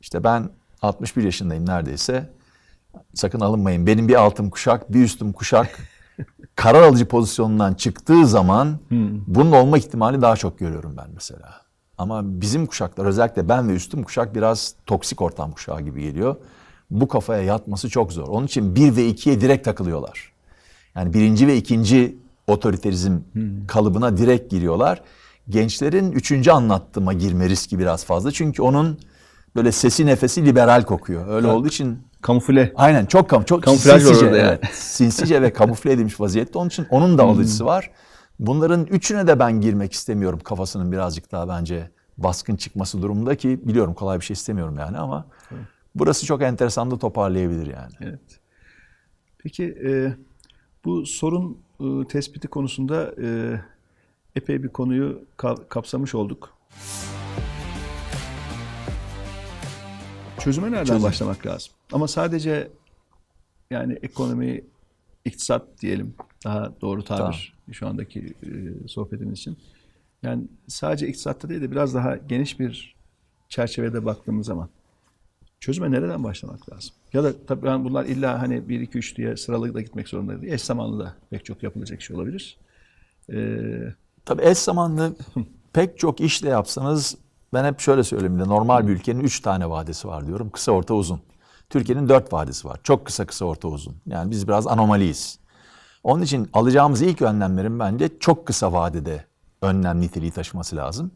İşte 0.00 0.24
ben 0.24 0.48
61 0.82 1.24
yaşındayım 1.24 1.66
neredeyse. 1.66 2.30
Sakın 3.14 3.40
alınmayın. 3.40 3.86
Benim 3.86 4.08
bir 4.08 4.14
altım 4.14 4.50
kuşak, 4.50 4.92
bir 4.92 5.02
üstüm 5.02 5.32
kuşak 5.32 5.78
karar 6.56 6.82
alıcı 6.82 7.08
pozisyonundan 7.08 7.74
çıktığı 7.74 8.26
zaman 8.26 8.78
bunun 9.26 9.52
olma 9.52 9.78
ihtimali 9.78 10.22
daha 10.22 10.36
çok 10.36 10.58
görüyorum 10.58 10.94
ben 10.96 11.06
mesela. 11.14 11.60
Ama 11.98 12.40
bizim 12.40 12.66
kuşaklar 12.66 13.04
özellikle 13.04 13.48
ben 13.48 13.68
ve 13.68 13.72
üstüm 13.74 14.02
kuşak 14.02 14.34
biraz 14.34 14.74
toksik 14.86 15.22
ortam 15.22 15.52
kuşağı 15.52 15.80
gibi 15.80 16.02
geliyor. 16.02 16.36
Bu 16.90 17.08
kafaya 17.08 17.42
yatması 17.42 17.88
çok 17.88 18.12
zor. 18.12 18.28
Onun 18.28 18.46
için 18.46 18.74
bir 18.74 18.96
ve 18.96 19.06
ikiye 19.06 19.40
direkt 19.40 19.64
takılıyorlar. 19.64 20.32
Yani 20.94 21.14
birinci 21.14 21.46
ve 21.46 21.56
ikinci 21.56 22.18
otoriterizm 22.46 23.18
kalıbına 23.68 24.16
direkt 24.16 24.50
giriyorlar. 24.50 25.02
Gençlerin 25.50 26.12
üçüncü 26.12 26.50
anlattığıma 26.50 27.12
girme 27.12 27.48
riski 27.48 27.78
biraz 27.78 28.04
fazla. 28.04 28.30
Çünkü 28.30 28.62
onun 28.62 28.98
böyle 29.56 29.72
sesi 29.72 30.06
nefesi 30.06 30.46
liberal 30.46 30.82
kokuyor. 30.82 31.28
Öyle 31.28 31.46
olduğu 31.46 31.68
için 31.68 31.98
Kamufle. 32.22 32.72
Aynen 32.76 33.06
çok 33.06 33.30
kam 33.30 33.42
çok 33.44 33.62
Kamuflaj 33.62 34.02
sinsice, 34.02 34.26
orada 34.26 34.38
yani. 34.38 34.48
evet. 34.48 34.74
sinsice 34.74 35.42
ve 35.42 35.52
kamufle 35.52 35.92
edilmiş 35.92 36.20
vaziyette. 36.20 36.58
Onun 36.58 36.68
için 36.68 36.86
onun 36.90 37.18
da 37.18 37.24
alıcısı 37.24 37.64
var. 37.64 37.90
Bunların 38.38 38.86
üçüne 38.86 39.26
de 39.26 39.38
ben 39.38 39.60
girmek 39.60 39.92
istemiyorum 39.92 40.40
kafasının 40.44 40.92
birazcık 40.92 41.32
daha 41.32 41.48
bence 41.48 41.90
baskın 42.18 42.56
çıkması 42.56 43.02
durumunda 43.02 43.34
ki 43.34 43.60
biliyorum 43.64 43.94
kolay 43.94 44.20
bir 44.20 44.24
şey 44.24 44.34
istemiyorum 44.34 44.76
yani 44.78 44.98
ama 44.98 45.26
burası 45.94 46.26
çok 46.26 46.42
enteresan 46.42 46.90
da 46.90 46.98
toparlayabilir 46.98 47.66
yani. 47.66 47.92
Evet. 48.00 48.40
Peki 49.38 49.64
e, 49.64 50.14
bu 50.84 51.06
sorun 51.06 51.58
e, 51.80 52.06
tespiti 52.08 52.48
konusunda 52.48 53.14
e, 53.22 53.60
epey 54.36 54.62
bir 54.62 54.68
konuyu 54.68 55.24
ka- 55.38 55.68
kapsamış 55.68 56.14
olduk. 56.14 56.54
Çözüme 60.38 60.70
nereden 60.72 60.84
Çözüm. 60.84 61.02
başlamak 61.02 61.46
lazım? 61.46 61.72
Ama 61.92 62.08
sadece 62.08 62.70
yani 63.70 63.98
ekonomi, 64.02 64.64
iktisat 65.24 65.62
diyelim 65.80 66.14
daha 66.44 66.72
doğru 66.80 67.04
tabir 67.04 67.54
şu 67.72 67.88
andaki 67.88 68.34
e, 68.42 68.88
sohbetimiz 68.88 69.38
için. 69.38 69.56
Yani 70.22 70.44
sadece 70.68 71.08
iktisatta 71.08 71.48
değil 71.48 71.60
de 71.60 71.70
biraz 71.70 71.94
daha 71.94 72.16
geniş 72.16 72.60
bir 72.60 72.96
çerçevede 73.48 74.04
baktığımız 74.04 74.46
zaman 74.46 74.68
çözüme 75.60 75.90
nereden 75.90 76.24
başlamak 76.24 76.72
lazım? 76.72 76.94
Ya 77.12 77.24
da 77.24 77.46
tabii 77.46 77.66
ben 77.66 77.84
bunlar 77.84 78.04
illa 78.04 78.42
hani 78.42 78.68
1 78.68 78.80
2 78.80 78.98
3 78.98 79.16
diye 79.16 79.36
sıralı 79.36 79.74
da 79.74 79.80
gitmek 79.80 80.08
zorunda 80.08 80.42
değil. 80.42 80.52
Eş 80.52 80.62
zamanlı 80.62 81.04
da 81.04 81.14
pek 81.30 81.44
çok 81.44 81.62
yapılacak 81.62 82.02
şey 82.02 82.16
olabilir. 82.16 82.56
Ee, 83.32 83.94
Tabii 84.30 84.42
eş 84.42 84.58
zamanlı 84.58 85.12
pek 85.72 85.98
çok 85.98 86.20
iş 86.20 86.42
de 86.42 86.48
yapsanız 86.48 87.16
ben 87.52 87.64
hep 87.64 87.80
şöyle 87.80 88.04
söyleyeyim 88.04 88.40
de 88.40 88.48
normal 88.48 88.86
bir 88.86 88.92
ülkenin 88.92 89.20
üç 89.20 89.40
tane 89.40 89.70
vadesi 89.70 90.08
var 90.08 90.26
diyorum. 90.26 90.50
Kısa, 90.50 90.72
orta, 90.72 90.94
uzun. 90.94 91.20
Türkiye'nin 91.70 92.08
dört 92.08 92.32
vadesi 92.32 92.68
var. 92.68 92.80
Çok 92.82 93.06
kısa, 93.06 93.26
kısa, 93.26 93.44
orta, 93.44 93.68
uzun. 93.68 93.96
Yani 94.06 94.30
biz 94.30 94.48
biraz 94.48 94.66
anomaliyiz. 94.66 95.38
Onun 96.04 96.22
için 96.22 96.50
alacağımız 96.52 97.02
ilk 97.02 97.22
önlemlerin 97.22 97.78
bence 97.78 98.18
çok 98.20 98.46
kısa 98.46 98.72
vadede 98.72 99.24
önlem 99.62 100.00
niteliği 100.00 100.30
taşıması 100.30 100.76
lazım. 100.76 101.10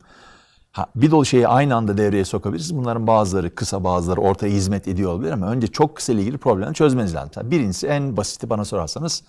Ha, 0.73 0.87
bir 0.97 1.11
dolu 1.11 1.25
şeyi 1.25 1.49
aynı 1.49 1.75
anda 1.75 1.99
devreye 1.99 2.25
sokabiliriz. 2.25 2.77
Bunların 2.77 3.07
bazıları 3.07 3.55
kısa 3.55 3.85
bazıları 3.85 4.21
ortaya 4.21 4.49
hizmet 4.49 4.89
ediyor 4.89 5.13
olabilir 5.13 5.33
ama 5.33 5.51
önce 5.51 5.67
çok 5.67 5.97
kısa 5.97 6.13
ile 6.13 6.21
ilgili 6.21 6.39
problemi 6.39 6.75
çözmeniz 6.75 7.15
lazım. 7.15 7.51
Birincisi 7.51 7.87
en 7.87 8.17
basiti 8.17 8.51
bana 8.51 8.65
sorarsanız 8.65 9.23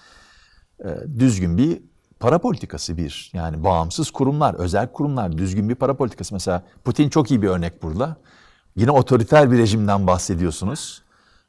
e, 0.79 0.89
düzgün 1.19 1.57
bir 1.57 1.94
para 2.19 2.39
politikası 2.39 2.97
bir. 2.97 3.31
Yani 3.33 3.63
bağımsız 3.63 4.11
kurumlar, 4.11 4.53
özel 4.53 4.91
kurumlar, 4.91 5.37
düzgün 5.37 5.69
bir 5.69 5.75
para 5.75 5.93
politikası. 5.93 6.33
Mesela 6.33 6.63
Putin 6.83 7.09
çok 7.09 7.31
iyi 7.31 7.41
bir 7.41 7.47
örnek 7.47 7.83
burada. 7.83 8.17
Yine 8.75 8.91
otoriter 8.91 9.51
bir 9.51 9.57
rejimden 9.57 10.07
bahsediyorsunuz 10.07 11.01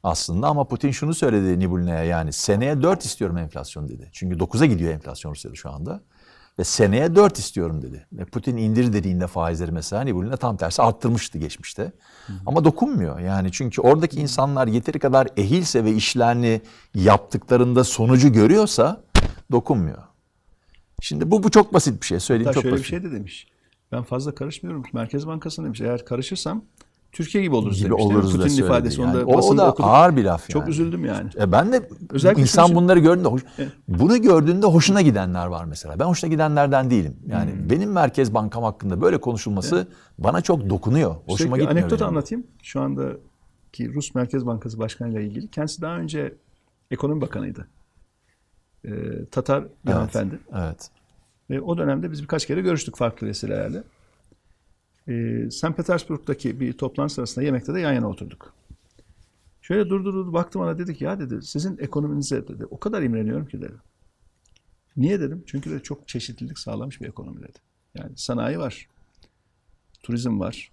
aslında 0.03 0.47
ama 0.47 0.63
Putin 0.63 0.91
şunu 0.91 1.13
söyledi 1.13 1.59
Nibulne'ye 1.59 2.05
yani 2.05 2.33
seneye 2.33 2.81
4 2.81 3.05
istiyorum 3.05 3.37
enflasyon 3.37 3.89
dedi. 3.89 4.09
Çünkü 4.13 4.37
9'a 4.37 4.65
gidiyor 4.65 4.93
enflasyon 4.93 5.31
Rusya'da 5.31 5.55
şu 5.55 5.71
anda. 5.71 6.01
Ve 6.59 6.63
seneye 6.63 7.15
4 7.15 7.39
istiyorum 7.39 7.81
dedi. 7.81 8.07
Ve 8.13 8.25
Putin 8.25 8.57
indir 8.57 8.93
dediğinde 8.93 9.27
faizleri 9.27 9.71
mesela 9.71 10.01
Nibulne 10.01 10.37
tam 10.37 10.57
tersi 10.57 10.81
arttırmıştı 10.81 11.37
geçmişte. 11.37 11.91
Ama 12.45 12.63
dokunmuyor 12.63 13.19
yani 13.19 13.51
çünkü 13.51 13.81
oradaki 13.81 14.19
insanlar 14.19 14.67
yeteri 14.67 14.99
kadar 14.99 15.27
ehilse 15.37 15.83
ve 15.83 15.91
işlerini 15.91 16.61
yaptıklarında 16.95 17.83
sonucu 17.83 18.33
görüyorsa 18.33 19.01
dokunmuyor. 19.51 20.06
Şimdi 21.01 21.31
bu 21.31 21.43
bu 21.43 21.51
çok 21.51 21.73
basit 21.73 22.01
bir 22.01 22.05
şey. 22.07 22.19
Söyleyeyim 22.19 22.45
hatta 22.47 22.53
çok 22.53 22.61
şöyle 22.63 22.73
basit. 22.73 22.85
bir 22.85 22.89
şey 22.89 23.03
de 23.03 23.11
demiş. 23.11 23.47
Ben 23.91 24.03
fazla 24.03 24.35
karışmıyorum. 24.35 24.83
Merkez 24.93 25.27
Bankası 25.27 25.63
demiş. 25.63 25.81
Eğer 25.81 26.05
karışırsam 26.05 26.61
Türkiye 27.11 27.43
gibi 27.43 27.55
oluruz 27.55 27.77
gibi 27.79 27.89
demiş. 27.89 28.03
oluruz 28.03 28.31
Putin'in 28.31 28.47
söyledi 28.47 28.65
ifadesi. 28.65 29.01
yani. 29.01 29.17
Onu 29.17 29.21
da 29.21 29.25
O, 29.25 29.53
o 29.53 29.57
da 29.57 29.71
okudum. 29.71 29.89
ağır 29.89 30.15
bir 30.17 30.23
laf 30.23 30.49
Çok 30.49 30.61
yani. 30.61 30.69
üzüldüm 30.71 31.05
yani. 31.05 31.29
E 31.39 31.51
ben 31.51 31.73
de 31.73 31.89
Özellikle 32.09 32.41
insan 32.41 32.67
şunu- 32.67 32.75
bunları 32.75 32.99
gördüğünde 32.99 33.27
hoş, 33.27 33.41
bunu 33.87 34.21
gördüğünde 34.21 34.65
hoşuna 34.67 35.01
gidenler 35.01 35.47
var 35.47 35.65
mesela. 35.65 35.99
Ben 35.99 36.05
hoşuna 36.05 36.29
gidenlerden 36.29 36.89
değilim. 36.89 37.15
Yani 37.27 37.51
Hmm. 37.51 37.69
benim 37.69 37.91
Merkez 37.91 38.33
Bankam 38.33 38.63
hakkında 38.63 39.01
böyle 39.01 39.21
konuşulması 39.21 39.87
bana 40.19 40.41
çok 40.41 40.69
dokunuyor. 40.69 41.15
Hoşuma 41.25 41.57
gitmiyor. 41.57 41.71
anekdot 41.81 41.99
benim. 41.99 42.09
anlatayım. 42.09 42.47
Şu 42.63 42.81
andaki 42.81 43.93
Rus 43.93 44.15
Merkez 44.15 44.45
Bankası 44.45 44.79
Başkanı 44.79 45.11
ile 45.13 45.23
ilgili. 45.25 45.47
Kendisi 45.47 45.81
daha 45.81 45.97
önce 45.97 46.33
ekonomi 46.91 47.21
bakanıydı. 47.21 47.67
Ee, 48.85 49.25
Tatar 49.31 49.63
bir 49.63 49.69
Evet. 49.85 49.95
hanımefendi. 49.95 50.39
Evet. 50.55 50.89
Ve 51.49 51.61
o 51.61 51.77
dönemde 51.77 52.11
biz 52.11 52.21
birkaç 52.21 52.45
kere 52.45 52.61
görüştük 52.61 52.97
farklı 52.97 53.27
vesilelerle. 53.27 53.83
Ee, 55.07 55.51
St. 55.51 55.77
Petersburg'daki 55.77 56.59
bir 56.59 56.73
toplantı 56.73 57.13
sırasında 57.13 57.45
yemekte 57.45 57.73
de 57.73 57.79
yan 57.79 57.93
yana 57.93 58.09
oturduk. 58.09 58.53
Şöyle 59.61 59.89
durdu 59.89 60.13
durdu 60.13 60.33
baktım 60.33 60.61
ona 60.61 60.79
dedik 60.79 61.01
ya 61.01 61.19
dedi 61.19 61.41
sizin 61.41 61.77
ekonominize 61.77 62.47
dedi 62.47 62.65
o 62.65 62.79
kadar 62.79 63.01
imreniyorum 63.01 63.45
ki 63.45 63.61
dedi. 63.61 63.73
Niye 64.97 65.19
dedim? 65.19 65.43
Çünkü 65.45 65.71
de 65.71 65.79
çok 65.79 66.07
çeşitlilik 66.07 66.59
sağlamış 66.59 67.01
bir 67.01 67.07
ekonomi 67.07 67.41
dedi. 67.41 67.57
Yani 67.95 68.11
sanayi 68.15 68.59
var, 68.59 68.87
turizm 70.03 70.39
var, 70.39 70.71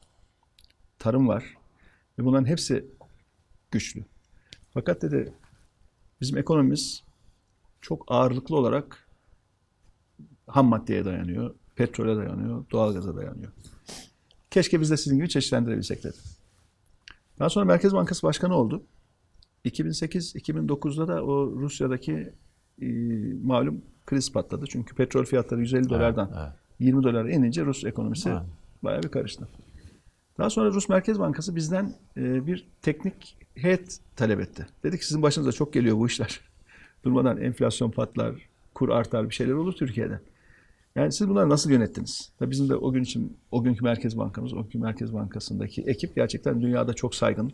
tarım 0.99 1.29
var 1.29 1.45
ve 2.19 2.25
bunların 2.25 2.45
hepsi 2.45 2.85
güçlü. 3.71 4.05
Fakat 4.75 5.03
dedi 5.03 5.33
bizim 6.21 6.39
ekonomimiz 6.39 7.03
çok 7.85 8.05
ağırlıklı 8.09 8.57
olarak 8.57 9.09
ham 10.47 10.67
maddeye 10.67 11.05
dayanıyor, 11.05 11.55
petrole 11.77 12.17
dayanıyor, 12.17 12.65
doğalgaza 12.71 13.17
dayanıyor. 13.17 13.53
Keşke 14.51 14.81
biz 14.81 14.91
de 14.91 14.97
sizin 14.97 15.17
gibi 15.17 15.29
çeşitlendirebilsek 15.29 16.05
dedi. 16.05 16.17
Daha 17.39 17.51
sonra 17.51 17.65
Merkez 17.65 17.95
Bankası 17.95 18.23
Başkanı 18.23 18.57
oldu. 18.57 18.83
2008-2009'da 19.65 21.09
da 21.09 21.25
o 21.25 21.53
Rusya'daki 21.61 22.33
e, 22.83 22.87
malum 23.43 23.83
kriz 24.07 24.33
patladı. 24.33 24.65
Çünkü 24.69 24.95
petrol 24.95 25.25
fiyatları 25.25 25.61
150 25.61 25.89
dolardan 25.89 26.31
evet. 26.39 26.53
20 26.79 27.03
dolara 27.03 27.31
inince 27.31 27.65
Rus 27.65 27.85
ekonomisi 27.85 28.29
Evet. 28.29 28.43
bayağı 28.83 29.03
bir 29.03 29.09
karıştı. 29.09 29.49
Daha 30.39 30.51
sonra 30.51 30.71
Rus 30.71 30.89
Merkez 30.89 31.19
Bankası 31.19 31.57
bizden 31.57 31.95
e, 32.17 32.47
bir 32.47 32.69
teknik 32.83 33.37
heyet 33.55 34.01
talep 34.17 34.41
etti. 34.41 34.67
Dedi 34.83 34.99
ki 34.99 35.07
sizin 35.07 35.23
başınıza 35.23 35.53
çok 35.53 35.73
geliyor 35.73 35.97
bu 35.97 36.07
işler. 36.07 36.54
Durmadan 37.05 37.41
enflasyon 37.41 37.91
patlar, 37.91 38.35
kur 38.75 38.89
artar 38.89 39.29
bir 39.29 39.35
şeyler 39.35 39.53
olur 39.53 39.73
Türkiye'de. 39.73 40.21
Yani 40.97 41.13
siz 41.13 41.29
bunları 41.29 41.49
nasıl 41.49 41.71
yönettiniz? 41.71 42.33
Tabii 42.39 42.51
bizim 42.51 42.69
de 42.69 42.77
o 42.77 42.93
gün 42.93 43.03
için 43.03 43.37
o 43.51 43.63
günkü 43.63 43.85
Merkez 43.85 44.19
Bankamız, 44.19 44.53
o 44.53 44.63
günkü 44.63 44.79
Merkez 44.79 45.15
Bankası'ndaki 45.15 45.83
ekip 45.83 46.15
gerçekten 46.15 46.61
dünyada 46.61 46.95
çok 46.95 47.15
saygın. 47.15 47.53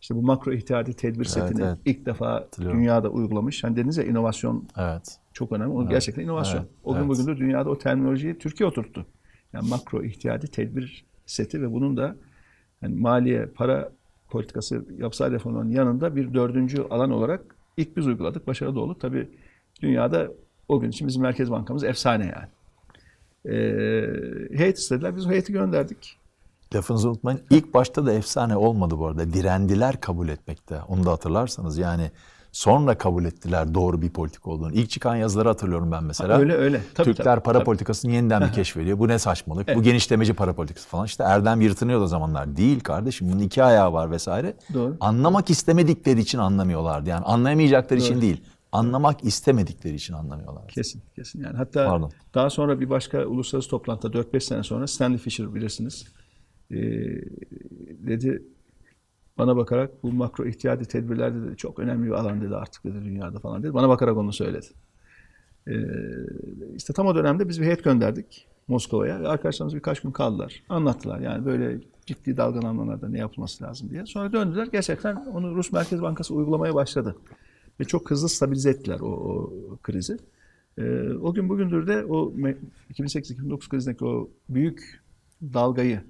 İşte 0.00 0.14
bu 0.14 0.22
makro 0.22 0.52
ihtiyati 0.52 0.94
tedbir 0.94 1.24
setini 1.24 1.62
evet. 1.62 1.78
ilk 1.84 2.06
defa 2.06 2.48
dünyada 2.60 3.08
uygulamış. 3.08 3.64
Hani 3.64 3.76
dediniz 3.76 3.96
ya 3.96 4.04
inovasyon 4.04 4.68
Evet. 4.78 5.18
çok 5.32 5.52
önemli. 5.52 5.72
O 5.72 5.88
gerçekten 5.88 6.22
inovasyon. 6.22 6.60
evet, 6.60 6.70
o 6.84 6.92
gün 6.92 7.00
evet. 7.00 7.08
bugün 7.08 7.26
de 7.26 7.36
dünyada 7.36 7.70
o 7.70 7.78
terminolojiyi 7.78 8.38
Türkiye 8.38 8.68
oturttu. 8.68 9.06
Yani 9.52 9.68
makro 9.68 10.04
ihtiyati 10.04 10.46
tedbir 10.46 11.04
seti 11.26 11.62
ve 11.62 11.72
bunun 11.72 11.96
da 11.96 12.16
yani 12.82 13.00
maliye, 13.00 13.46
para 13.46 13.92
politikası, 14.30 14.84
yapısal 14.98 15.32
reformların 15.32 15.70
yanında 15.70 16.16
bir 16.16 16.34
dördüncü 16.34 16.82
alan 16.82 17.10
olarak 17.10 17.56
ilk 17.76 17.96
biz 17.96 18.06
uyguladık. 18.06 18.46
Başarılı 18.46 18.80
olduk. 18.80 19.00
Tabii 19.00 19.28
dünyada 19.82 20.28
o 20.68 20.80
gün 20.80 20.90
için 20.90 21.08
bizim 21.08 21.22
Merkez 21.22 21.50
Bankamız 21.50 21.84
efsane 21.84 22.24
yani. 22.36 22.48
Ee, 23.46 24.58
heyet 24.58 24.78
istediler. 24.78 25.16
Biz 25.16 25.26
o 25.26 25.30
heyeti 25.30 25.52
gönderdik. 25.52 26.16
Lafınızı 26.74 27.08
unutmayın. 27.08 27.40
İlk 27.50 27.74
başta 27.74 28.06
da 28.06 28.12
efsane 28.12 28.56
olmadı 28.56 28.98
bu 28.98 29.06
arada. 29.06 29.32
Direndiler 29.32 30.00
kabul 30.00 30.28
etmekte. 30.28 30.80
Onu 30.88 31.06
da 31.06 31.10
hatırlarsanız 31.10 31.78
yani 31.78 32.10
sonra 32.52 32.98
kabul 32.98 33.24
ettiler 33.24 33.74
doğru 33.74 34.02
bir 34.02 34.10
politik 34.10 34.46
olduğunu. 34.46 34.72
İlk 34.72 34.90
çıkan 34.90 35.16
yazıları 35.16 35.48
hatırlıyorum 35.48 35.92
ben 35.92 36.04
mesela. 36.04 36.38
Öyle 36.38 36.54
öyle. 36.54 36.80
Tabii, 36.94 37.04
Türkler 37.04 37.24
tabii, 37.34 37.42
para 37.44 37.58
tabii. 37.58 37.64
politikasını 37.64 38.12
yeniden 38.12 38.42
bir 38.42 38.52
keşfediyor. 38.52 38.98
Bu 38.98 39.08
ne 39.08 39.18
saçmalık. 39.18 39.76
Bu 39.76 39.82
genişlemeci 39.82 40.34
para 40.34 40.52
politikası 40.52 40.88
falan. 40.88 41.06
İşte 41.06 41.24
Erdem 41.24 41.60
yırtınıyordu 41.60 42.04
o 42.04 42.06
zamanlar. 42.06 42.56
Değil 42.56 42.80
kardeşim. 42.80 43.32
Bunun 43.32 43.40
iki 43.40 43.62
ayağı 43.62 43.92
var 43.92 44.10
vesaire. 44.10 44.54
Doğru. 44.74 44.96
Anlamak 45.00 45.50
istemedikleri 45.50 46.20
için 46.20 46.38
anlamıyorlardı. 46.38 47.10
Yani 47.10 47.24
anlayamayacakları 47.24 48.00
için 48.00 48.20
değil. 48.20 48.42
Anlamak 48.72 49.24
istemedikleri 49.24 49.94
için 49.94 50.14
anlamıyorlardı. 50.14 50.66
Kesin, 50.66 51.02
kesin. 51.16 51.42
Yani 51.44 51.56
hatta 51.56 51.86
Pardon. 51.86 52.10
daha 52.34 52.50
sonra 52.50 52.80
bir 52.80 52.90
başka 52.90 53.24
uluslararası 53.26 53.70
toplantıda 53.70 54.18
4-5 54.18 54.40
sene 54.40 54.62
sonra 54.62 54.86
Stanley 54.86 55.18
Fischer 55.18 55.54
bilirsiniz. 55.54 56.04
Ee, 56.70 56.76
dedi 58.06 58.42
bana 59.38 59.56
bakarak 59.56 60.02
bu 60.02 60.12
makro 60.12 60.44
ihtiyati 60.44 60.84
tedbirler 60.84 61.34
dedi 61.34 61.56
çok 61.56 61.78
önemli 61.78 62.06
bir 62.06 62.12
alan 62.12 62.40
dedi 62.40 62.56
artık 62.56 62.84
dedi 62.84 63.04
dünyada 63.04 63.38
falan 63.38 63.62
dedi. 63.62 63.74
Bana 63.74 63.88
bakarak 63.88 64.16
onu 64.16 64.32
söyledi. 64.32 64.66
Ee, 65.68 65.72
işte 66.76 66.92
tam 66.92 67.06
o 67.06 67.14
dönemde 67.14 67.48
biz 67.48 67.60
bir 67.60 67.66
heyet 67.66 67.84
gönderdik 67.84 68.46
Moskova'ya. 68.68 69.28
Arkadaşlarımız 69.28 69.74
birkaç 69.74 70.00
gün 70.00 70.10
kaldılar. 70.10 70.62
Anlattılar 70.68 71.20
yani 71.20 71.44
böyle 71.44 71.80
ciddi 72.06 72.36
dalgalanmalarda 72.36 73.08
ne 73.08 73.18
yapılması 73.18 73.64
lazım 73.64 73.90
diye. 73.90 74.06
Sonra 74.06 74.32
döndüler. 74.32 74.68
Gerçekten 74.72 75.16
onu 75.16 75.54
Rus 75.54 75.72
Merkez 75.72 76.02
Bankası 76.02 76.34
uygulamaya 76.34 76.74
başladı. 76.74 77.16
Ve 77.80 77.84
çok 77.84 78.10
hızlı 78.10 78.28
stabilize 78.28 78.70
ettiler 78.70 79.00
o, 79.00 79.06
o 79.06 79.76
krizi. 79.82 80.16
Ee, 80.78 81.12
o 81.22 81.34
gün 81.34 81.48
bugündür 81.48 81.86
de 81.86 82.04
o 82.04 82.32
me- 82.36 82.56
2008-2009 82.92 83.68
krizindeki 83.68 84.04
o 84.04 84.30
büyük 84.48 85.02
dalgayı 85.42 86.00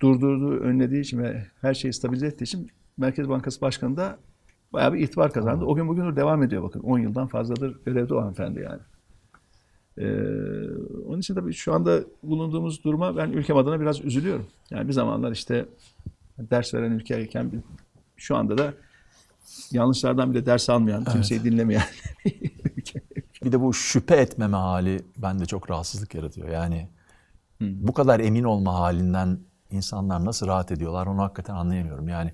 durdurduğu, 0.00 0.60
önlediği 0.60 1.00
için 1.00 1.18
ve 1.18 1.46
her 1.60 1.74
şeyi 1.74 1.92
stabilize 1.92 2.26
ettiği 2.26 2.44
için 2.44 2.70
Merkez 2.96 3.28
Bankası 3.28 3.60
Başkanı 3.60 3.96
da 3.96 4.18
bayağı 4.72 4.92
bir 4.92 5.00
itibar 5.00 5.32
kazandı. 5.32 5.64
O 5.64 5.74
gün 5.74 5.88
bugündür 5.88 6.16
devam 6.16 6.42
ediyor 6.42 6.62
bakın. 6.62 6.80
10 6.80 6.98
yıldan 6.98 7.26
fazladır 7.26 7.76
görevde 7.84 8.14
o 8.14 8.20
hanımefendi 8.20 8.60
yani. 8.60 8.80
Ee, 9.98 10.04
onun 11.06 11.18
için 11.18 11.34
tabii 11.34 11.52
şu 11.52 11.74
anda 11.74 12.00
bulunduğumuz 12.22 12.84
duruma 12.84 13.16
ben 13.16 13.30
ülkem 13.30 13.56
adına 13.56 13.80
biraz 13.80 14.00
üzülüyorum. 14.00 14.46
Yani 14.70 14.88
bir 14.88 14.92
zamanlar 14.92 15.32
işte 15.32 15.66
ders 16.38 16.74
veren 16.74 16.92
ülkeyken 16.92 17.52
şu 18.16 18.36
anda 18.36 18.58
da 18.58 18.74
yanlışlardan 19.70 20.32
bile 20.32 20.46
ders 20.46 20.70
almayan, 20.70 21.04
kimseyi 21.04 21.44
dinlemeyen 21.44 21.82
bir 23.44 23.52
de 23.52 23.60
bu 23.60 23.74
şüphe 23.74 24.16
etmeme 24.16 24.56
hali 24.56 25.00
bende 25.16 25.46
çok 25.46 25.70
rahatsızlık 25.70 26.14
yaratıyor. 26.14 26.48
Yani 26.48 26.88
bu 27.60 27.92
kadar 27.92 28.20
emin 28.20 28.44
olma 28.44 28.74
halinden 28.74 29.38
insanlar 29.70 30.24
nasıl 30.24 30.46
rahat 30.46 30.72
ediyorlar 30.72 31.06
onu 31.06 31.22
hakikaten 31.22 31.54
anlayamıyorum. 31.54 32.08
Yani 32.08 32.32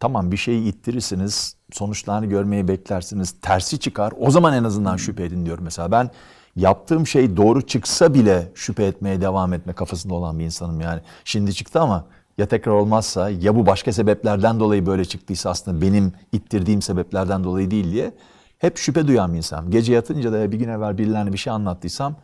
tamam 0.00 0.32
bir 0.32 0.36
şeyi 0.36 0.64
ittirirsiniz, 0.64 1.56
sonuçlarını 1.72 2.26
görmeyi 2.26 2.68
beklersiniz, 2.68 3.34
tersi 3.42 3.78
çıkar. 3.78 4.12
O 4.18 4.30
zaman 4.30 4.54
en 4.54 4.64
azından 4.64 4.96
şüphe 4.96 5.24
edin 5.24 5.46
diyorum 5.46 5.64
mesela. 5.64 5.92
Ben 5.92 6.10
yaptığım 6.56 7.06
şey 7.06 7.36
doğru 7.36 7.62
çıksa 7.62 8.14
bile 8.14 8.52
şüphe 8.54 8.84
etmeye 8.84 9.20
devam 9.20 9.52
etme 9.52 9.72
kafasında 9.72 10.14
olan 10.14 10.38
bir 10.38 10.44
insanım 10.44 10.80
yani. 10.80 11.00
Şimdi 11.24 11.54
çıktı 11.54 11.80
ama 11.80 12.04
ya 12.38 12.46
tekrar 12.46 12.72
olmazsa 12.72 13.30
ya 13.30 13.56
bu 13.56 13.66
başka 13.66 13.92
sebeplerden 13.92 14.60
dolayı 14.60 14.86
böyle 14.86 15.04
çıktıysa 15.04 15.50
aslında 15.50 15.80
benim 15.82 16.12
ittirdiğim 16.32 16.82
sebeplerden 16.82 17.44
dolayı 17.44 17.70
değil 17.70 17.92
diye 17.92 18.14
hep 18.58 18.78
şüphe 18.78 19.06
duyan 19.06 19.32
bir 19.32 19.36
insan. 19.36 19.70
Gece 19.70 19.92
yatınca 19.92 20.32
da 20.32 20.52
bir 20.52 20.58
gün 20.58 20.68
evvel 20.68 20.98
birilerine 20.98 21.32
bir 21.32 21.38
şey 21.38 21.52
anlattıysam 21.52 22.16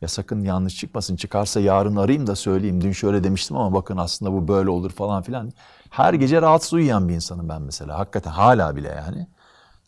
ya 0.00 0.08
sakın 0.08 0.40
yanlış 0.40 0.76
çıkmasın. 0.76 1.16
Çıkarsa 1.16 1.60
yarın 1.60 1.96
arayayım 1.96 2.26
da 2.26 2.36
söyleyeyim. 2.36 2.80
Dün 2.80 2.92
şöyle 2.92 3.24
demiştim 3.24 3.56
ama 3.56 3.74
bakın 3.74 3.96
aslında 3.96 4.32
bu 4.32 4.48
böyle 4.48 4.70
olur 4.70 4.90
falan 4.90 5.22
filan. 5.22 5.52
Her 5.90 6.14
gece 6.14 6.42
rahatsız 6.42 6.72
uyuyan 6.72 7.08
bir 7.08 7.14
insanım 7.14 7.48
ben 7.48 7.62
mesela. 7.62 7.98
Hakikaten 7.98 8.30
hala 8.30 8.76
bile 8.76 8.88
yani. 8.88 9.26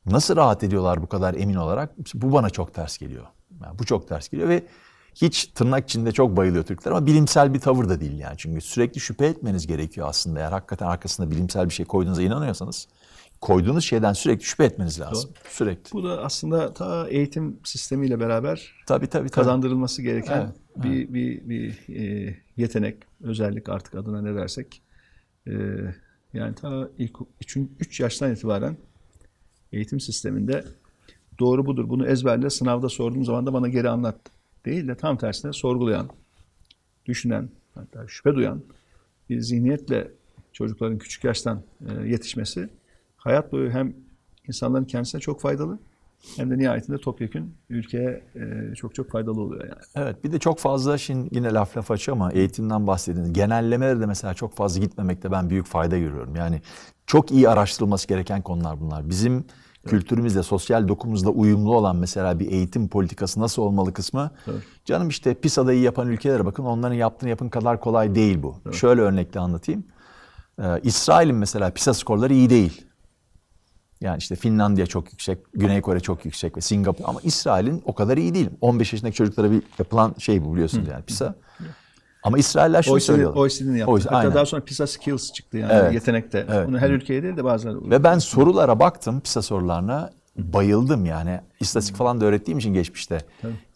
Nasıl 0.06 0.36
rahat 0.36 0.64
ediyorlar 0.64 1.02
bu 1.02 1.06
kadar 1.06 1.34
emin 1.34 1.54
olarak? 1.54 1.90
Bu 2.14 2.32
bana 2.32 2.50
çok 2.50 2.74
ters 2.74 2.98
geliyor. 2.98 3.26
Yani 3.62 3.78
bu 3.78 3.84
çok 3.84 4.08
ters 4.08 4.28
geliyor 4.28 4.48
ve 4.48 4.66
hiç 5.14 5.46
tırnak 5.46 5.84
içinde 5.84 6.12
çok 6.12 6.36
bayılıyor 6.36 6.64
Türkler 6.64 6.92
ama 6.92 7.06
bilimsel 7.06 7.54
bir 7.54 7.61
tavır 7.61 7.88
da 7.88 8.00
değil 8.00 8.18
yani. 8.18 8.34
Çünkü 8.38 8.61
sürekli 8.61 9.00
şüphe 9.00 9.26
etmeniz 9.26 9.66
gerekiyor 9.66 10.08
aslında. 10.08 10.40
Eğer 10.40 10.52
hakikaten 10.52 10.86
arkasında 10.86 11.30
bilimsel 11.30 11.68
bir 11.68 11.74
şey 11.74 11.86
koyduğunuza 11.86 12.22
inanıyorsanız 12.22 12.88
koyduğunuz 13.41 13.84
şeyden 13.84 14.12
sürekli 14.12 14.45
şüphe 14.45 14.64
etmeniz 14.64 15.01
lazım. 15.01 15.30
Sürekli. 15.49 15.93
Bu 15.93 16.05
da 16.05 16.24
aslında 16.24 16.74
ta 16.74 17.09
eğitim 17.09 17.59
sistemiyle 17.64 18.20
beraber 18.20 18.74
Tabii 18.86 19.07
tabii. 19.07 19.11
tabii. 19.11 19.28
kazandırılması 19.28 20.03
gereken 20.03 20.41
Evet, 20.41 20.84
bir 20.84 21.14
bir 21.14 21.49
bir 21.49 21.95
e, 21.95 22.36
yetenek, 22.57 22.97
özellik 23.20 23.68
artık 23.68 23.95
adına 23.95 24.22
ne 24.22 24.34
dersek. 24.34 24.82
E, 25.47 25.53
yani 26.32 26.55
ta 26.55 26.88
ilk 26.99 27.16
3 27.80 28.01
yaştan 28.01 28.32
itibaren 28.32 28.76
eğitim 29.72 30.01
sisteminde 30.01 30.64
doğru 31.38 31.66
budur. 31.66 31.88
Bunu 31.88 32.07
ezberle 32.07 32.51
sınavda 32.51 32.88
sorduğum 32.88 33.24
zaman 33.24 33.47
da 33.47 33.53
bana 33.53 33.68
geri 33.68 33.88
anlat 33.88 34.16
değil 34.64 34.88
de 34.88 34.95
tam 34.95 35.16
tersine 35.16 35.53
sorgulayan, 35.53 36.09
düşünen, 37.07 37.49
hatta 37.74 38.09
şüphe 38.09 38.34
duyan 38.34 38.62
bir 39.30 39.41
zihniyetle 39.41 40.11
çocukların 40.53 40.99
küçük 40.99 41.24
yaştan 41.24 41.62
e, 41.88 42.09
yetişmesi 42.09 42.68
hayat 43.21 43.53
boyu 43.53 43.71
hem 43.71 43.95
insanların 44.49 44.85
kendisine 44.85 45.21
çok 45.21 45.41
faydalı 45.41 45.79
hem 46.37 46.51
de 46.51 46.59
nihayetinde 46.59 46.99
topyekün 46.99 47.55
ülkeye 47.71 48.23
e, 48.35 48.75
çok 48.75 48.95
çok 48.95 49.11
faydalı 49.11 49.41
oluyor 49.41 49.64
yani. 49.64 49.81
Evet 49.95 50.25
bir 50.25 50.33
de 50.33 50.39
çok 50.39 50.59
fazla 50.59 50.99
şimdi 50.99 51.29
yine 51.37 51.53
laf 51.53 51.77
laf 51.77 51.91
açıyor 51.91 52.16
ama 52.16 52.33
eğitimden 52.33 52.87
bahsediniz. 52.87 53.33
Genellemelere 53.33 54.01
de 54.01 54.07
mesela 54.07 54.35
çok 54.35 54.57
fazla 54.57 54.81
gitmemekte 54.81 55.33
ben 55.33 55.51
büyük 55.51 55.66
fayda 55.66 55.99
görüyorum. 55.99 56.37
Yani 56.37 56.62
çok 57.07 57.31
iyi 57.31 57.49
araştırılması 57.49 58.09
gereken 58.09 58.43
konular 58.43 58.81
bunlar. 58.81 59.09
Bizim 59.11 59.45
kültürümüzde, 59.87 60.43
sosyal 60.43 60.89
dokumuzda 60.89 61.31
uyumlu 61.31 61.77
olan 61.77 61.97
mesela 61.97 62.39
bir 62.41 62.51
eğitim 62.51 62.89
politikası 62.89 63.41
nasıl 63.41 63.62
olmalı 63.62 63.93
kısmı. 63.93 64.31
Evet. 64.47 64.62
Canım 64.85 65.09
işte 65.09 65.35
PISA'da 65.35 65.73
iyi 65.73 65.83
yapan 65.83 66.09
ülkelere 66.09 66.45
bakın 66.45 66.64
onların 66.64 66.95
yaptığını 66.95 67.31
yapın 67.31 67.49
kadar 67.49 67.81
kolay 67.81 68.14
değil 68.14 68.43
bu. 68.43 68.73
Şöyle 68.73 69.01
örnekle 69.01 69.41
anlatayım. 69.41 69.85
Ee, 70.62 70.81
İsrail'in 70.83 71.35
mesela 71.35 71.71
PISA 71.71 71.95
skorları 71.95 72.33
iyi 72.33 72.51
değil. 72.51 72.89
Yani 74.01 74.18
işte 74.18 74.36
Finlandiya 74.36 74.86
çok 74.86 75.12
yüksek, 75.12 75.38
Güney 75.55 75.80
Kore 75.80 76.01
çok 76.01 76.24
yüksek 76.24 76.57
ve 76.57 76.61
Singapur 76.61 77.05
ama 77.07 77.20
İsrail'in 77.22 77.82
o 77.84 77.94
kadar 77.94 78.16
iyi 78.16 78.34
değil. 78.34 78.51
15 78.61 78.92
yaşındaki 78.92 79.16
çocuklara 79.16 79.51
bir 79.51 79.62
yapılan 79.78 80.14
şey 80.18 80.44
bu 80.44 80.55
biliyorsunuz 80.55 80.88
yani 80.88 81.03
PISA. 81.03 81.34
Ama 82.22 82.38
İsrailler 82.38 82.82
şunu 82.82 82.94
OECD, 82.94 83.07
söylüyorlar. 83.07 83.40
OECD'nin 83.40 83.76
yaptı. 83.76 83.92
OECD, 83.92 84.07
Hatta 84.07 84.16
aynen. 84.16 84.34
daha 84.34 84.46
sonra 84.46 84.64
PISA 84.64 84.86
Skills 84.86 85.32
çıktı 85.32 85.59
yani 85.59 85.72
Evet. 85.72 85.94
yetenekte. 85.94 86.46
Evet. 86.51 86.68
Bunu 86.68 86.78
her 86.78 86.90
ülkeye 86.90 87.22
değil 87.22 87.36
de 87.36 87.44
bazen 87.44 87.90
Ve 87.90 88.05
ben 88.05 88.18
sorulara 88.18 88.78
baktım, 88.78 89.20
PISA 89.20 89.42
sorularına. 89.42 90.11
Bayıldım 90.36 91.05
yani. 91.07 91.40
İstatistik 91.61 91.96
falan 91.96 92.20
da 92.20 92.24
öğrettiğim 92.24 92.59
için 92.59 92.74
geçmişte. 92.74 93.18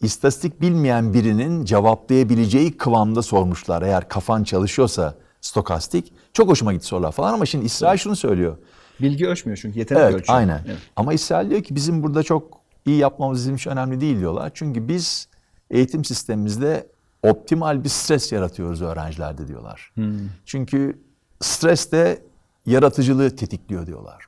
İstatistik 0.01 0.61
bilmeyen 0.61 1.13
birinin 1.13 1.65
cevaplayabileceği 1.65 2.77
kıvamda 2.77 3.21
sormuşlar. 3.21 3.81
Eğer 3.81 4.09
kafan 4.09 4.43
çalışıyorsa 4.43 5.15
stokastik. 5.41 6.13
Çok 6.33 6.49
hoşuma 6.49 6.73
gitti 6.73 6.85
sorular 6.85 7.11
falan 7.11 7.33
ama 7.33 7.45
şimdi 7.45 7.65
İsrail 7.65 7.97
şunu 7.97 8.15
söylüyor. 8.15 8.57
Bilgi 9.01 9.27
ölçmüyor 9.27 9.57
çünkü 9.61 9.79
yetenek 9.79 10.01
Evet, 10.01 10.13
ölçüyor. 10.15 10.37
aynen. 10.39 10.61
Evet. 10.67 10.77
Ama 10.95 11.13
İsrail 11.13 11.49
diyor 11.49 11.63
ki 11.63 11.75
bizim 11.75 12.03
burada 12.03 12.23
çok 12.23 12.59
iyi 12.85 12.97
yapmamız 12.97 13.39
bizim 13.39 13.55
için 13.55 13.69
önemli 13.71 14.01
değil 14.01 14.19
diyorlar. 14.19 14.51
Çünkü 14.53 14.87
biz 14.87 15.27
eğitim 15.71 16.05
sistemimizde 16.05 16.87
optimal 17.23 17.83
bir 17.83 17.89
stres 17.89 18.31
yaratıyoruz 18.31 18.81
öğrencilerde 18.81 19.47
diyorlar. 19.47 19.93
Çünkü 20.45 20.99
stres 21.41 21.91
de 21.91 22.21
yaratıcılığı 22.65 23.35
tetikliyor 23.35 23.87
diyorlar. 23.87 24.25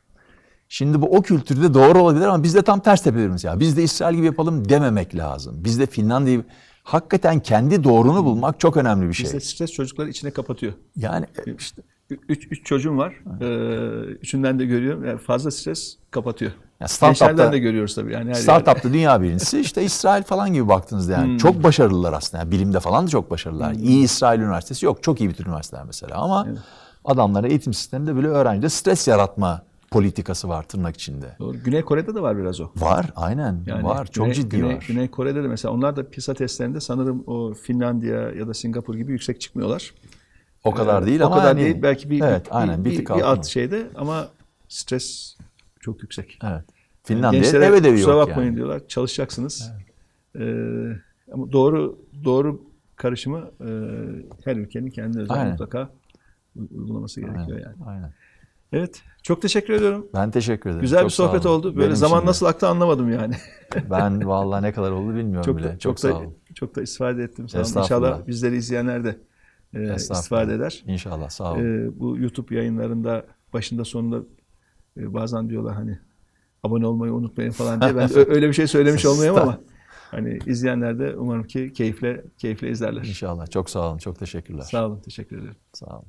Şimdi 0.70 1.02
bu 1.02 1.06
o 1.18 1.22
kültürde 1.22 1.74
doğru 1.74 2.00
olabilir 2.00 2.26
ama 2.26 2.44
biz 2.44 2.56
de 2.56 2.62
tam 2.62 2.80
ters 2.80 3.04
tepelerimiz 3.04 3.44
ya. 3.44 3.60
Biz 3.60 3.78
de 3.78 3.84
İsrail 3.84 4.16
gibi 4.16 4.26
yapalım 4.26 4.70
dememek 4.70 5.16
lazım. 5.16 5.56
Biz 5.64 5.80
de 5.80 5.86
Finlandiya 5.86 6.36
gibi 6.36 6.46
hakikaten 6.84 7.40
kendi 7.40 7.84
doğrunu 7.84 8.26
bulmak 8.26 8.60
çok 8.60 8.78
önemli 8.78 9.08
bir 9.08 9.14
şey. 9.14 9.26
Bizde 9.26 9.40
stres 9.40 9.72
çocukları 9.72 10.10
içine 10.10 10.32
kapatıyor. 10.32 10.74
Yani 10.96 11.26
e, 11.48 11.54
işte 11.60 11.82
Üç, 12.30 12.48
üç 12.52 12.66
çocuğum 12.66 12.98
var. 12.98 13.14
Ee, 13.42 13.46
üçünden 14.10 14.60
de 14.60 14.66
görüyorum. 14.66 15.06
Yani 15.06 15.18
fazla 15.18 15.52
stres 15.52 15.98
kapatıyor. 16.12 16.52
Ya 16.80 16.88
startupta- 16.88 17.08
Gençlerden 17.08 17.52
de 17.54 17.60
görüyoruz 17.60 17.96
tabii. 17.96 18.14
Yani. 18.14 18.36
Startup'ta 18.36 18.94
dünya 18.94 19.22
birincisi 19.22 19.60
işte 19.60 19.84
İsrail 19.84 20.24
falan 20.24 20.54
gibi 20.54 20.68
baktığınızda 20.68 21.12
yani 21.12 21.28
Hmm. 21.28 21.38
çok 21.38 21.64
başarılılar 21.64 22.14
aslında. 22.14 22.44
Yani 22.44 22.52
bilimde 22.52 22.80
falan 22.80 23.06
da 23.06 23.10
çok 23.10 23.32
başarılılar. 23.32 23.72
İyi 23.74 24.04
İsrail 24.04 24.40
Üniversitesi 24.40 24.86
yok. 24.86 25.04
Çok 25.04 25.22
iyi 25.22 25.30
bir 25.30 25.46
üniversiteler 25.46 25.84
mesela 25.86 26.16
ama 26.18 26.48
adamlara 27.06 27.48
eğitim 27.48 27.74
sisteminde 27.74 28.16
bile 28.16 28.28
öğrencide 28.28 28.70
stres 28.70 29.08
yaratma 29.08 29.62
politikası 29.92 30.50
var 30.50 30.64
tırnak 30.64 30.96
içinde. 30.96 31.36
Doğru. 31.40 31.58
Güney 31.64 31.82
Kore'de 31.82 32.16
de 32.16 32.22
var 32.22 32.38
biraz 32.38 32.62
o. 32.62 32.70
Var 32.78 33.06
aynen 33.16 33.64
Yani 33.66 33.84
var. 33.84 34.06
Çok 34.06 34.26
Güney, 34.26 34.34
ciddi 34.36 34.58
Güney, 34.58 34.76
var. 34.76 34.86
Güney 34.88 35.08
Kore'de 35.08 35.44
de 35.44 35.48
mesela 35.48 35.74
onlar 35.74 35.96
da 35.96 36.10
PISA 36.10 36.34
testlerinde 36.34 36.80
sanırım 36.80 37.24
o 37.28 37.54
Finlandiya 37.54 38.22
ya 38.32 38.48
da 38.48 38.54
Singapur 38.54 38.96
gibi 38.96 39.12
yüksek 39.12 39.42
çıkmıyorlar. 39.42 39.94
O 40.68 40.72
kadar 40.72 41.04
Ee, 41.04 41.06
değil 41.06 41.20
o 41.22 41.26
ama 41.26 41.36
kadar 41.36 41.48
hani- 41.48 41.60
değil. 41.60 41.82
Belki 41.82 42.10
bir, 42.10 42.22
evet, 42.22 42.46
bir, 42.46 42.58
aynen, 42.58 42.86
bir, 42.86 42.92
bir, 42.92 43.00
bir 43.00 43.22
alt 43.32 43.46
şeyde 43.46 43.88
ama 43.96 44.28
stres 44.68 45.38
çok 45.80 46.02
yüksek. 46.04 46.40
Evet. 46.44 46.64
Finlandiya 47.04 47.42
Gençlere 47.42 47.66
ev 47.66 47.74
ödevi 47.74 48.00
yok 48.02 48.10
bakmayın 48.28 48.48
yani. 48.48 48.56
diyorlar. 48.56 48.82
Çalışacaksınız. 48.88 49.72
Ee, 50.40 50.42
ama 51.34 51.52
doğru 51.52 52.00
doğru 52.24 52.62
karışımı 52.96 53.52
e, 53.62 53.68
her 54.46 54.56
ülkenin 54.56 54.90
kendi 54.90 55.20
özel 55.20 55.38
Aynen. 55.38 55.52
mutlaka 55.52 55.90
uygulaması 56.56 57.22
gerekiyor 57.22 57.48
Aynen, 57.50 57.62
yani. 57.62 57.76
aynen. 57.86 58.14
Evet. 58.74 59.02
Çok 59.24 59.42
teşekkür 59.42 59.74
ediyorum. 59.74 60.08
Ben 60.14 60.32
teşekkür 60.32 60.70
ederim. 60.70 60.82
Güzel 60.82 61.00
Çok 61.00 61.10
bir 61.10 61.14
sohbet 61.14 61.46
oldu. 61.46 61.76
Böyle 61.76 61.86
Benim 61.86 61.96
zaman 61.96 62.26
nasıl 62.26 62.46
aktı 62.46 62.68
anlamadım 62.68 63.12
yani. 63.12 63.36
Ben 63.90 64.28
vallahi 64.28 64.64
ne 64.64 64.74
kadar 64.74 64.92
oldu 64.92 65.16
bilmiyorum 65.16 65.42
çok 65.46 65.58
bile. 65.58 65.66
da, 65.68 65.72
çok, 65.72 65.82
çok, 65.82 66.00
sağ 66.00 66.10
da 66.10 66.18
olun. 66.18 66.36
çok 66.56 66.76
da 66.76 66.82
istifade 66.82 67.24
ettim. 67.24 67.50
Sağ 67.50 67.58
olun. 67.60 67.68
İnşallah 67.82 68.28
bizleri 68.28 68.56
izleyenler 68.56 69.04
de 69.04 69.18
e, 69.78 69.96
istifade 69.96 70.54
eder. 70.54 70.84
İnşallah 70.88 71.30
sağ 71.30 71.54
olun. 71.54 71.88
E, 71.88 72.00
bu 72.00 72.18
YouTube 72.18 72.56
yayınlarında 72.56 73.26
başında 73.54 73.86
sonunda 73.86 74.26
e, 74.98 75.14
bazen 75.14 75.50
diyorlar 75.50 75.76
hani 75.76 76.00
abone 76.64 76.88
olmayı 76.88 77.14
unutmayın 77.14 77.52
falan 77.52 77.82
diye. 77.82 77.96
Ben 77.96 78.10
öyle 78.16 78.48
bir 78.48 78.54
şey 78.54 78.68
söylemiş 78.68 79.06
olmayayım 79.06 79.38
ama 79.42 79.60
hani 80.12 80.40
izleyenler 80.46 81.00
de 81.00 81.16
umarım 81.18 81.44
ki 81.44 81.74
keyifle 81.74 82.24
keyifle 82.38 82.70
izlerler. 82.70 83.04
İnşallah. 83.04 83.50
Çok 83.50 83.70
sağ 83.70 83.90
olun. 83.90 83.98
Çok 83.98 84.20
teşekkürler. 84.20 84.62
Sağ 84.62 84.86
olun. 84.88 85.00
Teşekkür 85.00 85.38
ederim. 85.38 85.56
Sağ 85.74 85.86
olun. 85.86 86.06